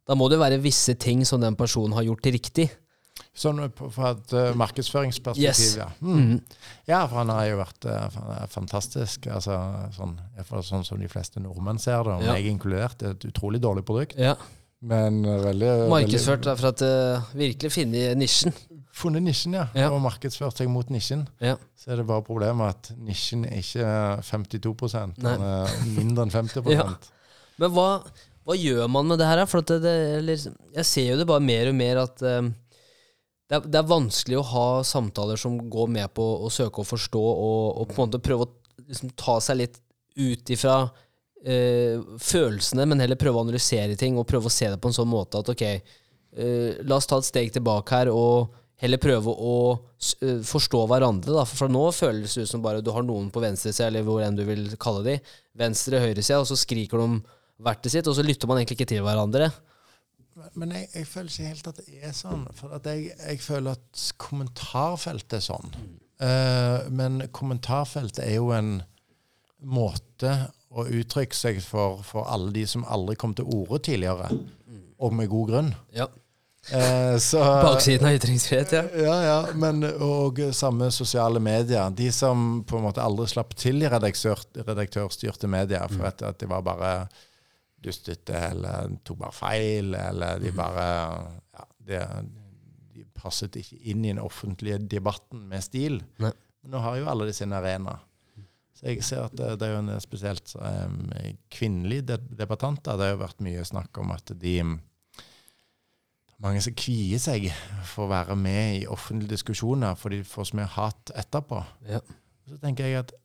da 0.07 0.15
må 0.17 0.27
det 0.29 0.37
være 0.41 0.59
visse 0.61 0.93
ting 0.97 1.25
som 1.25 1.41
den 1.41 1.57
personen 1.57 1.93
har 1.97 2.05
gjort 2.05 2.25
riktig. 2.29 2.69
Sånn 3.35 3.59
fra 3.93 4.13
et 4.15 4.31
uh, 4.33 4.53
markedsføringsperspektiv, 4.57 5.43
Yes. 5.43 5.75
ja. 5.77 5.89
Mm. 6.01 6.39
Ja, 6.89 7.01
for 7.07 7.19
han 7.21 7.29
har 7.33 7.45
jo 7.49 7.57
vært 7.59 7.85
uh, 7.85 8.45
fantastisk. 8.51 9.27
Altså, 9.31 9.57
sånn, 9.95 10.15
sånn 10.65 10.85
som 10.87 10.99
de 11.01 11.09
fleste 11.11 11.41
nordmenn 11.43 11.79
ser 11.79 12.03
det, 12.07 12.15
og 12.15 12.23
Ja. 12.25 12.33
meg 12.37 12.47
inkludert. 12.49 13.03
Er 13.03 13.13
et 13.17 13.25
utrolig 13.29 13.61
dårlig 13.61 13.83
produkt, 13.85 14.15
Ja. 14.17 14.35
men 14.81 15.21
uh, 15.25 15.37
veldig 15.43 15.89
Markedsført 15.91 16.47
er 16.47 16.55
for 16.61 16.71
at 16.71 16.81
uh, 16.81 17.29
virkelig 17.35 17.71
finne 17.75 18.15
nisjen. 18.17 18.53
Funnet 18.99 19.23
nisjen, 19.23 19.55
ja. 19.55 19.67
Ja. 19.77 19.89
Og 19.93 20.01
markedsført 20.03 20.59
seg 20.59 20.69
mot 20.71 20.89
nisjen. 20.91 21.23
Ja. 21.43 21.55
Så 21.79 21.93
er 21.93 22.01
det 22.01 22.07
bare 22.09 22.25
problemet 22.25 22.73
at 22.73 22.89
nisjen 22.99 23.45
er 23.47 23.61
ikke 23.61 23.91
52 24.27 24.97
Nei. 25.15 25.35
Den 25.37 25.45
er 25.47 25.77
mindre 25.95 26.25
enn 26.27 26.33
50 26.33 26.67
Ja. 26.75 26.89
Men 27.59 27.71
hva, 27.75 27.87
hva 28.47 28.55
gjør 28.59 28.89
man 28.91 29.07
med 29.07 29.21
det 29.21 29.27
her? 29.29 29.43
For 29.47 29.63
at 29.63 29.71
det, 29.71 29.79
det, 29.85 29.95
eller, 30.19 30.47
jeg 30.79 30.87
ser 30.87 31.13
jo 31.13 31.19
det 31.21 31.27
bare 31.29 31.43
mer 31.43 31.71
og 31.71 31.77
mer 31.79 32.01
at 32.03 32.23
eh, 32.27 32.41
det, 33.49 33.57
er, 33.57 33.67
det 33.67 33.79
er 33.81 33.89
vanskelig 33.89 34.39
å 34.39 34.47
ha 34.51 34.67
samtaler 34.87 35.39
som 35.39 35.57
går 35.71 35.91
med 35.95 36.11
på 36.15 36.25
å 36.45 36.51
søke 36.53 36.83
å 36.83 36.87
forstå 36.87 37.21
og, 37.29 37.81
og 37.81 37.93
på 37.93 37.97
en 37.97 38.09
måte 38.09 38.23
prøve 38.23 38.45
å 38.45 38.51
liksom, 38.85 39.13
ta 39.19 39.39
seg 39.43 39.61
litt 39.63 39.79
ut 40.19 40.51
ifra 40.53 40.75
uh, 40.85 41.95
følelsene, 42.19 42.85
men 42.89 43.01
heller 43.01 43.19
prøve 43.19 43.39
å 43.39 43.45
analysere 43.47 43.97
ting 43.97 44.19
og 44.19 44.27
prøve 44.29 44.49
å 44.49 44.53
se 44.53 44.69
det 44.69 44.79
på 44.81 44.91
en 44.91 44.97
sånn 44.97 45.09
måte 45.09 45.41
at 45.41 45.49
ok, 45.53 45.63
uh, 46.37 46.69
la 46.83 46.99
oss 46.99 47.09
ta 47.09 47.17
et 47.21 47.29
steg 47.29 47.53
tilbake 47.55 48.01
her 48.01 48.11
og 48.13 48.53
heller 48.79 49.01
prøve 49.01 49.33
å 49.33 49.55
forstå 50.47 50.85
hverandre. 50.87 51.33
Da. 51.35 51.45
For 51.47 51.71
nå 51.71 51.85
føles 51.95 52.35
det 52.35 52.45
ut 52.45 52.51
som 52.53 52.63
bare 52.63 52.83
du 52.83 52.91
har 52.95 53.03
noen 53.05 53.27
på 53.33 53.43
venstresida, 53.43 53.89
eller 53.89 54.05
hvor 54.07 54.23
enn 54.23 54.37
du 54.37 54.45
vil 54.47 54.69
kalle 54.79 55.03
de, 55.05 55.17
venstre- 55.59 55.99
høyresida, 56.03 56.39
og 56.39 56.47
så 56.47 56.57
skriker 56.59 57.01
de 57.01 57.07
om 57.09 57.17
hvert 57.59 57.81
det 57.83 57.91
sitt, 57.91 58.07
og 58.07 58.15
så 58.15 58.23
lytter 58.23 58.47
man 58.47 58.61
egentlig 58.61 58.79
ikke 58.79 58.91
til 58.93 59.03
hverandre. 59.03 59.49
Men 60.55 60.71
jeg, 60.71 60.87
jeg 60.93 61.07
føler 61.09 61.33
ikke 61.33 61.49
helt 61.49 61.67
at 61.67 61.81
det 61.83 61.97
er 62.07 62.13
sånn. 62.15 62.45
For 62.55 62.77
at 62.77 62.85
jeg, 62.87 63.09
jeg 63.19 63.41
føler 63.43 63.75
at 63.75 64.03
kommentarfeltet 64.23 65.41
er 65.41 65.43
sånn. 65.43 65.75
Uh, 66.19 66.87
men 66.95 67.25
kommentarfeltet 67.35 68.23
er 68.23 68.37
jo 68.37 68.53
en 68.55 68.77
måte 69.59 70.31
å 70.69 70.85
uttrykke 70.87 71.35
seg 71.35 71.59
for, 71.65 71.99
for 72.07 72.29
alle 72.31 72.53
de 72.55 72.63
som 72.69 72.85
aldri 72.87 73.17
kom 73.19 73.33
til 73.35 73.49
orde 73.51 73.81
tidligere, 73.89 74.29
og 74.99 75.15
med 75.15 75.31
god 75.31 75.51
grunn. 75.51 75.71
Ja. 75.95 76.07
Eh, 76.73 77.17
så, 77.17 77.39
Baksiden 77.63 78.07
av 78.07 78.17
ytringsfrihet, 78.19 78.73
ja. 78.75 78.83
ja, 78.93 79.15
ja, 79.25 79.37
men 79.57 79.81
og 79.89 80.41
samme 80.53 80.91
sosiale 80.93 81.41
medier. 81.41 81.89
De 81.95 82.11
som 82.13 82.61
på 82.67 82.77
en 82.77 82.85
måte 82.85 83.01
aldri 83.03 83.25
slapp 83.31 83.55
til 83.57 83.81
i 83.81 83.89
redaktør, 83.89 84.43
redaktørstyrte 84.67 85.49
medier, 85.49 85.87
for 85.89 86.11
at, 86.11 86.21
at 86.25 86.41
de 86.41 86.49
var 86.51 86.65
bare 86.67 86.91
dustete, 87.79 88.35
eller 88.51 88.91
tok 89.07 89.21
bare 89.23 89.35
feil, 89.35 89.95
eller 89.97 90.41
de 90.43 90.51
bare 90.53 90.85
ja, 91.55 91.65
de, 91.87 92.03
de 92.93 93.07
passet 93.17 93.55
ikke 93.61 93.79
inn 93.89 94.03
i 94.05 94.11
den 94.11 94.21
offentlige 94.21 94.81
debatten 94.91 95.47
med 95.49 95.65
stil. 95.65 96.01
Nei. 96.21 96.35
Men 96.59 96.75
nå 96.75 96.83
har 96.83 96.99
jo 96.99 97.07
alle 97.07 97.29
de 97.29 97.33
sin 97.33 97.55
arena. 97.55 97.95
Så 98.75 98.91
jeg 98.91 99.03
ser 99.03 99.25
at 99.25 99.33
det, 99.35 99.53
det 99.59 99.67
er 99.67 99.73
jo 99.73 99.81
en 99.81 100.03
spesielt 100.03 100.53
um, 100.59 101.07
kvinnelige 101.51 102.05
de- 102.13 102.35
debattanter. 102.39 102.99
Det 102.99 103.07
har 103.07 103.15
jo 103.15 103.21
vært 103.23 103.41
mye 103.43 103.63
snakk 103.67 103.99
om 104.03 104.11
at 104.15 104.31
de 104.39 104.57
mange 106.43 106.61
som 106.63 106.75
kvier 106.77 107.21
seg 107.21 107.49
for 107.87 108.05
å 108.05 108.11
være 108.13 108.35
med 108.39 108.81
i 108.81 108.89
offentlige 108.89 109.35
diskusjoner, 109.35 109.97
for 109.99 110.13
de 110.13 110.21
får 110.27 110.51
så 110.51 110.59
mye 110.59 110.73
hat 110.75 111.13
etterpå. 111.19 111.63
Ja. 111.89 112.03
Så 112.49 112.59
tenker 112.61 112.87
jeg 112.87 113.03
at 113.03 113.15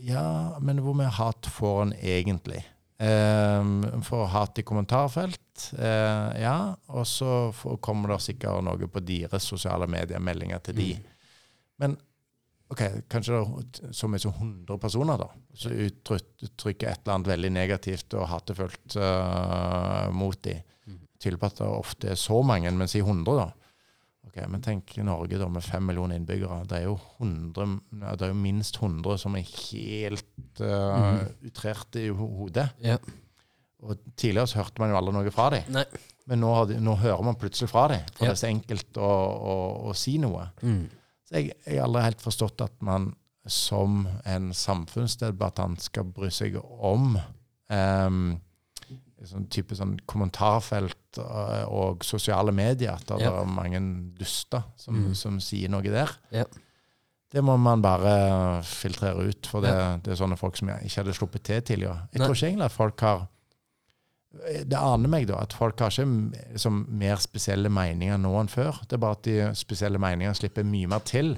ja, 0.00 0.58
men 0.64 0.80
hvor 0.80 0.94
mye 0.96 1.10
hat 1.12 1.48
får 1.52 1.82
en 1.82 1.96
egentlig? 1.98 2.62
Um, 3.00 4.02
får 4.04 4.26
hat 4.32 4.58
i 4.60 4.64
kommentarfelt, 4.64 5.70
uh, 5.78 6.30
ja. 6.36 6.56
Og 6.92 7.06
så 7.08 7.48
får, 7.56 7.78
kommer 7.84 8.14
det 8.14 8.20
sikkert 8.24 8.64
noe 8.64 8.88
på 8.92 9.02
deres 9.04 9.48
sosiale 9.48 9.88
medier, 9.88 10.20
meldinger 10.20 10.60
til 10.64 10.76
de. 10.76 10.88
Men 11.80 11.96
ok, 12.70 12.82
kanskje 13.10 13.38
det 13.38 13.88
er 13.88 13.94
så 13.96 14.08
mye 14.08 14.22
som 14.22 14.34
100 14.36 14.80
personer 14.82 15.20
da, 15.20 15.30
som 15.56 15.72
uttrykker 15.74 16.90
et 16.90 17.00
eller 17.02 17.16
annet 17.16 17.32
veldig 17.32 17.52
negativt 17.56 18.16
og 18.20 18.28
hatefullt 18.30 18.98
uh, 19.00 20.08
mot 20.12 20.36
de. 20.44 20.58
Mm. 20.84 21.00
At 21.20 21.58
det 21.60 21.66
ofte 21.68 22.12
er 22.12 22.18
så 22.18 22.42
mange, 22.46 22.70
men 22.72 22.88
si 22.88 23.02
100, 23.02 23.36
da. 23.36 23.50
Ok, 24.30 24.36
Men 24.48 24.62
tenk 24.62 24.92
Norge 25.02 25.38
da 25.40 25.48
med 25.48 25.64
fem 25.64 25.82
millioner 25.88 26.16
innbyggere. 26.20 26.60
Det 26.68 26.78
er 26.78 26.84
jo, 26.84 26.98
100, 27.18 27.80
det 28.18 28.26
er 28.26 28.30
jo 28.30 28.36
minst 28.38 28.76
100 28.78 29.18
som 29.18 29.34
er 29.36 29.48
helt 29.48 30.60
uh, 30.62 31.24
utrert 31.48 31.96
i 31.98 32.08
hodet. 32.14 32.68
Ja. 32.84 32.98
Og 33.80 33.96
Tidligere 34.14 34.46
så 34.46 34.60
hørte 34.60 34.82
man 34.82 34.92
jo 34.92 34.98
aldri 35.00 35.14
noe 35.16 35.32
fra 35.34 35.48
dem. 35.54 35.70
Nei. 35.72 35.86
Men 36.30 36.44
nå, 36.44 36.50
har 36.54 36.68
de, 36.70 36.76
nå 36.84 36.94
hører 37.00 37.24
man 37.26 37.38
plutselig 37.40 37.70
fra 37.72 37.88
dem, 37.90 38.04
for 38.14 38.28
Ja. 38.28 38.30
det 38.30 38.36
er 38.36 38.42
så 38.44 38.50
enkelt 38.52 39.00
å, 39.00 39.08
å, 39.10 39.54
å 39.90 39.94
si 39.98 40.18
noe. 40.22 40.44
Mm. 40.62 40.84
Så 41.26 41.38
jeg, 41.38 41.54
jeg 41.64 41.80
har 41.80 41.88
aldri 41.88 42.04
helt 42.04 42.22
forstått 42.22 42.62
at 42.68 42.76
man 42.86 43.10
som 43.50 44.04
en 44.28 44.50
samfunnsdebattant 44.54 45.80
skal 45.82 46.04
bry 46.12 46.28
seg 46.30 46.58
om 46.60 47.16
um, 47.16 48.20
sånn 49.28 49.48
type 49.50 49.74
sånn 49.76 49.98
kommentarfelt 50.06 51.18
og, 51.18 51.72
og 51.72 52.04
sosiale 52.04 52.52
medier. 52.52 52.92
At 52.94 53.06
det 53.06 53.20
Ja. 53.20 53.40
er 53.42 53.44
mange 53.46 53.80
duster 54.18 54.62
som, 54.76 54.94
Mm. 55.08 55.14
som 55.16 55.40
sier 55.40 55.68
noe 55.68 55.82
der. 55.82 56.10
Ja. 56.30 56.44
Det 57.32 57.42
må 57.44 57.56
man 57.58 57.80
bare 57.82 58.62
filtrere 58.62 59.28
ut, 59.28 59.46
for 59.46 59.60
det, 59.60 59.70
Ja. 59.70 59.96
det 59.96 60.08
er 60.12 60.24
sånne 60.24 60.38
folk 60.38 60.56
som 60.56 60.68
jeg 60.68 60.82
ikke 60.84 61.02
hadde 61.04 61.14
sluppet 61.14 61.42
til 61.44 61.60
tidligere. 61.62 62.08
Jeg 62.12 62.18
Nei. 62.20 62.26
tror 62.26 62.34
ikke 62.34 62.48
egentlig 62.48 62.64
at 62.64 62.72
folk 62.72 63.00
har 63.00 63.28
Det 64.32 64.74
aner 64.78 65.08
meg 65.08 65.26
da 65.26 65.40
at 65.42 65.52
folk 65.52 65.80
har 65.80 65.90
ikke 65.90 66.32
liksom, 66.52 66.86
mer 66.88 67.16
spesielle 67.16 67.68
meninger 67.68 68.16
nå 68.16 68.30
enn 68.40 68.46
før. 68.48 68.78
Det 68.86 68.92
er 68.92 68.98
bare 69.02 69.16
at 69.18 69.22
de 69.26 69.50
spesielle 69.58 69.98
meningene 69.98 70.36
slipper 70.38 70.62
mye 70.62 70.86
mer 70.86 71.00
til. 71.00 71.32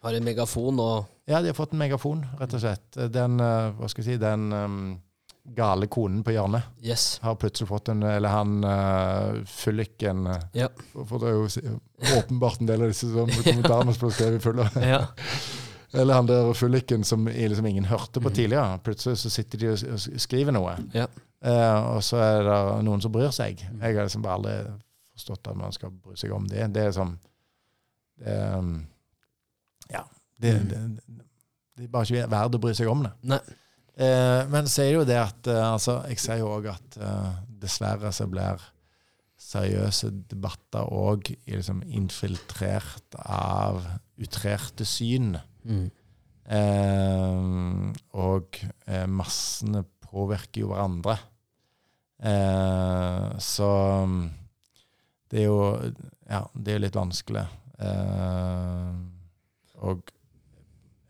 Har 0.00 0.14
en 0.14 0.22
megafon 0.24 0.78
og 0.78 1.06
Ja, 1.26 1.40
de 1.42 1.46
har 1.48 1.54
fått 1.54 1.72
en 1.72 1.78
megafon, 1.80 2.24
rett 2.38 2.54
og 2.54 2.60
slett. 2.60 3.12
Den, 3.12 3.40
eh, 3.40 3.72
hva 3.72 3.88
skal 3.90 4.04
jeg 4.04 4.14
si, 4.14 4.16
den 4.18 4.52
um, 4.52 5.00
gale 5.56 5.86
konen 5.90 6.22
på 6.24 6.32
hjørnet 6.34 6.62
Yes. 6.82 7.18
har 7.22 7.34
plutselig 7.34 7.68
fått 7.68 7.88
en 7.88 8.02
Eller 8.06 8.28
han 8.28 8.64
uh, 8.64 9.40
fylliken 9.46 10.26
eh, 10.26 10.42
Ja. 10.52 10.68
for, 10.92 11.18
det 11.18 11.28
er 11.28 11.38
jo 11.38 11.80
åpenbart 12.18 12.60
en 12.60 12.66
del 12.70 12.82
av 12.82 12.88
disse 12.92 13.08
som 13.12 13.28
kommentarene 13.46 13.92
som 13.94 14.06
ble 14.06 14.12
skrevet 14.14 14.42
fulle. 14.44 14.68
Ja. 14.80 15.00
Eller 16.00 16.14
han 16.14 16.26
der 16.30 16.52
fylliken 16.54 17.02
som 17.04 17.24
liksom 17.26 17.66
ingen 17.66 17.84
hørte 17.90 18.20
på 18.22 18.28
Mhm. 18.30 18.34
tidligere. 18.36 18.78
Plutselig 18.84 19.18
så 19.18 19.30
sitter 19.30 19.58
de 19.58 19.72
og 19.72 19.98
skriver 20.22 20.52
noe, 20.54 20.76
Ja. 20.94 21.06
Uh, 21.44 21.96
og 21.96 22.02
så 22.04 22.16
er 22.20 22.42
det 22.44 22.84
noen 22.84 23.00
som 23.02 23.12
bryr 23.12 23.30
seg. 23.32 23.58
Mhm. 23.72 23.80
Jeg 23.82 23.96
har 23.96 24.04
liksom 24.06 24.22
bare 24.22 24.34
aldri 24.38 24.72
forstått 25.16 25.48
at 25.50 25.56
man 25.56 25.72
skal 25.72 25.90
bry 25.90 26.14
seg 26.16 26.32
om 26.32 26.46
det. 26.46 26.68
Det 26.72 26.84
er 26.86 26.92
som 26.92 27.18
det, 28.20 28.28
er, 28.28 28.58
um, 28.58 28.86
Ja. 29.90 30.04
Det, 30.40 30.52
det, 30.70 30.78
det, 30.96 31.24
det 31.76 31.84
er 31.84 31.88
bare 31.92 32.04
ikke 32.06 32.30
verdt 32.30 32.54
å 32.54 32.60
bry 32.62 32.72
seg 32.76 32.88
om 32.92 33.02
det. 33.02 33.10
Nei. 33.22 33.38
Eh, 34.00 34.42
men 34.48 34.68
så 34.70 34.84
er 34.84 34.90
det 34.90 34.96
jo 34.96 35.06
det 35.08 35.18
at 35.20 35.48
eh, 35.52 35.64
altså, 35.74 35.98
Jeg 36.08 36.20
sier 36.22 36.40
jo 36.40 36.52
òg 36.54 36.70
at 36.72 37.00
eh, 37.04 37.32
dessverre 37.60 38.12
så 38.16 38.26
blir 38.30 38.62
seriøse 39.40 40.12
debatter 40.30 40.88
òg 40.94 41.32
liksom 41.48 41.82
infiltrert 41.84 43.16
av 43.20 43.82
utrerte 44.20 44.86
syn. 44.88 45.34
Mm. 45.64 45.88
Eh, 46.56 47.40
og 48.20 48.60
eh, 48.86 49.06
massene 49.08 49.84
påvirker 50.06 50.64
jo 50.64 50.72
hverandre. 50.72 51.18
Eh, 52.20 53.26
så 53.40 53.70
det 55.30 55.44
er 55.44 55.48
jo 55.48 55.60
Ja, 56.30 56.44
det 56.54 56.74
er 56.76 56.82
litt 56.84 56.94
vanskelig. 56.96 57.42
Eh, 57.82 58.90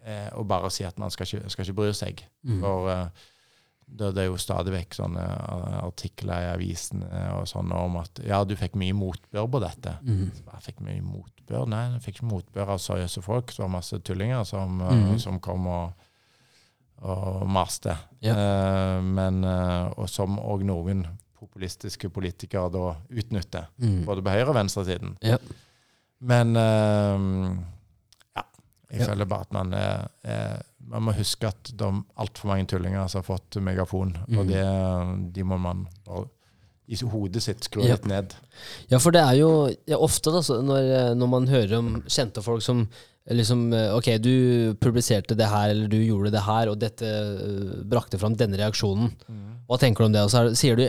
og 0.01 0.09
eh, 0.09 0.31
å 0.41 0.47
bare 0.49 0.71
si 0.73 0.87
at 0.87 0.99
man 1.01 1.13
skal 1.13 1.29
ikke, 1.29 1.51
skal 1.53 1.67
ikke 1.67 1.77
bry 1.77 1.93
seg. 1.97 2.23
Mm. 2.47 2.59
For 2.63 2.91
eh, 2.93 3.29
det, 3.91 4.13
det 4.17 4.23
er 4.23 4.29
jo 4.31 4.39
stadig 4.41 4.73
vekk 4.75 4.97
sånne 4.97 5.25
eh, 5.25 5.79
artikler 5.83 6.47
i 6.47 6.51
avisen 6.55 7.05
og 7.05 7.49
sånne 7.51 7.81
om 7.87 7.99
at 8.01 8.23
ja, 8.25 8.43
du 8.47 8.55
fikk 8.59 8.79
mye 8.81 8.97
motbør 8.97 9.49
på 9.51 9.63
dette. 9.65 9.97
Mm. 10.07 10.29
Jeg 10.31 10.67
fikk 10.69 10.85
mye 10.87 11.01
motbør. 11.05 11.67
Nei, 11.71 11.87
jeg 11.97 12.05
fikk 12.07 12.21
ikke 12.21 12.31
motbør 12.31 12.77
av 12.77 12.85
seriøse 12.85 13.25
folk. 13.27 13.53
Det 13.53 13.65
var 13.65 13.75
masse 13.75 14.01
tullinger 14.07 14.47
som, 14.49 14.81
mm. 14.81 15.17
Som 15.23 15.41
kom 15.43 15.67
og, 15.71 16.07
og 17.05 17.43
maste. 17.51 17.97
Yeah. 18.25 18.39
Eh, 18.39 19.01
men, 19.05 19.43
og 19.45 20.07
som 20.13 20.39
òg 20.41 20.65
noen 20.69 21.05
populistiske 21.41 22.11
politikere 22.13 22.69
da 22.73 22.95
utnytter. 23.09 23.69
Mm. 23.81 24.05
Både 24.09 24.25
på 24.25 24.33
høyre- 24.33 24.49
og 24.53 24.57
venstresiden. 24.57 25.15
Yeah. 25.25 25.41
Men 26.21 26.57
eh. 26.61 27.29
Jeg 28.91 29.07
føler 29.07 29.29
bare 29.31 29.47
at 29.47 29.55
man 29.55 29.73
eh, 29.77 30.03
eh, 30.27 30.59
Man 30.91 31.05
må 31.07 31.15
huske 31.15 31.47
at 31.47 31.71
det 31.71 31.87
er 31.87 32.01
altfor 32.19 32.51
mange 32.51 32.67
tullinger 32.73 33.07
som 33.11 33.21
har 33.21 33.29
fått 33.29 33.61
megafon. 33.63 34.17
mm. 34.27 34.39
Og 34.41 34.51
det, 34.51 34.65
de 35.37 35.47
må 35.47 35.59
man 35.63 35.87
bare 36.07 36.27
i 36.91 36.97
hodet 37.07 37.39
sitt 37.45 37.63
skru 37.63 37.85
litt 37.87 38.07
ned. 38.11 38.33
Ja, 38.91 38.99
for 38.99 39.15
det 39.15 39.21
er 39.23 39.37
jo 39.39 39.51
ja, 39.87 39.95
ofte 39.95 40.33
da, 40.35 40.41
så 40.43 40.57
når, 40.59 41.15
når 41.15 41.29
man 41.31 41.47
hører 41.47 41.77
om 41.79 41.93
kjente 42.11 42.43
folk 42.43 42.65
som 42.67 42.89
liksom 43.31 43.73
eh, 43.73 43.93
Ok, 43.95 44.09
du 44.19 44.75
publiserte 44.81 45.37
det 45.39 45.49
her, 45.51 45.71
eller 45.71 45.91
du 45.91 45.99
gjorde 46.01 46.33
det 46.35 46.43
her, 46.47 46.71
og 46.73 46.81
dette 46.81 47.07
eh, 47.07 47.77
brakte 47.87 48.19
fram 48.19 48.35
denne 48.39 48.59
reaksjonen. 48.59 49.13
Hva 49.69 49.79
tenker 49.79 50.03
du 50.03 50.11
om 50.11 50.17
det? 50.17 50.25
Og 50.27 50.33
så 50.33 50.43
er, 50.43 50.59
sier 50.59 50.79
du 50.79 50.89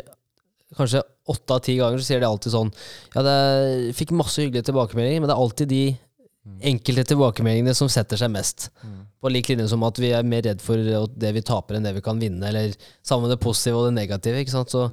kanskje 0.77 1.03
åtte 1.31 1.55
av 1.55 1.59
ti 1.65 1.75
ganger 1.75 1.99
så 1.99 2.07
sier 2.07 2.21
de 2.23 2.27
alltid 2.29 2.53
sånn 2.53 2.69
Ja, 3.11 3.23
det 3.25 3.31
er, 3.35 3.81
fikk 3.95 4.13
masse 4.15 4.39
hyggelige 4.39 4.69
tilbakemeldinger, 4.69 5.19
men 5.19 5.27
det 5.27 5.35
er 5.35 5.43
alltid 5.43 5.71
de 5.71 5.81
enkelte 6.65 7.05
tilbakemeldingene 7.11 7.73
som 7.77 7.89
setter 7.91 8.17
seg 8.17 8.31
mest. 8.33 8.69
På 9.21 9.29
lik 9.29 9.51
linje 9.51 9.67
som 9.69 9.83
at 9.85 9.99
vi 10.01 10.09
er 10.15 10.25
mer 10.25 10.43
redd 10.47 10.63
for 10.63 10.81
det 11.21 11.33
vi 11.35 11.43
taper 11.45 11.77
enn 11.77 11.85
det 11.85 11.93
vi 11.99 12.03
kan 12.05 12.21
vinne, 12.21 12.47
eller 12.47 12.73
sammen 13.05 13.27
med 13.27 13.35
det 13.35 13.43
positive 13.43 13.77
og 13.77 13.89
det 13.89 13.99
negative. 13.99 14.41
ikke 14.41 14.55
sant? 14.55 14.73
Så, 14.73 14.87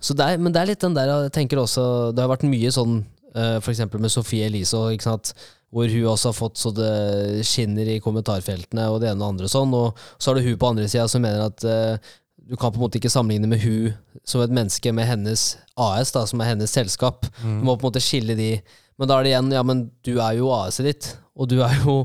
så 0.00 0.16
det 0.16 0.24
er, 0.24 0.40
men 0.40 0.54
det 0.54 0.62
er 0.62 0.72
litt 0.72 0.84
den 0.84 0.96
der 0.96 1.10
jeg 1.10 1.34
tenker 1.34 1.60
også 1.60 1.84
Det 2.14 2.22
har 2.22 2.30
vært 2.30 2.46
mye 2.48 2.72
sånn 2.72 3.00
uh, 3.36 3.58
f.eks. 3.60 3.84
med 3.98 4.12
Sofie 4.14 4.48
Elise, 4.48 4.80
ikke 4.94 5.10
sant? 5.10 5.34
hvor 5.68 5.90
hun 5.92 6.06
også 6.08 6.30
har 6.30 6.36
fått 6.36 6.56
så 6.56 6.70
det 6.72 7.44
skinner 7.44 7.88
i 7.92 7.98
kommentarfeltene 8.00 8.86
og 8.88 9.02
det 9.02 9.10
ene 9.10 9.20
og 9.20 9.34
andre 9.34 9.50
sånn. 9.52 9.74
Og 9.76 9.98
så 10.16 10.30
har 10.30 10.38
du 10.38 10.46
hun 10.46 10.56
på 10.60 10.70
andre 10.70 10.88
sida 10.88 11.04
som 11.12 11.20
mener 11.20 11.44
at 11.44 11.64
eh, 11.68 12.14
du 12.48 12.56
kan 12.56 12.72
på 12.72 12.80
en 12.80 12.86
måte 12.86 12.96
ikke 12.96 13.12
sammenligne 13.12 13.50
med 13.50 13.60
hun 13.60 13.92
som 14.24 14.40
et 14.40 14.54
menneske 14.54 14.92
med 14.96 15.04
hennes 15.10 15.42
AS, 15.76 16.14
da, 16.16 16.24
som 16.28 16.40
er 16.40 16.54
hennes 16.54 16.72
selskap. 16.72 17.28
Du 17.42 17.66
må 17.66 17.76
på 17.76 17.84
en 17.84 17.90
måte 17.90 18.00
skille 18.00 18.36
de. 18.38 18.54
Men 18.98 19.10
da 19.10 19.18
er 19.18 19.26
det 19.26 19.32
igjen, 19.32 19.52
ja, 19.54 19.62
men 19.66 19.84
du 20.06 20.16
er 20.16 20.38
jo 20.38 20.50
AS-et 20.54 20.88
ditt, 20.88 21.12
og 21.38 21.50
du 21.50 21.60
er 21.62 21.76
jo 21.84 22.00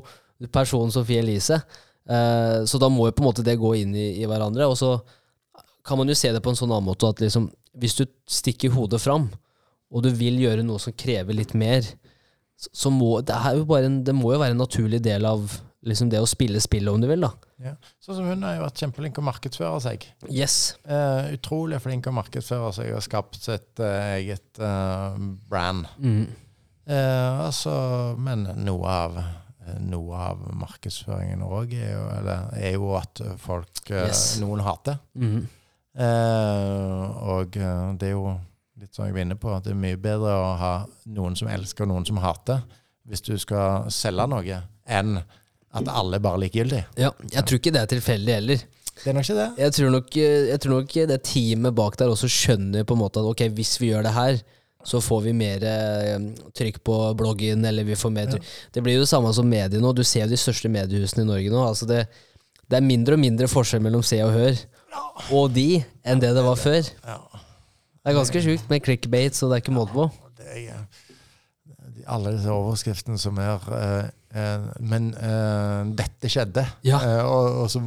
personen 0.53 0.93
Sofie 0.93 1.23
Elise. 1.23 1.57
Eh, 2.05 2.59
så 2.69 2.79
da 2.81 2.89
må 2.91 3.07
jo 3.07 3.15
på 3.17 3.23
en 3.23 3.29
måte 3.31 3.45
det 3.45 3.57
gå 3.61 3.73
inn 3.79 3.95
i, 3.97 4.09
i 4.21 4.29
hverandre. 4.29 4.67
Og 4.69 4.77
så 4.77 4.95
kan 5.85 5.99
man 5.99 6.11
jo 6.11 6.17
se 6.17 6.31
det 6.33 6.43
på 6.43 6.53
en 6.53 6.59
sånn 6.59 6.71
annen 6.71 6.87
måte 6.91 7.09
at 7.09 7.23
liksom, 7.23 7.49
hvis 7.81 7.97
du 7.97 8.05
stikker 8.29 8.75
hodet 8.75 9.01
fram, 9.03 9.29
og 9.93 10.05
du 10.05 10.09
vil 10.17 10.39
gjøre 10.41 10.65
noe 10.65 10.81
som 10.81 10.95
krever 10.97 11.37
litt 11.37 11.53
mer, 11.57 11.85
så, 12.57 12.69
så 12.85 12.93
må 12.93 13.17
det, 13.25 13.35
er 13.35 13.59
jo 13.59 13.67
bare 13.69 13.89
en, 13.89 14.01
det 14.05 14.15
må 14.15 14.33
jo 14.33 14.41
være 14.41 14.55
en 14.55 14.63
naturlig 14.63 15.01
del 15.05 15.25
av 15.29 15.47
liksom 15.83 16.09
det 16.11 16.21
å 16.23 16.27
spille 16.29 16.61
spillet, 16.63 16.91
om 16.93 17.01
du 17.01 17.09
vil. 17.09 17.25
da. 17.25 17.33
Ja. 17.63 17.73
Sånn 18.03 18.17
som 18.19 18.27
hun 18.27 18.43
har 18.45 18.57
jo 18.57 18.63
vært 18.65 18.83
kjempeflink 18.83 19.19
å 19.19 19.25
markedsføre 19.27 19.81
seg. 19.83 20.05
Yes. 20.29 20.77
Eh, 20.87 21.33
utrolig 21.35 21.79
flink 21.83 22.07
å 22.07 22.15
markedsføre 22.15 22.71
seg 22.75 22.93
og 22.95 23.03
skapt 23.03 23.39
sitt 23.43 23.83
eh, 23.83 24.13
eget 24.19 24.63
eh, 24.63 25.19
brand. 25.51 25.89
Mm. 25.99 26.25
Eh, 26.87 27.39
altså, 27.45 27.73
men 28.19 28.43
noe 28.65 28.87
av, 28.91 29.17
eh, 29.63 29.77
noe 29.87 30.23
av 30.29 30.41
markedsføringen 30.59 31.43
òg 31.47 31.75
er, 31.79 32.31
er 32.59 32.73
jo 32.75 32.93
at 32.99 33.21
folk 33.39 33.83
eh, 33.91 34.09
Yes. 34.09 34.25
Noen 34.43 34.63
hater. 34.65 34.99
Mm. 35.15 35.45
Eh, 35.93 37.03
og 37.35 37.55
eh, 37.57 37.85
det 38.01 38.09
er 38.09 38.15
jo 38.17 38.33
litt 38.81 38.95
sånn 38.97 39.07
jeg 39.11 39.15
var 39.15 39.23
inne 39.27 39.37
på, 39.39 39.51
at 39.53 39.67
det 39.67 39.71
er 39.75 39.79
mye 39.79 39.99
bedre 40.01 40.33
å 40.33 40.51
ha 40.59 40.73
noen 41.15 41.37
som 41.39 41.47
elsker, 41.53 41.85
og 41.85 41.93
noen 41.93 42.07
som 42.09 42.19
hater, 42.23 42.63
hvis 43.07 43.23
du 43.23 43.35
skal 43.39 43.87
selge 43.93 44.25
noe, 44.31 44.59
enn 44.89 45.17
at 45.73 45.87
alle 45.89 46.19
er 46.19 46.23
bare 46.23 46.41
likegyldige. 46.43 46.85
Ja, 46.99 47.13
jeg 47.31 47.45
tror 47.47 47.59
ikke 47.61 47.73
det 47.73 47.81
er 47.81 47.91
tilfeldig 47.95 48.35
heller. 48.35 48.65
Det 48.93 49.09
er 49.09 49.15
nok 49.17 49.25
ikke 49.25 49.37
det. 49.39 49.47
Jeg 49.57 49.73
tror, 49.73 49.89
nok, 49.95 50.17
jeg 50.19 50.59
tror 50.61 50.75
nok 50.75 50.91
det 51.09 51.17
teamet 51.25 51.75
bak 51.79 51.95
der 51.97 52.11
også 52.13 52.29
skjønner 52.29 52.85
på 52.85 52.93
en 52.93 53.01
måte 53.01 53.23
at 53.23 53.29
ok, 53.31 53.41
hvis 53.57 53.71
vi 53.81 53.89
gjør 53.89 54.05
det 54.05 54.13
her, 54.13 54.37
så 54.83 54.99
får 55.03 55.21
vi 55.27 55.33
mer 55.37 55.63
eh, 55.67 56.27
trykk 56.57 56.81
på 56.83 56.97
bloggen, 57.19 57.63
eller 57.65 57.87
vi 57.87 57.97
får 57.99 58.13
mer 58.13 58.29
trykk. 58.31 58.53
Det 58.75 58.83
blir 58.83 58.97
jo 58.97 59.05
det 59.05 59.11
samme 59.11 59.31
som 59.35 59.47
medier 59.49 59.81
nå. 59.83 59.93
Du 59.95 60.03
ser 60.03 60.25
jo 60.25 60.33
de 60.33 60.39
største 60.39 60.71
mediehusene 60.71 61.25
i 61.25 61.29
Norge 61.29 61.53
nå. 61.53 61.65
Altså 61.65 61.87
det, 61.89 62.03
det 62.67 62.79
er 62.79 62.85
mindre 62.85 63.17
og 63.17 63.23
mindre 63.23 63.49
forskjell 63.51 63.83
mellom 63.85 64.03
Se 64.05 64.19
og 64.25 64.33
Hør 64.35 64.63
og 65.33 65.53
de 65.53 65.83
enn 66.05 66.21
det 66.21 66.33
det 66.35 66.43
var 66.45 66.59
før. 66.59 66.83
Det 66.83 68.11
er 68.11 68.17
ganske 68.17 68.43
sjukt 68.43 68.69
med 68.71 68.83
clickbait, 68.83 69.35
så 69.35 69.47
det 69.47 69.57
er 69.57 69.63
ikke 69.63 69.75
måte 69.75 69.95
på. 69.95 70.09
Det 70.37 70.65
er, 70.67 70.83
alle 72.09 72.33
disse 72.35 72.51
overskriftene 72.51 73.19
som 73.21 73.37
er 73.39 73.69
eh, 73.71 73.83
eh, 73.93 74.09
men 74.81 75.11
eh, 75.13 75.81
dette 75.99 76.29
skjedde. 76.31 76.63
Ja. 76.87 76.97
Eh, 77.05 77.21
og, 77.25 77.63
og 77.63 77.67
så, 77.69 77.81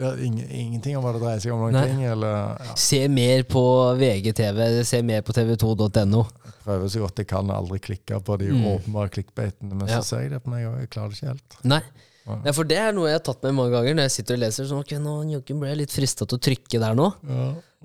ja, 0.00 0.12
ing- 0.18 0.40
ingenting 0.50 0.96
om 0.98 1.04
hva 1.06 1.12
det 1.14 1.22
dreier 1.22 1.42
seg 1.44 1.52
om. 1.54 1.62
noen 1.68 1.78
ting, 1.86 2.00
eller 2.10 2.56
ja, 2.58 2.74
Se 2.74 3.02
mer 3.08 3.44
på 3.46 3.62
VGTV, 4.00 4.62
se 4.88 5.02
mer 5.06 5.22
på 5.22 5.32
tv2.no. 5.36 6.24
Prøver 6.62 6.90
så 6.90 7.00
godt 7.04 7.18
jeg 7.22 7.26
kan, 7.30 7.50
aldri 7.50 7.78
klikke 7.82 8.18
på 8.22 8.36
de 8.38 8.50
Mm. 8.52 8.64
åpenbare 8.76 9.10
klikkbeitene. 9.14 9.74
Men 9.74 9.88
så 9.90 10.02
ser 10.06 10.20
jeg 10.26 10.30
det 10.34 10.42
på 10.44 10.50
meg 10.50 10.66
òg, 10.66 10.80
jeg 10.84 10.90
klarer 10.94 11.10
det 11.14 11.18
ikke 11.20 11.32
helt. 11.34 11.60
Nei. 11.64 11.82
Nei, 12.22 12.52
for 12.54 12.62
det 12.70 12.76
er 12.78 12.92
noe 12.94 13.08
jeg 13.10 13.16
har 13.18 13.24
tatt 13.26 13.42
med 13.42 13.54
mange 13.58 13.72
ganger 13.74 13.96
når 13.98 14.04
jeg 14.06 14.12
sitter 14.14 14.36
og 14.36 14.42
leser. 14.44 14.66
Sånn, 14.70 14.82
ok, 14.84 14.92
nå 15.02 15.14
ble 15.58 15.70
jeg 15.72 15.80
litt 15.80 15.90
frista 15.94 16.26
til 16.26 16.38
å 16.38 16.42
trykke 16.46 16.78
der 16.82 16.94
nå. 16.94 17.08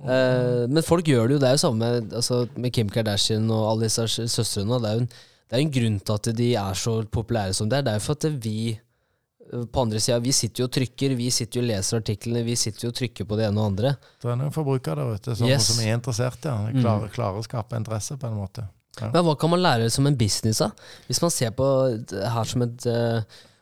Eh, 0.06 0.68
men 0.70 0.84
folk 0.86 1.08
gjør 1.10 1.26
det 1.32 1.38
jo. 1.38 1.40
Det 1.42 1.48
er 1.50 1.56
jo 1.58 1.62
samme 1.64 1.88
med, 2.02 2.14
altså, 2.20 2.44
med 2.58 2.74
Kim 2.76 2.90
Kardashian 2.94 3.50
og 3.50 3.64
alle 3.72 3.88
disse 3.90 4.06
søstrene. 4.30 4.78
Det 4.84 4.92
er 4.92 5.00
jo 5.00 5.06
en, 5.08 5.10
det 5.48 5.56
er 5.58 5.64
en 5.64 5.72
grunn 5.72 6.00
til 6.04 6.18
at 6.20 6.30
de 6.36 6.50
er 6.60 6.74
så 6.76 6.98
populære 7.12 7.54
som 7.56 7.70
det 7.72 7.80
er. 7.80 7.86
Det 7.88 7.94
er 7.94 8.00
jo 8.02 8.06
for 8.08 8.20
at 8.20 8.40
vi 8.44 8.56
eh, 8.76 9.66
på 9.72 9.84
andre 9.86 10.02
sida, 10.04 10.20
vi 10.24 10.34
sitter 10.36 10.64
jo 10.64 10.68
og 10.68 10.74
trykker, 10.76 11.16
vi 11.16 11.30
sitter 11.32 11.62
jo 11.62 11.66
og 11.66 11.70
leser 11.72 12.02
artiklene, 12.02 12.44
vi 12.48 12.56
sitter 12.60 12.88
jo 12.88 12.92
og 12.92 12.98
trykker 13.00 13.28
på 13.30 13.38
det 13.40 13.48
ene 13.48 13.62
og 13.64 13.70
andre. 13.72 13.94
Det 14.22 14.32
er 14.34 14.40
noen 14.42 14.56
forbrukere 14.56 15.06
der 15.06 15.20
ute 15.22 15.36
som, 15.40 15.48
Yes. 15.48 15.70
som 15.72 15.84
er 15.86 15.94
interessert, 15.96 16.44
ja. 16.44 16.58
Klarer, 16.76 17.12
klarer 17.14 17.40
å 17.40 17.46
skape 17.48 17.80
interesse 17.80 18.18
på 18.20 18.28
en 18.28 18.40
måte. 18.42 18.68
Ja. 19.00 19.12
Men 19.14 19.24
hva 19.28 19.36
kan 19.40 19.52
man 19.54 19.62
lære 19.62 19.92
som 19.94 20.08
en 20.10 20.18
business, 20.18 20.58
da? 20.64 20.72
Hvis 21.08 21.22
man 21.22 21.32
ser 21.32 21.52
på 21.56 21.66
her 22.12 22.50
som 22.50 22.64
et, 22.66 22.86
eh, 22.90 23.22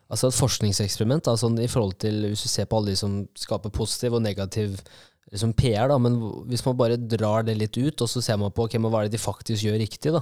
altså 0.10 0.30
et 0.32 0.38
forskningseksperiment, 0.40 1.28
sånn 1.38 1.60
i 1.62 1.68
forhold 1.68 2.00
til 2.02 2.30
hvis 2.32 2.46
du 2.46 2.50
ser 2.50 2.66
på 2.72 2.80
alle 2.80 2.94
de 2.94 3.00
som 3.02 3.18
skaper 3.38 3.70
positiv 3.76 4.16
og 4.16 4.24
negativ 4.24 4.80
liksom 5.34 5.54
PR, 5.58 5.90
da, 5.92 5.98
men 6.00 6.16
hvis 6.48 6.64
man 6.66 6.78
bare 6.80 6.98
drar 6.98 7.44
det 7.44 7.58
litt 7.58 7.78
ut, 7.78 8.02
og 8.02 8.10
så 8.10 8.22
ser 8.24 8.38
man 8.40 8.54
på 8.56 8.66
okay, 8.66 8.80
hva 8.80 9.02
er 9.04 9.10
det 9.10 9.18
de 9.18 9.22
faktisk 9.22 9.66
gjør 9.68 9.78
riktig, 9.82 10.14
da? 10.16 10.22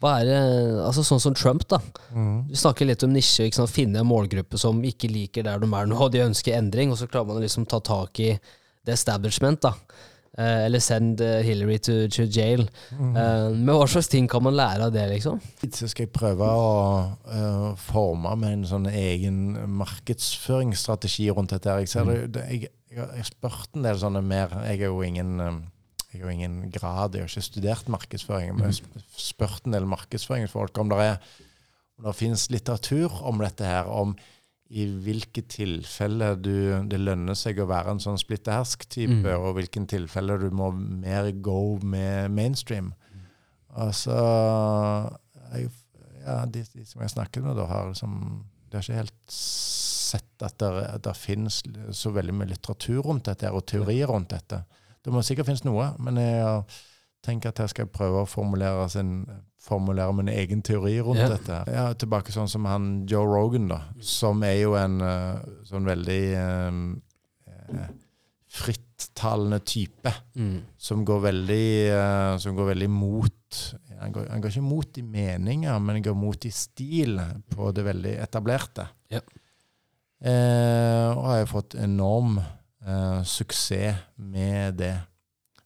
Hva 0.00 0.14
er 0.20 0.28
det, 0.30 0.36
altså 0.80 1.04
Sånn 1.04 1.20
som 1.20 1.34
Trump, 1.36 1.66
da. 1.68 1.80
Mm. 2.16 2.46
Vi 2.48 2.56
snakker 2.56 2.88
litt 2.88 3.02
om 3.04 3.12
nisje, 3.12 3.44
ikke 3.46 3.60
sant? 3.60 3.72
finne 3.74 4.00
en 4.00 4.08
målgruppe 4.08 4.58
som 4.60 4.80
ikke 4.86 5.10
liker 5.12 5.44
der 5.44 5.60
de 5.60 5.68
er 5.68 5.90
nå, 5.90 5.98
og 6.00 6.14
de 6.14 6.24
ønsker 6.24 6.56
endring, 6.56 6.92
og 6.92 7.00
så 7.00 7.08
klarer 7.10 7.28
man 7.28 7.40
å 7.40 7.44
liksom 7.44 7.68
ta 7.68 7.82
tak 7.84 8.22
i 8.24 8.30
det 8.86 8.96
establishment, 8.96 9.60
da. 9.66 9.74
Eh, 10.38 10.64
eller 10.68 10.78
send 10.80 11.20
eh, 11.20 11.40
Hillary 11.44 11.76
to, 11.82 11.94
to 12.08 12.24
jail. 12.30 12.62
Mm. 12.94 13.16
Eh, 13.18 13.46
men 13.58 13.74
hva 13.74 13.86
slags 13.90 14.08
ting 14.08 14.28
kan 14.30 14.44
man 14.46 14.56
lære 14.56 14.86
av 14.86 14.94
det, 14.94 15.04
liksom? 15.10 15.40
Så 15.74 15.90
skal 15.90 16.06
jeg 16.06 16.14
prøve 16.14 16.46
å 16.46 16.70
uh, 17.26 17.66
forme 17.90 18.36
med 18.40 18.60
en 18.60 18.68
sånn 18.70 18.86
egen 18.88 19.58
markedsføringsstrategi 19.80 21.28
rundt 21.34 21.52
dette. 21.56 21.74
Jeg, 21.82 21.90
ser 21.92 22.06
mm. 22.06 22.14
det, 22.32 22.46
jeg, 22.54 22.70
jeg, 22.90 23.02
har- 23.02 23.12
jeg 23.18 23.24
har 23.24 23.30
spurt 23.32 23.76
en 23.76 23.84
del 23.86 24.00
sånne 24.00 24.22
mer 24.24 24.54
Jeg 24.70 24.80
er 24.80 24.88
jo 24.88 25.02
ingen 25.06 25.34
eh, 25.44 25.60
jeg 26.12 26.22
har 26.24 26.30
ingen 26.34 26.70
grad, 26.74 27.14
jeg 27.14 27.22
har 27.22 27.30
ikke 27.30 27.42
studert 27.46 27.88
markedsføring, 27.92 28.54
men 28.56 28.66
jeg 28.66 28.72
har 28.72 28.80
sp- 28.80 29.20
spurt 29.30 29.66
en 29.66 29.72
del 29.76 29.86
markedsføringsfolk 29.86 30.78
om 30.82 30.88
det 30.90 30.98
er 31.04 31.16
om 32.00 32.06
det 32.08 32.14
finnes 32.16 32.46
litteratur 32.50 33.12
om 33.28 33.38
dette 33.42 33.64
her, 33.68 33.86
om 33.92 34.14
i 34.70 34.86
hvilke 35.04 35.42
tilfeller 35.50 36.36
du, 36.40 36.52
det 36.88 37.00
lønner 37.00 37.34
seg 37.36 37.58
å 37.60 37.66
være 37.68 37.90
en 37.90 38.00
sånn 38.00 38.16
splitte-hersk-type, 38.22 39.18
Mm. 39.20 39.26
og 39.42 39.56
hvilke 39.58 39.82
tilfeller 39.90 40.38
du 40.38 40.48
må 40.54 40.70
mer 40.72 41.28
go 41.42 41.76
med 41.82 42.30
mainstream. 42.30 42.92
Altså 43.76 44.14
jeg, 45.52 45.68
ja, 46.24 46.38
de, 46.46 46.62
de 46.74 46.84
som 46.86 47.02
jeg 47.04 47.12
snakket 47.14 47.44
med, 47.44 47.56
da, 47.58 47.66
har 47.70 47.90
liksom 47.92 48.16
De 48.70 48.76
har 48.78 48.84
ikke 48.86 49.00
helt 49.02 49.32
sett 49.34 50.42
at 50.46 50.56
det, 50.62 50.68
at 50.86 51.02
det 51.04 51.16
finnes 51.18 51.60
så 51.94 52.12
veldig 52.14 52.34
mye 52.38 52.50
litteratur 52.52 53.02
rundt 53.02 53.26
dette, 53.26 53.50
og 53.50 53.64
teorier 53.66 54.06
rundt 54.10 54.30
dette. 54.30 54.62
Det 55.04 55.12
må 55.14 55.22
sikkert 55.24 55.48
finnes 55.48 55.64
noe, 55.64 55.92
men 56.02 56.18
jeg 56.20 56.64
tenker 57.24 57.52
at 57.52 57.62
jeg 57.62 57.72
skal 57.72 57.88
prøve 57.92 58.22
å 58.22 58.28
formulere, 58.28 58.86
sin, 58.92 59.24
formulere 59.60 60.12
min 60.16 60.30
egen 60.32 60.62
teori 60.64 60.98
rundt 61.04 61.22
yeah. 61.22 61.32
dette. 61.34 61.62
Ja, 61.72 61.86
tilbake 61.96 62.32
sånn 62.34 62.50
som 62.52 62.68
han 62.68 62.90
Joe 63.08 63.28
Rogan, 63.28 63.68
da, 63.72 63.82
som 64.04 64.44
er 64.46 64.58
jo 64.62 64.76
en 64.80 65.00
eh, 65.04 65.42
sånn 65.68 65.88
veldig 65.88 66.22
eh, 66.40 66.78
eh, 67.50 67.90
frittalende 68.50 69.60
type 69.62 70.12
som 70.80 71.04
går 71.06 71.20
veldig 71.22 71.66
eh, 71.86 72.32
Som 72.42 72.56
går 72.58 72.72
veldig 72.72 72.88
mot 72.90 73.60
han 74.00 74.14
går, 74.14 74.30
han 74.32 74.40
går 74.40 74.54
ikke 74.54 74.64
mot 74.64 74.98
i 74.98 75.02
meninger, 75.04 75.78
men 75.78 75.98
han 75.98 76.04
går 76.04 76.16
mot 76.16 76.44
i 76.48 76.50
stil 76.54 77.18
på 77.52 77.68
det 77.76 77.84
veldig 77.84 78.14
etablerte. 78.24 78.86
Ja. 79.12 79.20
Eh, 80.24 81.08
og 81.12 81.26
har 81.26 81.42
jo 81.42 81.50
fått 81.50 81.76
enorm 81.80 82.38
eh, 82.86 83.22
suksess 83.24 83.96
med 84.18 84.76
det. 84.80 84.96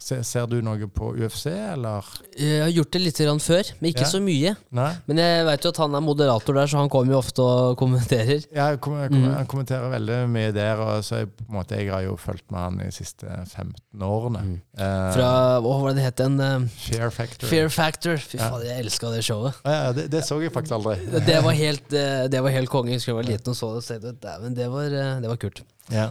Se, 0.04 0.18
ser 0.26 0.44
du 0.50 0.58
noe 0.60 0.84
på 0.92 1.14
UFC, 1.16 1.46
eller? 1.48 2.04
Jeg 2.36 2.58
har 2.60 2.68
gjort 2.74 2.90
det 2.92 3.00
litt 3.00 3.16
før, 3.40 3.64
men 3.80 3.88
ikke 3.88 4.02
Ja. 4.02 4.08
så 4.10 4.18
mye. 4.20 4.50
Nei? 4.70 4.90
Men 5.06 5.16
jeg 5.16 5.44
veit 5.46 5.62
jo 5.64 5.70
at 5.70 5.78
han 5.80 5.94
er 5.94 6.00
moderator 6.04 6.52
der, 6.52 6.66
så 6.66 6.76
han 6.76 6.90
kommer 6.90 7.12
jo 7.14 7.18
ofte 7.22 7.40
og 7.40 7.78
kommenterer. 7.78 8.44
Ja, 8.52 8.76
kom, 8.76 8.98
kom, 9.08 9.22
Mm. 9.22 9.32
Han 9.34 9.46
kommenterer 9.46 9.88
veldig 9.94 10.18
mye 10.28 10.52
der, 10.52 10.76
og 10.76 11.00
så 11.04 11.22
jeg, 11.22 11.30
på 11.38 11.46
en 11.48 11.54
måte, 11.56 11.78
jeg 11.80 11.88
har 11.90 12.02
jo 12.02 12.16
fulgt 12.20 12.44
med 12.52 12.60
han 12.60 12.76
de 12.82 12.90
siste 12.92 13.24
15 13.24 14.02
årene. 14.02 14.42
Mm. 14.42 14.60
Eh, 14.76 15.12
Fra 15.14 15.30
Hva 15.62 15.80
var 15.80 15.88
det 15.94 15.96
det 15.96 16.04
het? 16.04 16.20
igjen? 16.20 16.40
eh, 16.40 16.68
Fear 16.90 17.10
Factor. 17.10 17.48
Fear 17.48 17.68
Factor. 17.70 18.16
Fy 18.18 18.36
Ja. 18.36 18.50
faen, 18.50 18.66
jeg 18.66 18.84
elska 18.84 19.10
det 19.14 19.24
showet. 19.24 19.54
Ja, 19.64 19.92
det, 19.92 20.10
det 20.10 20.20
så 20.26 20.38
jeg 20.42 20.52
faktisk 20.52 20.72
aldri. 20.74 20.98
Det 21.24 21.42
var 21.42 21.52
helt, 21.52 21.88
det 21.88 22.42
var 22.42 22.50
helt 22.50 22.68
konge. 22.68 22.90
Jeg 22.90 22.96
husker 23.00 23.12
jeg 23.14 23.22
var 23.24 23.30
liten 23.32 23.48
og 23.48 23.56
så 23.56 23.72
det. 24.02 24.20
det 24.54 24.68
var, 24.70 24.90
det 25.22 25.28
var 25.30 25.36
kult. 25.36 25.62
Ja. 25.90 26.10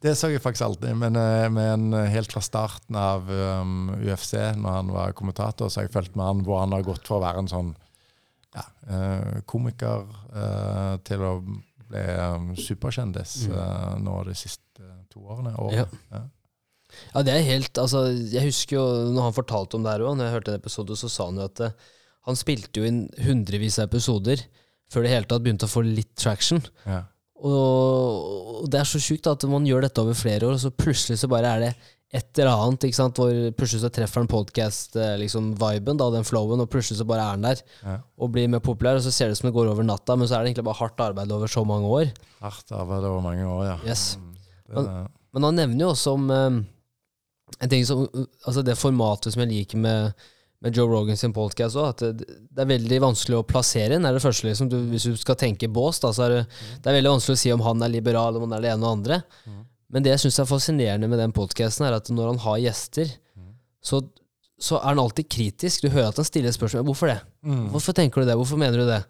Det 0.00 0.14
så 0.16 0.30
jeg 0.32 0.40
faktisk 0.40 0.64
alltid, 0.64 0.96
men, 0.96 1.16
eh, 1.20 1.46
men 1.52 1.92
helt 2.08 2.32
fra 2.32 2.40
starten 2.40 2.96
av 2.96 3.28
um, 3.28 3.90
UFC, 4.00 4.32
når 4.56 4.76
han 4.78 4.92
var 4.94 5.12
kommentator, 5.16 5.68
så 5.68 5.80
har 5.82 5.88
jeg 5.88 5.92
fulgt 5.92 6.16
med 6.16 6.24
han 6.24 6.44
hvor 6.46 6.62
han 6.62 6.72
har 6.72 6.86
gått 6.86 7.04
fra 7.04 7.18
å 7.18 7.24
være 7.24 7.42
en 7.44 7.50
sånn 7.52 7.74
ja, 8.56 8.64
eh, 8.88 9.40
komiker 9.48 10.06
uh, 10.34 10.96
til 11.06 11.22
å 11.26 11.32
bli 11.90 12.02
um, 12.16 12.50
superkjendis 12.58 13.36
eh, 13.50 13.94
nå 14.02 14.20
de 14.28 14.34
siste 14.38 14.90
to 15.10 15.24
årene. 15.26 15.54
Og, 15.58 15.74
Ja. 15.80 15.88
ja. 16.14 16.26
Ja, 17.14 17.20
det 17.22 17.30
er 17.36 17.44
helt 17.46 17.78
Altså, 17.78 18.00
jeg 18.10 18.48
husker 18.48 18.74
jo 18.74 18.84
når 19.14 19.28
han 19.28 19.34
fortalte 19.36 19.78
om 19.78 19.84
det 19.84 19.92
her 19.92 20.02
òg, 20.02 20.16
når 20.18 20.26
jeg 20.26 20.34
hørte 20.34 20.50
en 20.50 20.58
episode, 20.58 20.96
så 20.98 21.06
sa 21.06 21.28
han 21.28 21.38
jo 21.38 21.44
at 21.46 21.62
uh, 21.62 21.92
han 22.26 22.38
spilte 22.38 22.82
jo 22.82 22.88
inn 22.88 23.04
hundrevis 23.22 23.78
av 23.78 23.86
episoder 23.86 24.42
før 24.90 25.06
det 25.06 25.12
hele 25.12 25.28
tatt 25.30 25.44
begynte 25.44 25.68
å 25.68 25.70
få 25.70 25.84
litt 25.86 26.10
traction. 26.18 26.58
Ja. 26.82 27.04
Og, 27.46 28.66
det 28.70 28.80
er 28.80 28.88
så 28.88 29.00
sjukt 29.02 29.28
at 29.30 29.44
man 29.48 29.64
gjør 29.68 29.86
dette 29.86 30.02
over 30.02 30.16
flere 30.18 30.46
år, 30.48 30.56
og 30.58 30.62
så 30.62 30.70
plutselig 30.74 31.18
så 31.22 31.28
bare 31.30 31.54
er 31.56 31.64
det 31.64 31.72
et 32.10 32.38
eller 32.42 32.50
annet, 32.58 32.84
ikke 32.88 32.98
sant, 32.98 33.14
hvor 33.20 33.30
plutselig 33.54 33.84
så 33.84 33.90
treffer 33.94 34.18
han 34.24 34.30
podcast-viben, 34.30 35.20
liksom, 35.22 35.52
viben 35.60 36.00
da, 36.00 36.08
den 36.10 36.26
flowen, 36.26 36.58
og 36.64 36.66
plutselig 36.72 36.98
så 36.98 37.06
bare 37.06 37.22
er 37.22 37.36
han 37.36 37.44
der 37.46 37.60
Ja. 37.86 37.94
og 38.18 38.32
blir 38.34 38.48
mer 38.50 38.58
populær, 38.58 38.98
og 38.98 39.04
så 39.04 39.12
ser 39.14 39.28
det 39.30 39.36
ut 39.38 39.42
som 39.42 39.48
det 39.50 39.54
går 39.54 39.70
over 39.70 39.86
natta, 39.86 40.16
men 40.18 40.26
så 40.26 40.34
er 40.34 40.42
det 40.42 40.50
egentlig 40.50 40.66
bare 40.66 40.80
hardt 40.80 41.00
arbeid 41.00 41.30
over 41.32 41.46
så 41.46 41.62
mange 41.64 41.86
år. 41.86 42.10
Hardt 42.40 42.72
arbeid 42.72 43.06
over 43.06 43.22
mange 43.22 43.46
år, 43.46 43.64
ja. 43.64 43.78
Yes. 43.86 44.16
Mm, 44.18 44.34
Det, 44.74 45.08
Men 45.32 45.42
han 45.46 45.54
nevner 45.54 45.84
jo 45.86 45.88
også 45.94 46.12
om 46.18 46.30
eh, 46.30 46.60
en 47.62 47.68
ting 47.70 47.84
som 47.86 48.04
Altså 48.46 48.62
det 48.66 48.76
formatet 48.78 49.32
som 49.32 49.42
jeg 49.42 49.50
liker 49.50 49.78
med, 49.78 50.12
med 50.60 50.76
Joe 50.76 50.90
Rogan 50.90 51.16
sin 51.16 51.32
podcast 51.32 51.78
òg, 51.80 51.88
at 51.94 52.02
det, 52.20 52.26
er 52.60 52.68
veldig 52.68 52.98
vanskelig 53.00 53.38
å 53.38 53.46
plassere 53.48 53.96
en. 53.96 54.04
er 54.04 54.12
det 54.16 54.20
første 54.20 54.44
liksom, 54.46 54.68
du, 54.68 54.76
Hvis 54.90 55.06
du 55.08 55.16
skal 55.16 55.38
tenke 55.40 55.70
bås, 55.72 56.02
da, 56.02 56.10
så 56.12 56.26
er 56.26 56.34
det, 56.34 56.40
det 56.82 56.90
er 56.90 56.98
veldig 56.98 57.14
vanskelig 57.14 57.38
å 57.38 57.40
si 57.40 57.52
om 57.54 57.62
han 57.64 57.82
er 57.86 57.92
liberal, 57.94 58.36
om 58.36 58.44
han 58.44 58.58
er 58.58 58.66
det 58.66 58.72
ene 58.74 58.84
og 58.84 58.98
andre. 58.98 59.20
Mm. 59.48 59.62
Men 59.90 60.04
det 60.04 60.12
jeg 60.12 60.22
syns 60.26 60.38
er 60.42 60.50
fascinerende 60.50 61.08
med 61.10 61.18
den 61.18 61.32
podcasten, 61.34 61.86
er 61.88 61.96
at 61.96 62.10
når 62.12 62.34
han 62.34 62.42
har 62.46 62.60
gjester, 62.68 63.16
Mm. 63.40 63.54
så, 63.80 64.02
så 64.60 64.76
er 64.82 64.90
han 64.90 65.00
alltid 65.00 65.28
kritisk. 65.32 65.80
Du 65.86 65.88
hører 65.94 66.10
at 66.10 66.18
han 66.20 66.26
stiller 66.28 66.52
spørsmål. 66.52 66.84
Hvorfor 66.90 67.08
det? 67.08 67.18
Mm. 67.46 67.68
Hvorfor 67.72 67.96
tenker 67.96 68.20
du 68.20 68.28
det? 68.28 68.36
Hvorfor 68.36 68.60
mener 68.60 68.82
du 68.82 68.86
det? 68.90 69.00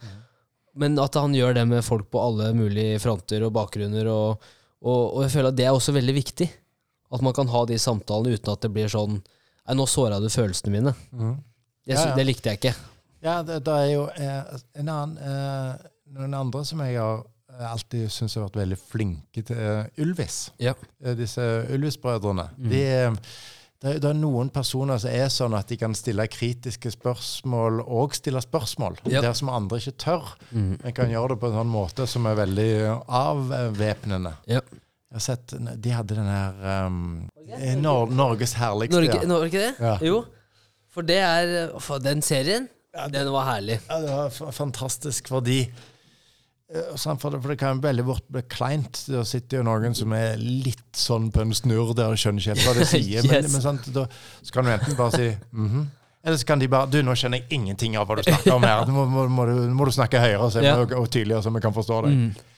Men 0.79 0.95
at 1.03 1.19
han 1.19 1.35
gjør 1.35 1.57
det 1.59 1.65
med 1.67 1.83
folk 1.83 2.07
på 2.15 2.21
alle 2.23 2.53
mulige 2.55 3.01
fronter 3.03 3.43
og 3.43 3.51
bakgrunner, 3.57 4.07
og, 4.07 4.45
og, 4.85 5.01
og 5.17 5.25
jeg 5.25 5.33
føler 5.35 5.51
at 5.51 5.59
det 5.59 5.67
er 5.67 5.75
også 5.75 5.97
veldig 5.99 6.15
viktig. 6.15 6.47
At 7.11 7.25
man 7.27 7.35
kan 7.35 7.51
ha 7.51 7.65
de 7.67 7.79
samtalene 7.83 8.39
uten 8.39 8.53
at 8.53 8.63
det 8.63 8.71
blir 8.77 8.93
sånn 8.93 9.19
Nei, 9.67 9.77
nå 9.79 9.87
såra 9.91 10.21
du 10.23 10.29
følelsene 10.33 10.73
mine. 10.75 10.95
Mm. 11.13 11.37
Det, 11.85 11.95
Ja, 11.95 12.09
ja. 12.11 12.17
det 12.17 12.27
likte 12.29 12.53
jeg 12.53 12.61
ikke. 12.61 12.75
Ja, 13.21 13.41
det, 13.45 13.61
det 13.67 13.77
er 13.77 13.91
jo 13.93 14.07
eh, 14.17 14.57
en 14.81 14.89
annen 14.89 15.19
eh, 15.21 15.89
Noen 16.11 16.35
andre 16.35 16.65
som 16.67 16.81
jeg 16.83 16.97
har 16.99 17.21
eh, 17.53 17.67
alltid 17.69 18.11
syns 18.11 18.35
har 18.35 18.49
vært 18.49 18.61
veldig 18.65 18.79
flinke 18.81 19.45
til 19.47 19.61
uh, 19.61 19.85
Ylvis. 20.01 20.49
Ja. 20.59 20.73
Uh, 21.05 21.13
disse 21.19 21.45
Ylvis-brødrene. 21.71 22.49
Mm. 22.57 22.71
De, 22.73 22.81
eh, 22.83 23.37
det, 23.81 23.95
det 24.03 24.11
er 24.11 24.19
noen 24.19 24.51
personer 24.53 24.99
som 25.01 25.13
er 25.13 25.31
sånn 25.33 25.55
at 25.57 25.71
de 25.71 25.79
kan 25.81 25.95
stille 25.97 26.27
kritiske 26.33 26.91
spørsmål 26.97 27.85
og 27.85 28.17
stille 28.19 28.43
spørsmål. 28.43 28.99
Ja. 29.07 29.23
Der 29.25 29.37
som 29.39 29.53
andre 29.55 29.79
ikke 29.81 29.97
tør. 30.03 30.35
Mm. 30.51 30.75
En 30.83 30.97
kan 30.97 31.13
gjøre 31.13 31.37
det 31.37 31.41
på 31.45 31.53
en 31.53 31.59
sånn 31.61 31.73
måte 31.73 32.09
som 32.11 32.27
er 32.29 32.41
veldig 32.43 32.71
avvæpnende. 33.07 34.35
Ja. 34.51 34.65
Jeg 35.11 35.17
har 35.19 35.23
sett, 35.25 35.55
De 35.83 35.91
hadde 35.91 36.15
den 36.15 36.29
her 36.31 36.87
um, 36.87 36.99
Nor 37.83 38.11
Norges 38.15 38.53
herligste 38.61 38.95
Norge, 38.95 39.17
ja. 39.19 39.27
Norge 39.27 39.63
det? 39.65 39.71
Ja. 39.83 39.97
Jo. 40.07 40.21
For 40.95 41.03
det 41.07 41.17
er 41.23 41.55
for 41.83 41.99
Den 42.03 42.23
serien, 42.23 42.69
den 43.11 43.31
var 43.35 43.49
herlig. 43.49 43.81
Ja, 43.89 43.99
det 44.05 44.11
var 44.15 44.53
fantastisk 44.55 45.29
fordi 45.31 45.61
eh, 46.75 46.97
for, 46.99 47.31
det, 47.31 47.41
for 47.43 47.49
det 47.53 47.59
kan 47.61 47.83
veldig 47.83 48.05
fort 48.07 48.25
bli 48.31 48.43
kleint. 48.51 49.03
Der 49.11 49.27
sitter 49.27 49.61
jo 49.61 49.67
noen 49.67 49.95
som 49.99 50.15
er 50.15 50.39
litt 50.41 50.99
sånn 50.99 51.31
på 51.35 51.43
en 51.45 51.55
snurr 51.55 51.91
der 51.99 52.15
og 52.15 52.19
skjønner 52.19 52.43
ikke 52.43 52.55
helt 52.57 52.67
hva 52.69 52.75
de 52.81 52.87
sier. 52.95 53.27
Men, 53.27 53.37
Yes. 53.45 53.53
men 53.55 53.65
sant, 53.67 53.91
da 53.95 54.07
så 54.43 54.55
kan 54.55 54.67
du 54.67 54.73
enten 54.77 54.99
bare 54.99 55.15
si 55.19 55.29
mhm, 55.51 55.89
Eller 56.23 56.37
så 56.43 56.47
kan 56.51 56.59
de 56.61 56.69
bare 56.69 56.91
Du, 56.93 56.99
nå 57.07 57.15
skjønner 57.17 57.41
jeg 57.43 57.59
ingenting 57.61 57.95
av 57.99 58.07
hva 58.11 58.19
du 58.19 58.27
snakker 58.27 58.55
om 58.55 58.67
her. 58.67 58.87
Nå 58.87 58.95
må, 58.99 59.07
må, 59.11 59.27
må, 59.41 59.47
du, 59.51 59.55
må 59.75 59.87
du 59.91 59.95
snakke 59.95 60.23
høyere 60.23 60.51
så, 60.55 60.63
Ja. 60.67 60.75
og, 60.83 60.95
og 60.99 61.11
tydeligere, 61.11 61.43
så 61.47 61.51
vi 61.55 61.63
kan 61.67 61.75
forstå 61.75 62.01
deg. 62.07 62.19
Mm. 62.19 62.49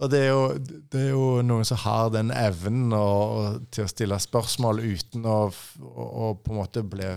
Og 0.00 0.08
det 0.10 0.20
er, 0.24 0.28
jo, 0.32 0.44
det 0.92 1.00
er 1.00 1.10
jo 1.12 1.24
noen 1.44 1.66
som 1.68 1.76
har 1.82 2.10
den 2.14 2.30
evnen 2.32 2.92
å- 2.96 3.58
til 3.70 3.84
å 3.84 3.90
stille 3.90 4.16
spørsmål 4.20 4.80
uten 4.80 5.26
å, 5.28 5.38
å, 5.84 6.30
på 6.40 6.54
en 6.54 6.60
måte 6.62 6.82
bli 6.88 7.10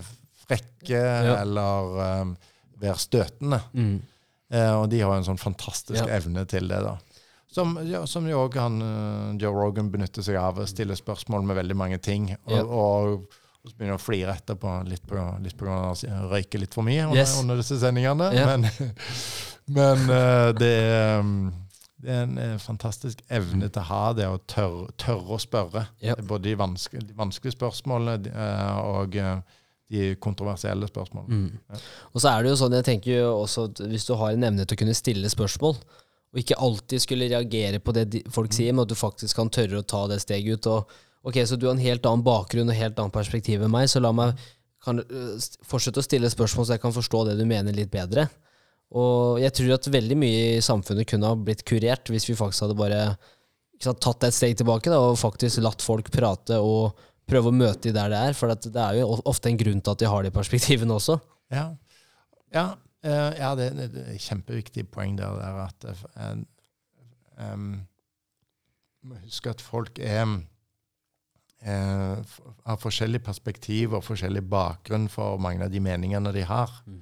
frekke 0.44 1.00
eller 1.40 1.94
um, 2.22 2.34
være 2.84 3.00
støtende. 3.00 3.62
Mm. 3.74 3.94
Eh, 4.54 4.74
og 4.76 4.90
de 4.92 5.00
har 5.00 5.16
en 5.16 5.24
sånn 5.30 5.40
fantastisk 5.40 6.02
Ja. 6.04 6.18
evne 6.20 6.44
til 6.52 6.68
det, 6.68 6.82
da. 6.84 6.98
Som, 7.54 7.78
ja, 7.88 8.04
som 8.10 8.28
jo 8.28 8.42
òg 8.48 8.56
han 8.60 8.82
eh, 8.82 9.38
Joe 9.42 9.54
Rogan 9.56 9.90
benytter 9.94 10.26
seg 10.26 10.36
av. 10.42 10.60
å 10.60 10.68
Stille 10.68 10.98
spørsmål 11.00 11.46
med 11.48 11.56
veldig 11.62 11.76
mange 11.80 12.02
ting. 12.04 12.32
Og, 12.46 12.52
Ja. 12.58 12.64
og, 12.66 13.40
og 13.64 13.72
så 13.72 13.78
begynner 13.78 13.96
å 13.96 14.04
flire 14.04 14.36
etterpå, 14.36 14.76
litt 14.90 15.08
på, 15.08 15.24
litt 15.42 15.56
på 15.56 15.64
grunn 15.66 15.86
av 15.86 15.92
at 15.96 16.04
han 16.10 16.28
røyker 16.34 16.60
litt 16.60 16.74
for 16.76 16.84
mye 16.84 17.06
under, 17.08 17.22
Yes. 17.24 17.38
under 17.40 17.56
disse 17.64 17.80
sendingene. 17.80 18.34
Ja. 18.36 18.46
Men, 18.52 18.68
men 19.80 20.10
uh, 20.12 20.52
det 20.60 20.74
um, 21.22 21.54
det 22.04 22.12
er 22.14 22.24
en 22.28 22.38
eh, 22.42 22.54
fantastisk 22.62 23.24
evne 23.34 23.70
til 23.72 23.82
å 23.82 23.88
ha 23.90 24.04
det, 24.18 24.28
å 24.28 24.40
tørre, 24.50 24.90
tørre 25.00 25.38
å 25.38 25.42
spørre. 25.42 25.86
Yep. 26.04 26.24
Både 26.30 26.50
de 26.50 26.56
vanskelige, 26.60 27.08
de 27.10 27.18
vanskelige 27.18 27.56
spørsmålene 27.56 28.32
eh, 28.34 28.80
og 28.84 29.16
eh, 29.20 29.60
de 29.94 30.08
kontroversielle 30.24 30.88
spørsmålene. 30.90 31.40
Mm. 31.44 31.60
Ja. 31.74 31.82
Og 32.14 32.24
så 32.24 32.32
er 32.32 32.44
det 32.44 32.54
jo 32.54 32.60
sånn, 32.64 32.76
jeg 32.80 32.88
tenker 32.88 33.18
jo 33.18 33.30
også 33.44 33.68
at 33.70 33.84
hvis 33.92 34.08
du 34.10 34.16
har 34.20 34.34
en 34.36 34.48
evne 34.50 34.66
til 34.66 34.78
å 34.78 34.82
kunne 34.84 34.98
stille 34.98 35.32
spørsmål, 35.32 35.80
og 36.34 36.42
ikke 36.42 36.58
alltid 36.66 37.04
skulle 37.04 37.30
reagere 37.30 37.80
på 37.84 37.94
det 37.94 38.08
de- 38.10 38.24
folk 38.34 38.56
sier, 38.56 38.74
men 38.74 38.88
at 38.88 38.90
du 38.90 38.98
faktisk 38.98 39.38
kan 39.38 39.52
tørre 39.54 39.84
å 39.84 39.86
ta 39.86 40.08
det 40.10 40.18
steget 40.24 40.58
ut. 40.58 40.68
og 40.68 40.94
Ok, 41.24 41.38
så 41.48 41.56
du 41.56 41.68
har 41.68 41.76
en 41.78 41.84
helt 41.84 42.06
annen 42.10 42.26
bakgrunn 42.26 42.68
og 42.68 42.76
helt 42.76 42.98
annet 43.00 43.14
perspektiv 43.16 43.62
enn 43.64 43.72
meg, 43.72 43.86
så 43.88 44.02
la 44.02 44.12
meg 44.12 44.34
kan, 44.84 45.00
fortsette 45.64 46.02
å 46.02 46.04
stille 46.04 46.32
spørsmål 46.34 46.66
så 46.68 46.76
jeg 46.76 46.82
kan 46.84 46.96
forstå 46.96 47.22
det 47.30 47.38
du 47.40 47.46
mener 47.48 47.76
litt 47.76 47.92
bedre. 47.94 48.26
Og 48.94 49.40
jeg 49.42 49.54
tror 49.58 49.76
at 49.76 49.90
veldig 49.96 50.18
mye 50.22 50.42
i 50.58 50.64
samfunnet 50.64 51.08
kunne 51.10 51.32
ha 51.32 51.38
blitt 51.38 51.64
kurert 51.66 52.12
hvis 52.14 52.28
vi 52.30 52.38
faktisk 52.38 52.68
hadde 52.68 52.78
bare 52.78 53.00
sant, 53.82 54.02
tatt 54.04 54.28
et 54.28 54.36
steg 54.36 54.58
tilbake 54.60 54.92
da, 54.92 55.00
og 55.02 55.20
faktisk 55.20 55.64
latt 55.66 55.82
folk 55.84 56.12
prate 56.14 56.60
og 56.62 57.00
prøve 57.30 57.50
å 57.50 57.56
møte 57.56 57.88
de 57.88 57.96
der 57.96 58.12
det 58.14 58.22
er. 58.30 58.38
For 58.38 58.54
at 58.54 58.66
det 58.68 58.84
er 58.84 59.00
jo 59.02 59.18
ofte 59.30 59.50
en 59.50 59.60
grunn 59.60 59.82
til 59.82 59.96
at 59.96 60.04
de 60.04 60.12
har 60.12 60.26
de 60.26 60.34
perspektivene 60.36 60.98
også. 60.98 61.18
Ja, 61.54 61.68
ja, 62.54 62.68
eh, 63.06 63.30
ja 63.40 63.54
det, 63.58 63.72
er 63.74 63.98
et 64.14 64.28
kjempeviktig 64.28 64.88
poeng 64.94 65.18
der, 65.20 65.42
der 65.42 65.62
at 65.66 65.90
eh, 65.90 66.04
en, 66.28 66.46
em, 67.42 67.70
må 69.04 69.18
at 69.50 69.62
folk 69.62 70.00
er 70.00 70.22
eh, 71.66 72.38
har 72.68 72.80
forskjellig 72.80 73.24
perspektiv 73.26 73.98
og 73.98 74.06
forskjellig 74.06 74.46
bakgrunn 74.48 75.10
for 75.12 75.42
mange 75.42 75.66
av 75.66 75.74
de 75.74 75.82
meningene 75.84 76.32
de 76.36 76.46
har. 76.48 76.72
Mm. 76.86 77.02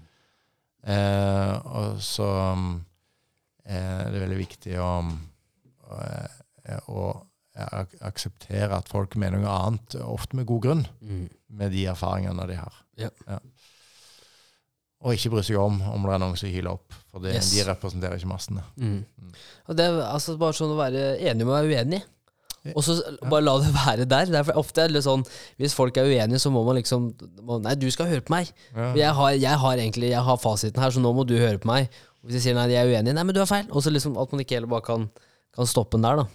Eh, 0.83 1.55
og 1.77 1.99
så 2.01 2.27
um, 2.53 2.69
eh, 3.65 4.05
det 4.09 4.15
er 4.17 4.23
veldig 4.25 4.39
viktig 4.39 4.77
å, 4.81 4.91
å, 5.91 5.99
eh, 6.65 6.87
å 6.89 7.03
akseptere 8.07 8.77
at 8.79 8.87
folk 8.89 9.15
mener 9.19 9.41
noe 9.43 9.51
annet, 9.67 9.97
ofte 10.01 10.37
med 10.39 10.47
god 10.49 10.61
grunn, 10.65 10.85
Mm. 11.01 11.27
med 11.49 11.71
de 11.75 11.85
erfaringene 11.91 12.47
de 12.47 12.55
har. 12.55 12.73
Ja. 12.97 13.09
Og 15.01 15.15
ikke 15.17 15.31
bry 15.33 15.41
seg 15.43 15.57
om 15.57 15.79
om 15.81 16.03
det 16.05 16.13
er 16.13 16.21
noen 16.21 16.37
som 16.37 16.49
hyler 16.49 16.75
opp, 16.75 16.93
for 17.11 17.19
det, 17.23 17.33
Yes. 17.35 17.51
de 17.51 17.63
representerer 17.65 18.17
ikke 18.17 18.29
massene. 18.29 18.63
Mm. 18.77 19.03
Mm. 19.17 19.31
Og 19.67 19.75
det 19.77 19.85
er 19.85 20.01
altså 20.05 20.37
bare 20.37 20.53
sånn 20.53 20.73
å 20.75 20.77
være 20.79 21.17
enig 21.19 21.45
med 21.45 21.49
å 21.53 21.57
være 21.57 21.71
uenig. 21.73 22.01
Ja. 22.63 22.75
Og 22.77 22.83
så 22.85 22.93
bare 23.25 23.41
la 23.41 23.55
det 23.63 23.71
være 23.79 24.05
der. 24.05 24.29
Det 24.29 24.41
er 24.43 24.57
ofte 24.59 24.83
er 24.83 24.91
det 24.93 25.01
sånn 25.05 25.23
Hvis 25.57 25.73
folk 25.73 25.95
er 25.97 26.05
uenige, 26.05 26.37
så 26.43 26.51
må 26.53 26.61
man 26.67 26.77
liksom 26.77 27.07
må, 27.41 27.57
Nei, 27.63 27.73
du 27.81 27.87
skal 27.89 28.05
høre 28.11 28.21
på 28.21 28.35
meg. 28.35 28.51
Jeg 28.95 29.15
har, 29.17 29.31
jeg 29.33 29.57
har 29.63 29.79
egentlig 29.81 30.11
Jeg 30.11 30.21
har 30.27 30.37
fasiten 30.37 30.81
her, 30.83 30.93
så 30.93 31.01
nå 31.01 31.09
må 31.17 31.25
du 31.25 31.33
høre 31.41 31.57
på 31.63 31.71
meg. 31.71 31.89
Og 32.21 32.29
hvis 32.29 32.37
de 32.37 32.43
sier 32.43 32.53
nei, 32.57 32.67
de 32.69 32.75
er 32.77 32.85
uenige, 32.91 33.15
nei, 33.17 33.23
men 33.25 33.33
du 33.33 33.41
har 33.41 33.49
feil. 33.49 33.65
Og 33.73 33.81
så 33.81 33.89
liksom 33.89 34.13
at 34.21 34.29
man 34.35 34.43
ikke 34.43 34.59
heller 34.59 34.69
bare 34.69 34.85
kan, 34.85 35.07
kan 35.57 35.65
stoppe 35.69 35.97
den 35.97 36.05
der, 36.05 36.21
da. 36.21 36.27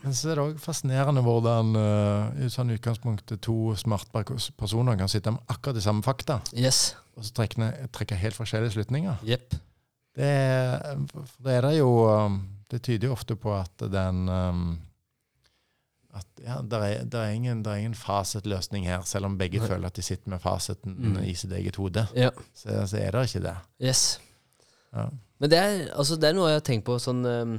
Men 0.00 0.14
så 0.16 0.30
er 0.32 0.38
det 0.38 0.44
òg 0.44 0.60
fascinerende 0.62 1.20
hvordan 1.24 1.72
uh, 1.76 2.44
i 2.44 2.46
sånn 2.52 2.70
utgangspunktet 2.72 3.40
to 3.44 3.72
smarte 3.76 4.22
personer 4.56 4.96
kan 5.00 5.10
sitte 5.12 5.32
med 5.34 5.42
akkurat 5.52 5.76
de 5.76 5.82
samme 5.84 6.04
fakta, 6.04 6.38
Yes. 6.56 6.94
og 7.18 7.24
så 7.26 7.34
trekke, 7.36 7.68
trekke 7.92 8.16
helt 8.20 8.36
forskjellige 8.38 8.76
slutninger. 8.78 9.18
Yep. 9.28 9.56
Det, 10.16 10.30
det 11.44 11.56
er 11.58 11.66
det 11.66 11.72
jo 11.80 11.88
um, 12.06 12.36
Det 12.70 12.78
tyder 12.86 13.08
jo 13.10 13.16
ofte 13.16 13.34
på 13.36 13.50
at 13.56 13.82
den 13.92 14.28
um, 14.30 14.62
at 16.14 16.42
ja, 16.44 16.60
det 16.62 16.78
er, 16.78 17.06
er, 17.10 17.32
ingen, 17.34 17.64
ingen 17.66 17.94
fasitløsning 17.98 18.86
her, 18.86 19.02
selv 19.08 19.26
om 19.26 19.38
begge 19.38 19.58
Nei. 19.58 19.68
føler 19.70 19.88
at 19.90 19.96
de 19.98 20.04
sitter 20.06 20.30
med 20.30 20.42
fasiten 20.42 20.94
Mm. 20.94 21.16
i 21.26 21.34
sitt 21.34 21.52
eget 21.52 21.76
hode. 21.80 22.06
Ja. 22.14 22.30
Så, 22.54 22.70
så 22.90 23.00
er 23.00 23.10
det 23.10 23.24
ikke 23.28 23.42
det. 23.48 23.56
Yes. 23.82 24.20
Ja. 24.94 25.08
Men 25.42 25.50
det 25.50 25.58
er, 25.58 25.72
altså, 25.92 26.16
det 26.16 26.28
er 26.30 26.36
noe 26.36 26.52
jeg 26.52 26.60
har 26.60 26.68
tenkt 26.68 26.86
på 26.86 27.00
sånn, 27.02 27.24
um, 27.26 27.56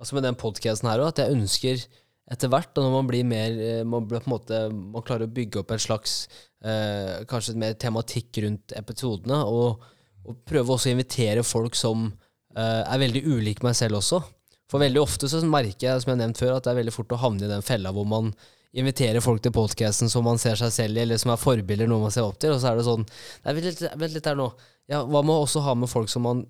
altså 0.00 0.18
med 0.18 0.26
den 0.26 0.38
podcasten 0.40 0.90
her 0.90 1.04
òg, 1.04 1.14
at 1.14 1.22
jeg 1.22 1.36
ønsker 1.36 1.86
etter 2.26 2.50
hvert, 2.50 2.72
da 2.74 2.82
når 2.82 2.94
man 2.96 3.06
blir 3.06 3.22
mer 3.22 3.54
eh, 3.62 3.84
Man 3.86 4.08
blir 4.10 4.24
måte 4.26 4.64
Man 4.74 5.04
klarer 5.06 5.28
å 5.28 5.30
bygge 5.30 5.60
opp 5.60 5.70
en 5.70 5.78
slags 5.78 6.24
uh, 6.66 7.22
Kanskje 7.30 7.54
mer 7.54 7.76
tematikk 7.78 8.40
rundt 8.42 8.74
episodene, 8.74 9.38
og, 9.46 9.84
og 10.26 10.40
prøve 10.42 10.74
også 10.74 10.90
å 10.90 10.96
invitere 10.96 11.44
folk 11.46 11.78
som 11.78 12.08
uh, 12.10 12.82
er 12.82 12.98
veldig 13.04 13.22
ulike 13.30 13.62
meg 13.62 13.78
selv 13.78 14.00
også. 14.00 14.24
For 14.70 14.82
veldig 14.82 15.00
ofte 15.02 15.30
så 15.30 15.40
merker 15.46 15.88
jeg, 15.88 16.02
som 16.02 16.10
jeg 16.10 16.16
har 16.16 16.22
nevnt 16.24 16.40
før, 16.40 16.56
at 16.56 16.66
det 16.66 16.72
er 16.72 16.80
veldig 16.80 16.94
fort 16.94 17.14
å 17.14 17.22
havne 17.22 17.46
i 17.46 17.50
den 17.50 17.64
fella 17.66 17.92
hvor 17.94 18.08
man 18.08 18.32
inviterer 18.76 19.24
folk 19.24 19.40
til 19.44 19.54
podcasten 19.56 20.10
som 20.12 20.26
man 20.26 20.40
ser 20.42 20.58
seg 20.60 20.72
selv 20.74 20.98
i, 20.98 21.04
eller 21.04 21.20
som 21.20 21.32
er 21.32 21.40
forbilder, 21.40 21.88
noe 21.88 22.02
man 22.02 22.12
ser 22.12 22.26
opp 22.26 22.40
til, 22.42 22.52
og 22.52 22.60
så 22.60 22.72
er 22.72 22.80
det 22.80 22.86
sånn 22.88 23.06
Nei, 23.06 23.54
vent 23.56 23.68
litt, 23.70 23.84
vent 23.96 24.16
litt 24.16 24.28
her 24.28 24.36
nå. 24.38 24.50
Ja, 24.90 25.02
hva 25.06 25.22
med 25.22 25.34
å 25.34 25.46
også 25.46 25.62
ha 25.64 25.74
med 25.78 25.90
folk 25.90 26.10
som 26.12 26.26
man 26.26 26.44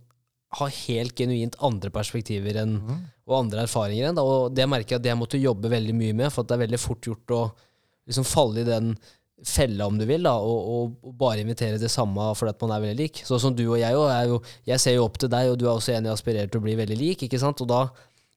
har 0.56 0.72
helt 0.72 1.16
genuint 1.18 1.58
andre 1.66 1.90
perspektiver 1.92 2.58
enn, 2.62 2.78
mm. 2.80 3.04
og 3.28 3.36
andre 3.38 3.66
erfaringer 3.66 4.08
enn? 4.08 4.18
Da. 4.18 4.24
Og 4.24 4.56
det 4.56 4.66
merker 4.70 4.96
jeg 4.96 5.04
at 5.04 5.10
jeg 5.12 5.20
måtte 5.20 5.42
jobbe 5.42 5.70
veldig 5.72 5.94
mye 5.96 6.16
med, 6.16 6.32
for 6.34 6.46
det 6.46 6.56
er 6.56 6.64
veldig 6.64 6.82
fort 6.82 7.10
gjort 7.10 7.36
å 7.36 7.42
liksom 8.08 8.26
falle 8.26 8.62
i 8.62 8.68
den 8.68 8.94
fella, 9.45 9.87
om 9.87 9.99
du 9.99 10.07
vil, 10.09 10.22
da, 10.24 10.32
og, 10.41 10.68
og, 11.05 11.14
bare 11.18 11.43
invitere 11.43 11.80
det 11.80 11.91
samme 11.93 12.30
fordi 12.39 12.55
at 12.55 12.62
man 12.64 12.76
er 12.76 12.84
veldig 12.87 12.99
lik. 13.03 13.22
Sånn 13.28 13.43
som 13.43 13.57
du 13.57 13.66
og 13.68 13.78
jeg 13.78 13.93
jo- 13.93 14.43
Jeg 14.66 14.80
ser 14.80 14.95
jo 14.95 15.05
opp 15.05 15.18
til 15.18 15.28
deg, 15.28 15.51
og 15.51 15.59
du 15.59 15.66
er 15.66 15.74
også 15.74 15.93
enig 15.93 16.11
aspirert 16.11 16.49
aspirerer 16.49 16.51
til 16.51 16.61
å 16.61 16.64
bli 16.64 16.76
veldig 16.76 16.97
lik. 16.97 17.22
ikke 17.22 17.39
sant? 17.39 17.61
Og 17.61 17.68
da, 17.68 17.89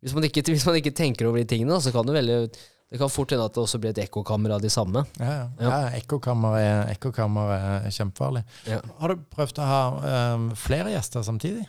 hvis 0.02 0.14
man 0.14 0.24
ikke, 0.24 0.43
hvis 0.43 0.66
man 0.66 0.76
ikke 0.76 0.95
tenker 0.95 1.28
over 1.28 1.38
de 1.38 1.45
tingene, 1.45 1.80
så 1.82 1.91
kan 1.91 2.06
det 2.06 2.14
veldig 2.16 2.50
det 2.89 2.97
kan 2.97 3.10
fort 3.10 3.30
hende 3.30 3.45
at 3.45 3.54
det 3.54 3.62
også 3.62 3.78
blir 3.78 3.91
et 3.91 4.00
ekkokammer 4.02 4.56
av 4.56 4.62
de 4.62 4.70
samme. 4.70 5.04
Ja, 5.20 5.26
ja. 5.30 5.47
Ja. 5.60 5.70
ja 5.70 5.89
ekkokammer 6.00 6.56
er, 6.58 6.88
ekkokammer 6.95 7.52
er 7.54 7.89
kjempefarlig. 7.93 8.41
Ja. 8.66 8.80
Har 8.97 9.14
du 9.14 9.22
prøvd 9.30 9.62
å 9.62 9.68
ha 9.70 9.82
um, 10.34 10.47
flere 10.58 10.95
gjester 10.95 11.22
samtidig? 11.22 11.68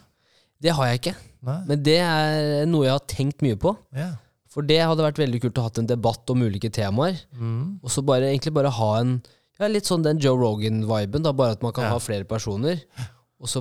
Det 0.61 0.73
har 0.77 0.89
jeg 0.89 1.01
ikke, 1.01 1.15
Nei? 1.45 1.59
men 1.69 1.83
det 1.85 1.99
er 2.05 2.65
noe 2.69 2.87
jeg 2.87 2.93
har 2.93 3.05
tenkt 3.09 3.45
mye 3.45 3.57
på. 3.61 3.75
Ja. 3.97 4.15
For 4.51 4.67
det 4.67 4.81
hadde 4.83 5.05
vært 5.05 5.21
veldig 5.21 5.41
kult 5.45 5.59
å 5.61 5.67
ha 5.69 5.71
en 5.79 5.87
debatt 5.87 6.31
om 6.33 6.43
ulike 6.43 6.71
temaer. 6.75 7.21
Mm. 7.39 7.79
Og 7.85 7.91
så 7.95 8.03
bare, 8.03 8.33
egentlig 8.33 8.53
bare 8.57 8.73
ha 8.81 8.91
en 9.01 9.21
ja, 9.61 9.69
Litt 9.69 9.85
sånn 9.85 10.03
den 10.03 10.19
Joe 10.19 10.39
Rogan-viben, 10.41 11.23
da, 11.23 11.33
bare 11.37 11.53
at 11.53 11.63
man 11.63 11.73
kan 11.77 11.85
Ja. 11.85 11.91
ha 11.93 11.99
flere 12.01 12.25
personer. 12.25 12.81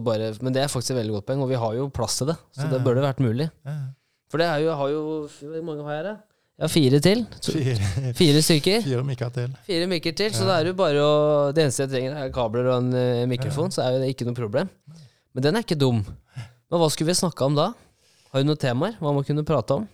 Bare, 0.04 0.34
men 0.42 0.54
det 0.56 0.62
er 0.64 0.68
faktisk 0.72 0.92
et 0.92 0.98
veldig 1.04 1.14
godt 1.18 1.26
poeng, 1.28 1.42
og 1.44 1.50
vi 1.52 1.56
har 1.60 1.74
jo 1.76 1.90
plass 1.92 2.18
til 2.18 2.28
det. 2.32 2.36
Så 2.56 2.64
Ja, 2.66 2.70
det 2.72 2.80
burde 2.86 3.04
vært 3.04 3.20
mulig. 3.20 3.50
Ja. 3.68 3.76
For 4.32 4.38
det 4.40 4.48
er 4.48 4.60
jo, 4.64 4.72
har 4.76 4.90
jo 4.90 5.02
Hvor 5.28 5.62
mange 5.64 5.84
har 5.84 5.94
jeg 5.94 6.04
her, 6.06 6.10
da? 6.14 6.16
Har 6.60 6.68
fire 6.72 7.00
til. 7.00 7.26
Fire, 7.44 7.76
fire 8.22 8.42
stykker. 8.44 8.82
fire 8.84 9.04
mikker 9.04 9.32
til. 9.36 9.54
Fire 9.68 9.88
mikker 9.88 10.16
til, 10.16 10.32
så 10.32 10.44
Ja. 10.44 10.48
det 10.48 10.56
er 10.56 10.66
jo 10.72 10.74
bare 10.74 11.00
å 11.04 11.54
Det 11.54 11.64
eneste 11.64 11.84
jeg 11.86 11.90
trenger, 11.94 12.18
er 12.18 12.30
kabler 12.32 12.66
og 12.72 12.78
en 12.84 12.94
uh, 12.94 13.28
mikrofon, 13.28 13.70
så 13.72 13.84
er 13.86 14.00
det 14.00 14.10
ikke 14.16 14.26
noe 14.28 14.36
problem. 14.36 14.70
Men 15.36 15.44
den 15.44 15.56
er 15.56 15.64
ikke 15.68 15.78
dum. 15.80 16.02
Men 16.72 16.80
hva 16.80 16.90
skulle 16.92 17.12
vi 17.12 17.20
snakka 17.20 17.46
om 17.46 17.56
da? 17.56 17.74
Har 18.32 18.42
du 18.44 18.48
noen 18.48 18.60
temaer? 18.60 18.96
Hva 19.00 19.14
man 19.14 19.24
kunne 19.24 19.44
prate 19.44 19.72
om? 19.82 19.88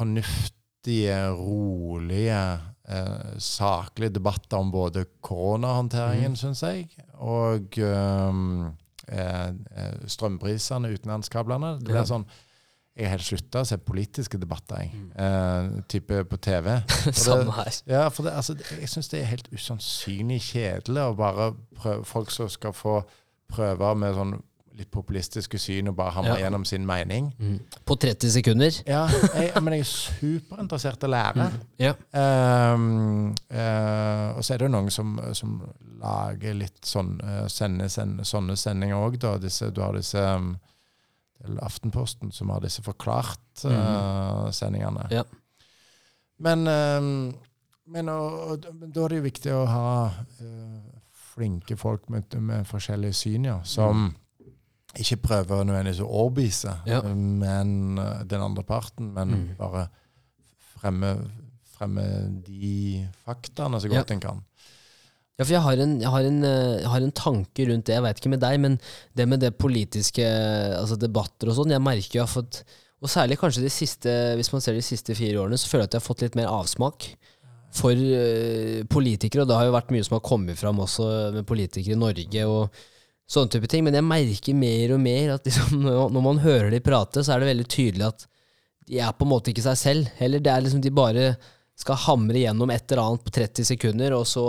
Fornuftige, 0.00 1.16
rolige, 1.36 2.60
eh, 2.88 3.38
saklige 3.38 4.14
debatter 4.16 4.56
om 4.58 4.70
både 4.72 5.04
koronahåndteringen, 5.22 6.30
Mm. 6.32 6.36
syns 6.36 6.62
jeg, 6.62 6.88
og 7.20 7.78
eh, 7.78 8.34
eh, 9.08 10.06
strømprisene, 10.06 10.88
utenlandskablene. 10.94 11.78
Det 11.78 11.84
blir 11.84 11.94
Ja. 12.00 12.04
sånn 12.04 12.26
Jeg 12.96 13.06
har 13.08 13.10
helt 13.18 13.22
slutta 13.22 13.60
å 13.62 13.64
se 13.66 13.76
politiske 13.78 14.36
debatter, 14.38 14.76
jeg. 14.80 14.90
Mm. 14.92 15.12
Eh, 15.16 15.82
type 15.88 16.24
på 16.24 16.36
TV. 16.40 16.82
Samme 17.12 17.52
her. 17.52 17.70
Ja, 17.86 18.08
for 18.08 18.24
det, 18.24 18.32
altså, 18.32 18.56
jeg 18.80 18.88
syns 18.88 19.08
det 19.08 19.20
er 19.20 19.26
helt 19.26 19.48
usannsynlig 19.52 20.40
kjedelig 20.42 20.98
å 21.06 21.16
bare 21.16 21.54
prøve 21.78 22.04
folk 22.04 22.30
som 22.30 22.48
skal 22.48 22.72
få 22.72 23.04
prøve 23.48 23.94
med 23.96 24.14
sånn 24.14 24.42
litt 24.78 24.90
populistiske 24.92 25.58
syn 25.60 25.88
og 25.90 25.96
bare 25.98 26.14
hamre 26.16 26.36
Ja. 26.38 26.44
gjennom 26.44 26.64
sin 26.64 26.86
mening. 26.86 27.34
Mm. 27.38 27.58
På 27.84 27.96
30 27.96 28.30
sekunder. 28.30 28.70
Ja, 28.86 29.08
jeg, 29.34 29.62
men 29.62 29.72
jeg 29.74 29.80
er 29.80 29.84
superinteressert 29.90 31.02
i 31.02 31.06
å 31.06 31.10
lære. 31.10 31.50
Ja. 31.78 31.92
Um, 32.12 33.34
uh, 33.50 34.36
og 34.36 34.44
så 34.44 34.54
er 34.54 34.58
det 34.58 34.64
jo 34.68 34.74
noen 34.76 34.90
som, 34.94 35.20
som 35.34 35.60
lager 36.00 36.54
litt 36.54 36.84
sånn 36.86 37.20
uh, 37.20 37.46
sende, 37.48 37.88
send, 37.92 38.26
sånne 38.26 38.56
sendinger 38.56 38.96
òg, 38.96 39.18
da. 39.20 39.36
Disse, 39.42 39.70
du 39.74 39.80
har 39.84 39.92
disse 39.98 40.20
um, 40.20 40.54
eller 41.44 41.64
Aftenposten 41.64 42.32
som 42.32 42.50
har 42.50 42.60
disse 42.60 42.82
forklart-sendingene. 42.84 45.06
Ja. 45.10 45.24
Men, 46.38 46.68
um, 46.68 47.34
men 47.86 48.08
og, 48.08 48.50
og, 48.50 48.58
da 48.62 49.04
er 49.04 49.08
det 49.08 49.16
jo 49.16 49.22
viktig 49.24 49.52
å 49.56 49.64
ha 49.68 50.10
eh, 50.40 50.80
flinke 51.34 51.76
folk 51.80 52.08
med, 52.12 52.24
med 52.40 52.66
forskjellige 52.68 53.12
syn, 53.16 53.44
ja, 53.48 53.60
som 53.64 54.14
ikke 54.98 55.20
prøve 55.22 55.64
nødvendigvis 55.64 56.00
å 56.02 56.08
overbevise 56.10 56.72
Ja. 56.86 57.00
men, 57.02 57.98
eh, 57.98 58.22
den 58.24 58.40
andre 58.40 58.62
parten, 58.64 59.12
men 59.14 59.28
Mm. 59.30 59.56
bare 59.56 59.88
fremme, 60.80 61.30
fremme 61.78 62.42
de 62.44 63.06
faktaene 63.26 63.80
så 63.80 63.90
Ja. 63.90 64.00
godt 64.02 64.10
en 64.10 64.20
kan. 64.20 64.42
Ja, 65.38 65.44
for 65.44 65.52
jeg 65.54 65.62
har 65.62 65.72
en, 65.78 66.00
jeg 66.00 66.10
har 66.10 66.20
en, 66.20 66.44
eh, 66.44 66.80
jeg 66.80 66.86
har 66.88 67.00
en 67.00 67.12
tanke 67.12 67.66
rundt 67.66 67.84
det, 67.86 67.94
jeg 67.94 68.02
veit 68.02 68.16
ikke 68.20 68.28
med 68.30 68.40
deg, 68.40 68.60
men 68.60 68.80
det 69.16 69.28
med 69.28 69.40
det 69.40 69.56
politiske 69.58 70.20
altså 70.76 70.98
debatter 70.98 71.48
og 71.48 71.56
sånn, 71.56 71.70
jeg 71.70 71.80
merker 71.80 72.12
jeg 72.18 72.26
har 72.26 72.42
fått 72.42 72.64
Og 73.02 73.08
særlig 73.08 73.38
kanskje 73.38 73.62
de 73.62 73.70
siste, 73.70 74.36
hvis 74.36 74.52
man 74.52 74.60
ser 74.60 74.74
de 74.74 74.82
siste 74.82 75.14
fire 75.16 75.36
årene, 75.40 75.56
så 75.56 75.66
føler 75.68 75.84
jeg 75.84 75.88
at 75.88 75.92
jeg 75.94 76.00
har 76.02 76.14
fått 76.14 76.20
litt 76.20 76.34
mer 76.36 76.48
avsmak 76.48 77.16
for 77.72 77.92
eh, 77.92 78.82
politikere, 78.82 79.40
og 79.40 79.48
det 79.48 79.56
har 79.56 79.64
jo 79.64 79.72
vært 79.72 79.88
mye 79.90 80.04
som 80.04 80.16
har 80.16 80.20
kommet 80.20 80.58
fram 80.58 80.76
også 80.76 81.32
med 81.32 81.46
politikere 81.46 81.92
i 81.92 81.98
Norge 81.98 82.44
og 82.46 82.70
sånne 83.30 83.52
type 83.52 83.70
ting, 83.70 83.84
men 83.86 83.96
jeg 83.96 84.06
merker 84.06 84.58
mer 84.58 84.96
og 84.96 85.00
mer 85.02 85.36
at 85.36 85.46
liksom, 85.46 85.86
når 86.16 86.24
man 86.24 86.42
hører 86.42 86.72
de 86.74 86.82
prate, 86.84 87.24
så 87.24 87.34
er 87.34 87.42
det 87.42 87.52
veldig 87.52 87.70
tydelig 87.70 88.08
at 88.08 88.26
de 88.90 88.98
er 88.98 89.14
på 89.14 89.26
en 89.26 89.32
måte 89.32 89.52
ikke 89.52 89.64
seg 89.64 89.78
selv. 89.78 90.12
Heller 90.18 90.42
det 90.42 90.52
er 90.52 90.64
liksom 90.64 90.82
de 90.82 90.92
bare 90.94 91.32
skal 91.78 91.98
hamre 92.08 92.42
gjennom 92.42 92.72
et 92.74 92.84
eller 92.90 93.04
annet 93.04 93.24
på 93.24 93.32
30 93.38 93.68
sekunder, 93.70 94.16
og 94.16 94.26
så 94.28 94.46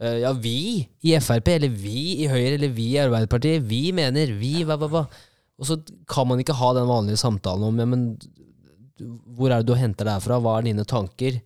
eh, 0.00 0.22
Ja, 0.22 0.30
vi 0.32 0.84
i 1.04 1.16
Frp, 1.20 1.50
eller 1.56 1.72
vi 1.74 2.22
i 2.22 2.30
Høyre, 2.30 2.54
eller 2.56 2.72
vi 2.72 2.92
i 2.94 3.00
Arbeiderpartiet, 3.02 3.66
vi 3.68 3.90
mener, 3.96 4.32
vi, 4.38 4.62
hva, 4.68 4.78
hva, 4.80 4.88
hva. 4.92 5.02
Og 5.60 5.68
så 5.68 5.76
kan 6.10 6.30
man 6.30 6.40
ikke 6.42 6.56
ha 6.58 6.70
den 6.78 6.88
vanlige 6.88 7.20
samtalen 7.20 7.66
om 7.66 7.82
ja, 7.82 7.88
men 7.88 8.06
hvor 9.36 9.50
er 9.50 9.60
det 9.60 9.68
du 9.68 9.76
henter 9.78 10.06
det 10.06 10.16
her 10.16 10.24
fra, 10.24 10.38
hva 10.42 10.56
er 10.58 10.70
dine 10.70 10.86
tanker? 10.88 11.40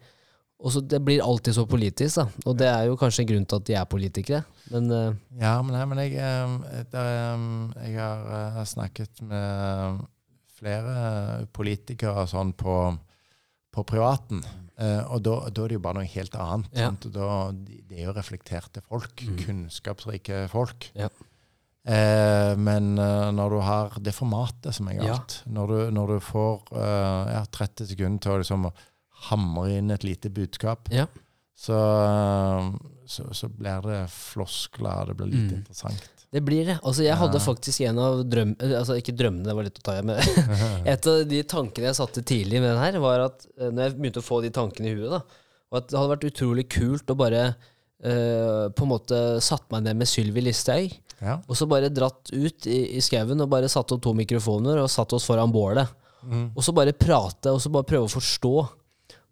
Og 0.64 0.72
så 0.72 0.80
Det 0.80 1.02
blir 1.04 1.20
alltid 1.20 1.52
så 1.54 1.66
politisk, 1.68 2.16
da. 2.16 2.24
Og 2.48 2.56
det 2.56 2.66
er 2.70 2.86
jo 2.88 2.96
kanskje 2.96 3.22
en 3.24 3.28
grunn 3.28 3.44
til 3.46 3.58
at 3.60 3.66
de 3.68 3.74
er 3.76 3.88
politikere. 3.92 4.44
Men 4.72 4.86
uh, 4.90 5.14
Ja, 5.38 5.60
men, 5.62 5.74
nei, 5.76 5.84
men 5.90 5.98
jeg, 6.00 6.14
eh, 6.16 6.78
eh, 6.96 7.90
jeg 7.92 7.98
har 8.56 8.64
snakket 8.64 9.20
med 9.28 10.00
flere 10.56 11.44
politikere 11.52 12.24
sånn 12.30 12.54
på, 12.56 12.76
på 13.76 13.84
privaten. 13.84 14.40
Og 14.80 15.20
da, 15.24 15.34
da 15.52 15.62
er 15.64 15.70
det 15.72 15.76
jo 15.76 15.82
bare 15.84 16.00
noe 16.00 16.08
helt 16.08 16.34
annet. 16.40 16.72
Ja. 16.76 16.88
Da, 17.12 17.28
de, 17.52 17.78
de 17.88 18.00
er 18.00 18.08
jo 18.10 18.16
reflekterte 18.16 18.80
folk. 18.84 19.22
Kunnskapsrike 19.44 20.46
folk. 20.52 20.88
Ja. 20.96 21.08
Eh, 21.86 22.56
men 22.56 22.94
når 22.96 23.54
du 23.54 23.60
har 23.64 23.96
det 24.02 24.16
formatet 24.16 24.74
som 24.76 24.88
er 24.88 24.98
Ja. 24.98 25.12
galt, 25.14 25.42
når, 25.46 25.66
du, 25.72 25.78
når 26.00 26.14
du 26.16 26.18
får 26.32 26.72
eh, 26.72 27.32
ja, 27.36 27.44
30 27.52 27.92
sekunder 27.92 28.24
til 28.24 28.32
å 28.34 28.40
liksom 28.42 28.68
hamre 29.30 29.78
inn 29.78 29.90
et 29.94 30.04
lite 30.06 30.30
budskap, 30.32 30.88
Ja. 30.94 31.06
så, 31.56 31.76
så, 33.06 33.24
så 33.34 33.48
blir 33.48 33.80
det 33.86 34.02
floskler, 34.12 35.06
det 35.12 35.16
blir 35.18 35.30
lite 35.32 35.54
Mm. 35.54 35.58
interessant. 35.62 36.10
det 36.32 36.40
blir 36.44 36.66
det. 36.66 36.78
Altså, 36.82 37.02
jeg 37.06 37.16
hadde 37.16 37.38
faktisk 37.40 37.80
en 37.86 37.98
av 38.02 38.18
drøm... 38.28 38.56
eh, 38.60 38.74
Altså, 38.78 38.96
ikke 38.98 39.14
drømmene, 39.16 39.46
det 39.46 39.54
var 39.56 39.64
litt 39.64 39.78
å 39.78 39.84
ta 39.86 39.94
i, 39.98 40.02
men 40.04 40.18
et 40.92 41.06
av 41.06 41.22
de 41.30 41.42
tankene 41.48 41.86
jeg 41.88 41.96
satte 42.00 42.22
tidlig 42.26 42.60
med 42.60 42.74
den 42.74 42.82
her, 42.82 42.98
var 43.00 43.20
at 43.30 43.46
eh, 43.58 43.70
når 43.70 43.82
jeg 43.86 43.96
begynte 44.00 44.20
å 44.20 44.26
få 44.26 44.42
de 44.44 44.50
tankene 44.52 44.90
i 44.90 44.96
huet, 44.98 45.10
da, 45.14 45.22
og 45.70 45.78
at 45.80 45.88
det 45.88 45.96
hadde 45.98 46.12
vært 46.16 46.28
utrolig 46.32 46.68
kult 46.76 47.10
å 47.14 47.18
bare 47.22 47.46
Uh, 47.96 48.68
på 48.76 48.84
en 48.84 48.90
måte 48.90 49.18
satt 49.40 49.62
meg 49.72 49.86
ned 49.86 49.96
med 49.96 50.06
Sylvi 50.06 50.42
Listhaug, 50.44 50.92
Ja. 51.24 51.38
og 51.48 51.56
så 51.56 51.64
bare 51.66 51.88
dratt 51.88 52.28
ut 52.28 52.66
i, 52.68 52.92
i 52.92 53.00
skauen 53.00 53.40
og 53.40 53.48
bare 53.48 53.70
satt 53.72 53.88
opp 53.96 54.02
to 54.04 54.12
mikrofoner 54.12 54.82
og 54.82 54.90
satt 54.92 55.14
oss 55.16 55.24
foran 55.24 55.48
bålet. 55.50 55.88
Mm. 56.28 56.50
Og 56.52 56.60
så 56.62 56.74
bare 56.76 56.92
prate, 56.92 57.54
og 57.56 57.56
så 57.64 57.72
bare 57.72 57.88
prøve 57.88 58.04
å 58.04 58.12
forstå. 58.12 58.52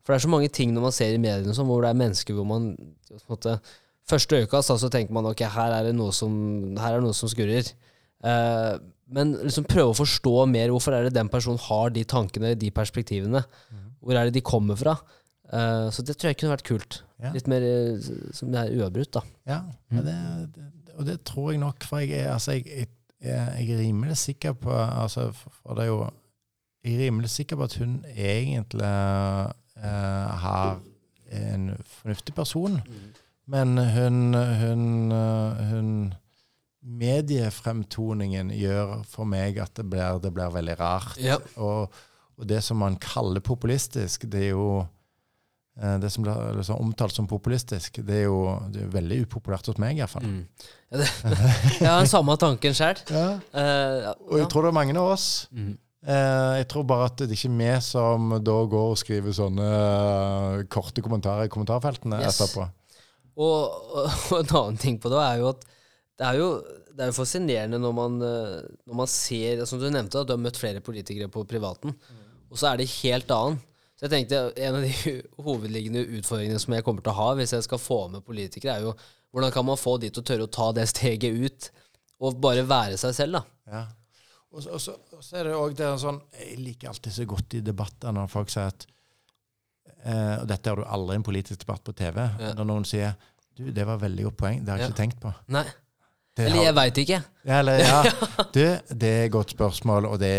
For 0.04 0.12
det 0.12 0.18
er 0.18 0.26
så 0.26 0.32
mange 0.34 0.52
ting 0.52 0.74
når 0.74 0.84
man 0.84 0.94
ser 0.94 1.14
i 1.16 1.20
mediene 1.22 1.56
sånn, 1.56 1.68
hvor 1.68 1.84
det 1.84 1.90
er 1.90 2.00
mennesker 2.02 2.36
hvor 2.36 2.48
man 2.48 2.74
måte, 3.30 3.56
Første 4.04 4.36
øyekast 4.36 4.68
så 4.82 4.90
tenker 4.92 5.16
man 5.16 5.24
ok, 5.30 5.46
her 5.48 5.72
er 5.78 5.86
det 5.88 5.94
noe 5.96 6.12
som, 6.12 6.32
her 6.76 6.92
er 6.92 7.00
det 7.00 7.06
noe 7.06 7.16
som 7.16 7.30
skurrer. 7.32 7.70
Eh, 8.20 8.74
men 9.16 9.32
liksom 9.40 9.64
prøve 9.68 9.94
å 9.94 9.96
forstå 9.96 10.34
mer 10.52 10.72
hvorfor 10.72 10.96
er 10.96 11.06
det 11.06 11.14
den 11.16 11.30
personen 11.32 11.60
har 11.70 11.92
de 11.94 12.04
tankene, 12.08 12.52
de 12.60 12.68
perspektivene. 12.74 13.40
Hvor 14.04 14.18
er 14.20 14.28
det 14.28 14.36
de 14.36 14.44
kommer 14.44 14.76
fra? 14.76 14.98
Eh, 15.48 15.88
så 15.88 16.04
det 16.04 16.18
tror 16.18 16.32
jeg 16.32 16.40
kunne 16.40 16.52
vært 16.52 16.68
kult. 16.68 17.00
Ja. 17.22 17.32
Litt 17.32 17.48
mer 17.48 17.64
eh, 17.64 18.12
som 18.36 18.52
det 18.52 18.60
er 18.60 18.76
uavbrutt, 18.76 19.14
da. 19.16 19.24
Ja, 19.48 19.62
det, 19.88 20.18
det, 20.52 20.68
og 20.98 21.08
det 21.08 21.18
tror 21.24 21.54
jeg 21.54 21.64
nok, 21.64 21.88
for 21.88 22.04
jeg 22.04 22.20
er, 22.20 22.34
altså, 22.34 22.58
jeg, 22.58 22.68
jeg, 22.68 22.92
jeg 23.24 23.70
er 23.72 23.82
rimelig 23.86 24.18
sikker 24.20 24.52
på 24.60 24.72
altså, 24.74 25.30
For 25.32 25.78
det 25.78 25.86
er 25.86 25.88
jo 25.88 26.00
Jeg 26.84 26.94
er 26.94 27.06
rimelig 27.06 27.30
sikker 27.32 27.56
på 27.56 27.64
at 27.64 27.76
hun 27.80 27.94
egentlig 28.12 28.90
eh, 29.82 30.34
har 30.44 30.80
en 31.34 31.70
fornuftig 32.00 32.34
person. 32.34 32.80
Men 33.44 33.78
hun, 33.78 34.34
hun, 34.34 35.12
eh, 35.12 35.64
hun 35.70 35.90
Mediefremtoningen 36.84 38.50
gjør 38.52 38.98
for 39.08 39.24
meg 39.28 39.56
at 39.62 39.72
det 39.78 39.86
blir, 39.88 40.18
det 40.20 40.34
blir 40.36 40.52
veldig 40.52 40.74
rart. 40.80 41.16
Ja. 41.16 41.38
Og, 41.56 41.94
og 42.36 42.48
det 42.48 42.60
som 42.64 42.76
man 42.82 42.98
kaller 43.00 43.40
populistisk, 43.40 44.26
det 44.28 44.50
er 44.50 44.52
jo 44.52 44.66
eh, 45.80 45.94
Det 46.02 46.10
som 46.12 46.26
blir 46.26 46.58
liksom 46.58 46.82
omtalt 46.84 47.16
som 47.16 47.28
populistisk, 47.30 48.02
det 48.04 48.18
er 48.18 48.26
jo 48.26 48.58
det 48.72 48.84
er 48.84 48.92
veldig 48.92 49.22
upopulært 49.24 49.72
hos 49.72 49.80
meg, 49.80 49.96
iallfall. 49.96 50.28
Mm. 50.28 50.44
Ja, 50.92 51.00
det, 51.00 51.08
jeg 51.80 51.88
har 51.88 52.04
den 52.04 52.12
samme 52.12 52.36
tanken 52.36 52.76
sjøl. 52.76 53.00
Ja. 53.08 53.26
Uh, 53.56 54.12
Og 54.28 54.38
jeg 54.42 54.52
tror 54.52 54.68
det 54.68 54.74
er 54.74 54.78
mange 54.82 54.98
av 55.00 55.14
oss. 55.16 55.48
Mm. 55.56 55.78
Eh, 56.04 56.54
jeg 56.60 56.66
tror 56.68 56.84
bare 56.84 57.08
at 57.08 57.16
det 57.22 57.30
er 57.30 57.36
ikke 57.38 57.52
vi 57.56 57.68
som 57.84 58.34
da 58.44 58.56
går 58.68 58.90
og 58.92 58.98
skriver 59.00 59.32
sånne 59.32 59.68
uh, 59.68 60.64
korte 60.68 61.00
kommentarer 61.04 61.48
i 61.48 61.52
kommentarfeltene 61.52 62.18
Yes. 62.20 62.40
etterpå. 62.42 62.66
Og, 63.40 63.78
og, 63.96 64.10
og 64.34 64.40
en 64.42 64.56
annen 64.60 64.80
ting 64.82 64.98
på 65.00 65.12
det 65.12 65.22
er 65.22 65.40
jo 65.40 65.52
at 65.54 65.64
det 66.14 66.26
er 66.28 66.36
jo, 66.38 66.48
det 66.94 67.02
er 67.02 67.08
jo 67.10 67.16
fascinerende 67.16 67.80
når 67.82 67.94
man, 67.96 68.18
eh, 68.22 68.58
når 68.86 68.98
man 69.00 69.08
ser 69.10 69.64
Som 69.66 69.80
du 69.82 69.88
nevnte, 69.90 70.20
at 70.20 70.28
du 70.28 70.34
har 70.36 70.42
møtt 70.44 70.60
flere 70.60 70.82
politikere 70.84 71.26
på 71.32 71.42
privaten, 71.50 71.96
og 72.52 72.60
så 72.60 72.68
er 72.70 72.78
det 72.78 72.86
helt 73.00 73.32
annet. 73.34 73.64
Så 73.98 74.06
jeg 74.06 74.12
tenkte 74.12 74.42
En 74.62 74.78
av 74.78 74.84
de 74.84 75.16
hovedliggende 75.46 76.04
utfordringene 76.20 76.60
som 76.62 76.76
jeg 76.76 76.86
kommer 76.86 77.02
til 77.02 77.10
å 77.10 77.18
ha 77.18 77.32
hvis 77.40 77.56
jeg 77.56 77.66
skal 77.66 77.82
få 77.82 77.98
med 78.12 78.22
politikere, 78.28 78.76
er 78.76 78.86
jo 78.86 78.94
hvordan 79.34 79.50
kan 79.50 79.66
man 79.66 79.80
få 79.80 79.96
de 79.98 80.12
til 80.14 80.22
å 80.22 80.28
tørre 80.28 80.46
å 80.46 80.54
ta 80.60 80.68
det 80.76 80.86
steget 80.92 81.34
ut 81.34 81.70
og 82.22 82.38
bare 82.38 82.62
være 82.70 82.94
seg 83.00 83.16
selv, 83.16 83.40
da. 83.40 83.42
Ja. 83.72 83.82
Og 84.54 84.62
så, 84.62 84.94
og 84.94 85.13
så, 85.24 85.36
er 85.40 85.48
det 85.48 85.54
òg 85.56 85.78
sånn 86.00 86.18
Jeg 86.38 86.58
liker 86.60 86.90
alltid 86.92 87.12
så 87.16 87.24
godt 87.30 87.54
i 87.58 87.62
debatter 87.64 88.12
når 88.16 88.28
folk 88.32 88.52
sier 88.52 88.68
at 88.72 88.84
eh, 90.04 90.34
Og 90.42 90.48
dette 90.50 90.70
har 90.70 90.80
du 90.80 90.84
aldri 90.84 91.16
en 91.18 91.24
politisk 91.26 91.64
debatt 91.64 91.84
på 91.86 91.94
TV. 91.96 92.20
Ja. 92.40 92.52
Når 92.58 92.68
noen 92.70 92.84
sier 92.88 93.14
du, 93.54 93.68
det 93.70 93.86
var 93.86 94.00
veldig 94.02 94.24
godt 94.28 94.36
poeng, 94.40 94.60
det 94.64 94.72
har 94.72 94.78
jeg 94.82 94.88
Ja. 94.88 94.92
ikke 94.92 95.00
tenkt 95.02 95.20
på. 95.22 95.30
Nei. 95.54 95.64
Det 96.34 96.46
Eller 96.48 96.56
har- 96.56 96.64
jeg 96.64 96.74
veit 96.74 96.96
ikke. 97.04 97.18
Ja, 97.46 97.58
eller, 97.60 97.78
ja. 97.78 98.02
Du, 98.56 98.62
det 98.98 99.10
er 99.10 99.24
et 99.28 99.32
godt 99.32 99.54
spørsmål, 99.54 100.08
og 100.10 100.18
det, 100.18 100.32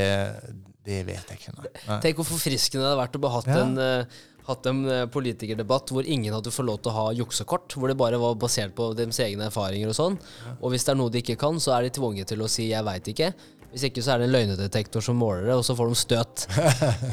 det 0.83 1.05
vet 1.07 1.29
jeg 1.31 1.39
ikke. 1.39 1.53
Nei. 1.55 1.69
Nei. 1.87 1.99
Tenk 2.03 2.19
hvor 2.19 2.27
forfriskende 2.33 2.83
det 2.83 2.89
hadde 2.89 2.99
vært 3.05 3.15
å 3.15 3.21
bare 3.23 3.37
hatt 3.37 3.47
Ja. 3.53 3.61
en, 3.63 3.77
uh, 3.79 4.23
hatt 4.45 4.67
en 4.69 4.81
eh, 4.91 5.05
politikerdebatt 5.09 5.89
hvor 5.89 6.05
ingen 6.05 6.35
hadde 6.35 6.51
fått 6.53 6.67
lov 6.67 6.77
til 6.83 6.91
å 6.91 6.95
ha 6.99 7.05
juksekort, 7.17 7.73
hvor 7.79 7.89
det 7.89 7.95
bare 7.97 8.19
var 8.21 8.35
basert 8.37 8.75
på 8.77 8.91
deres 8.93 9.17
egne 9.23 9.47
erfaringer 9.47 9.89
og 9.89 9.95
sånn. 9.97 10.19
Og 10.59 10.69
hvis 10.69 10.83
det 10.85 10.91
er 10.93 10.99
noe 10.99 11.09
de 11.09 11.23
ikke 11.23 11.37
kan, 11.41 11.57
så 11.57 11.73
er 11.79 11.87
de 11.87 11.95
tvunget 11.95 12.27
til 12.29 12.43
å 12.45 12.49
si 12.51 12.67
'jeg 12.69 12.83
veit 12.85 13.07
ikke'. 13.09 13.33
Hvis 13.75 13.83
ikke 13.89 14.01
så 14.05 14.13
er 14.15 14.21
det 14.23 14.29
en 14.29 14.35
løgnedetektor 14.37 15.03
som 15.03 15.17
måler 15.19 15.49
det, 15.49 15.55
og 15.59 15.65
så 15.67 15.75
får 15.75 15.89
de 15.91 15.95
støt. 15.99 16.45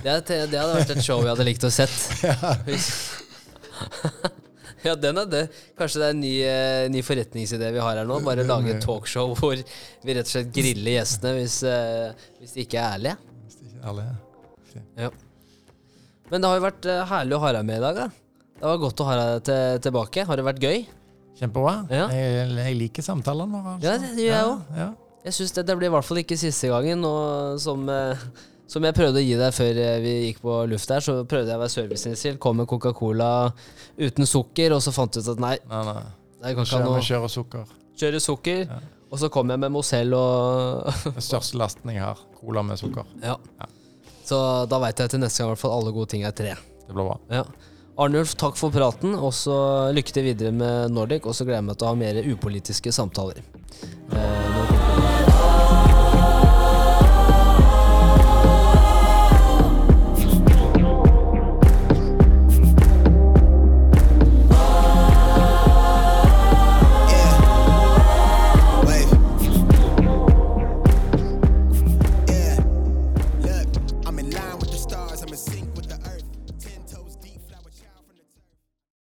Det, 0.04 0.12
er- 0.12 0.46
det 0.46 0.54
hadde 0.60 0.76
vært 0.76 0.92
et 0.94 1.02
show 1.02 1.18
jeg 1.24 1.32
hadde 1.32 1.46
likt 1.48 1.66
å 1.66 1.72
sett. 1.74 1.96
Ja, 4.82 4.96
den 4.98 5.18
er 5.20 5.28
det. 5.30 5.40
Kanskje 5.78 6.00
det 6.00 6.06
er 6.08 6.14
en 6.16 6.20
ny, 6.22 6.30
eh, 6.42 6.84
ny 6.90 7.02
forretningsidé 7.06 7.68
vi 7.74 7.78
har 7.82 7.98
her 8.00 8.06
nå. 8.08 8.16
Bare 8.26 8.42
lage 8.46 8.72
et 8.74 8.80
talkshow 8.82 9.30
hvor 9.38 9.54
vi 9.54 10.16
rett 10.16 10.26
og 10.26 10.32
slett 10.32 10.48
griller 10.54 10.96
gjestene 10.96 11.36
hvis, 11.36 11.60
eh, 11.70 12.24
hvis 12.40 12.56
de 12.56 12.64
ikke 12.64 12.80
er 12.80 12.96
ærlige. 12.96 13.14
Hvis 13.44 13.60
de 13.60 13.68
ikke 13.70 13.92
alle 13.92 14.06
ja. 14.98 15.10
Men 16.32 16.42
det 16.42 16.48
har 16.50 16.58
jo 16.58 16.64
vært 16.64 16.88
eh, 16.90 17.04
herlig 17.12 17.36
å 17.36 17.42
ha 17.44 17.52
deg 17.58 17.68
med 17.68 17.78
i 17.78 17.84
dag. 17.84 18.00
Da. 18.00 18.08
Det 18.58 18.66
var 18.72 18.82
godt 18.82 19.02
å 19.04 19.06
ha 19.06 19.14
deg 19.20 19.46
til, 19.46 19.78
tilbake. 19.86 20.26
Har 20.26 20.40
det 20.42 20.48
vært 20.50 20.62
gøy? 20.66 20.82
Kjempebra. 21.38 21.76
Ja. 21.92 22.08
Jeg, 22.18 22.50
jeg 22.66 22.78
liker 22.82 23.06
samtalene 23.06 23.54
våre. 23.62 23.76
altså. 23.76 23.86
Ja, 23.86 23.94
det, 24.02 24.10
gjør 24.18 24.34
jeg 24.34 24.50
òg. 24.50 24.74
Ja, 24.82 24.88
Jeg 25.22 25.36
syns 25.36 25.52
det, 25.54 25.66
det 25.68 25.76
blir 25.78 25.86
i 25.90 25.92
hvert 25.94 26.06
fall 26.06 26.18
ikke 26.22 26.38
siste 26.40 26.70
gangen. 26.72 27.04
Og 27.06 27.60
som, 27.62 27.84
eh, 27.92 28.24
som 28.70 28.82
jeg 28.86 28.96
prøvde 28.96 29.20
å 29.20 29.24
gi 29.24 29.36
deg 29.38 29.54
før 29.54 29.78
eh, 29.84 29.98
vi 30.02 30.14
gikk 30.28 30.40
på 30.42 30.56
luft 30.70 30.90
her, 30.90 31.04
så 31.04 31.20
prøvde 31.28 31.52
jeg 31.52 31.60
å 31.60 31.62
være 31.62 31.74
serviceinnstilt. 31.76 32.40
Kom 32.42 32.58
med 32.62 32.68
Coca-Cola 32.70 33.28
uten 34.00 34.26
sukker, 34.26 34.74
og 34.74 34.82
så 34.82 34.94
fant 34.94 35.14
jeg 35.18 35.26
ut 35.26 35.34
at 35.36 35.42
nei, 35.44 35.54
Nei, 35.70 35.82
nei. 35.92 36.02
jeg 36.48 36.58
kan 36.58 36.70
Kjør, 36.72 36.84
noe 36.88 37.04
Kjøre 37.06 37.30
sukker. 37.36 37.76
Kjøre 38.02 38.22
sukker. 38.24 38.64
Ja. 38.66 38.80
Og 39.12 39.20
så 39.20 39.28
kom 39.28 39.50
jeg 39.52 39.60
med 39.60 39.68
Mozell 39.74 40.14
og 40.16 40.86
Den 41.04 41.20
største 41.22 41.58
lasten 41.60 41.90
jeg 41.92 42.00
har. 42.00 42.18
Cola 42.40 42.62
med 42.66 42.80
sukker. 42.80 43.06
Ja. 43.22 43.36
Ja. 43.62 43.68
Så 44.22 44.38
da 44.70 44.78
veit 44.78 45.00
jeg 45.02 45.10
til 45.10 45.18
neste 45.20 45.42
gang 45.42 45.48
i 45.48 45.52
hvert 45.52 45.60
fall 45.60 45.72
alle 45.74 45.90
gode 45.92 46.08
ting 46.12 46.22
er 46.24 46.30
tre. 46.32 46.52
Det 46.86 46.94
blir 46.94 47.08
bra. 47.08 47.16
Ja. 47.34 47.42
Arnulf, 48.00 48.36
takk 48.40 48.54
for 48.56 48.72
praten, 48.72 49.16
og 49.18 49.34
så 49.36 49.56
lykke 49.92 50.14
til 50.14 50.24
videre 50.30 50.54
med 50.54 50.94
Nordic. 50.94 51.26
Og 51.28 51.34
så 51.36 51.44
gleder 51.44 51.58
jeg 51.58 51.66
meg 51.68 51.80
til 51.80 51.88
å 51.88 51.90
ha 51.90 51.98
mer 51.98 52.20
upolitiske 52.30 52.94
samtaler. 52.94 53.42
Eh, 54.14 54.91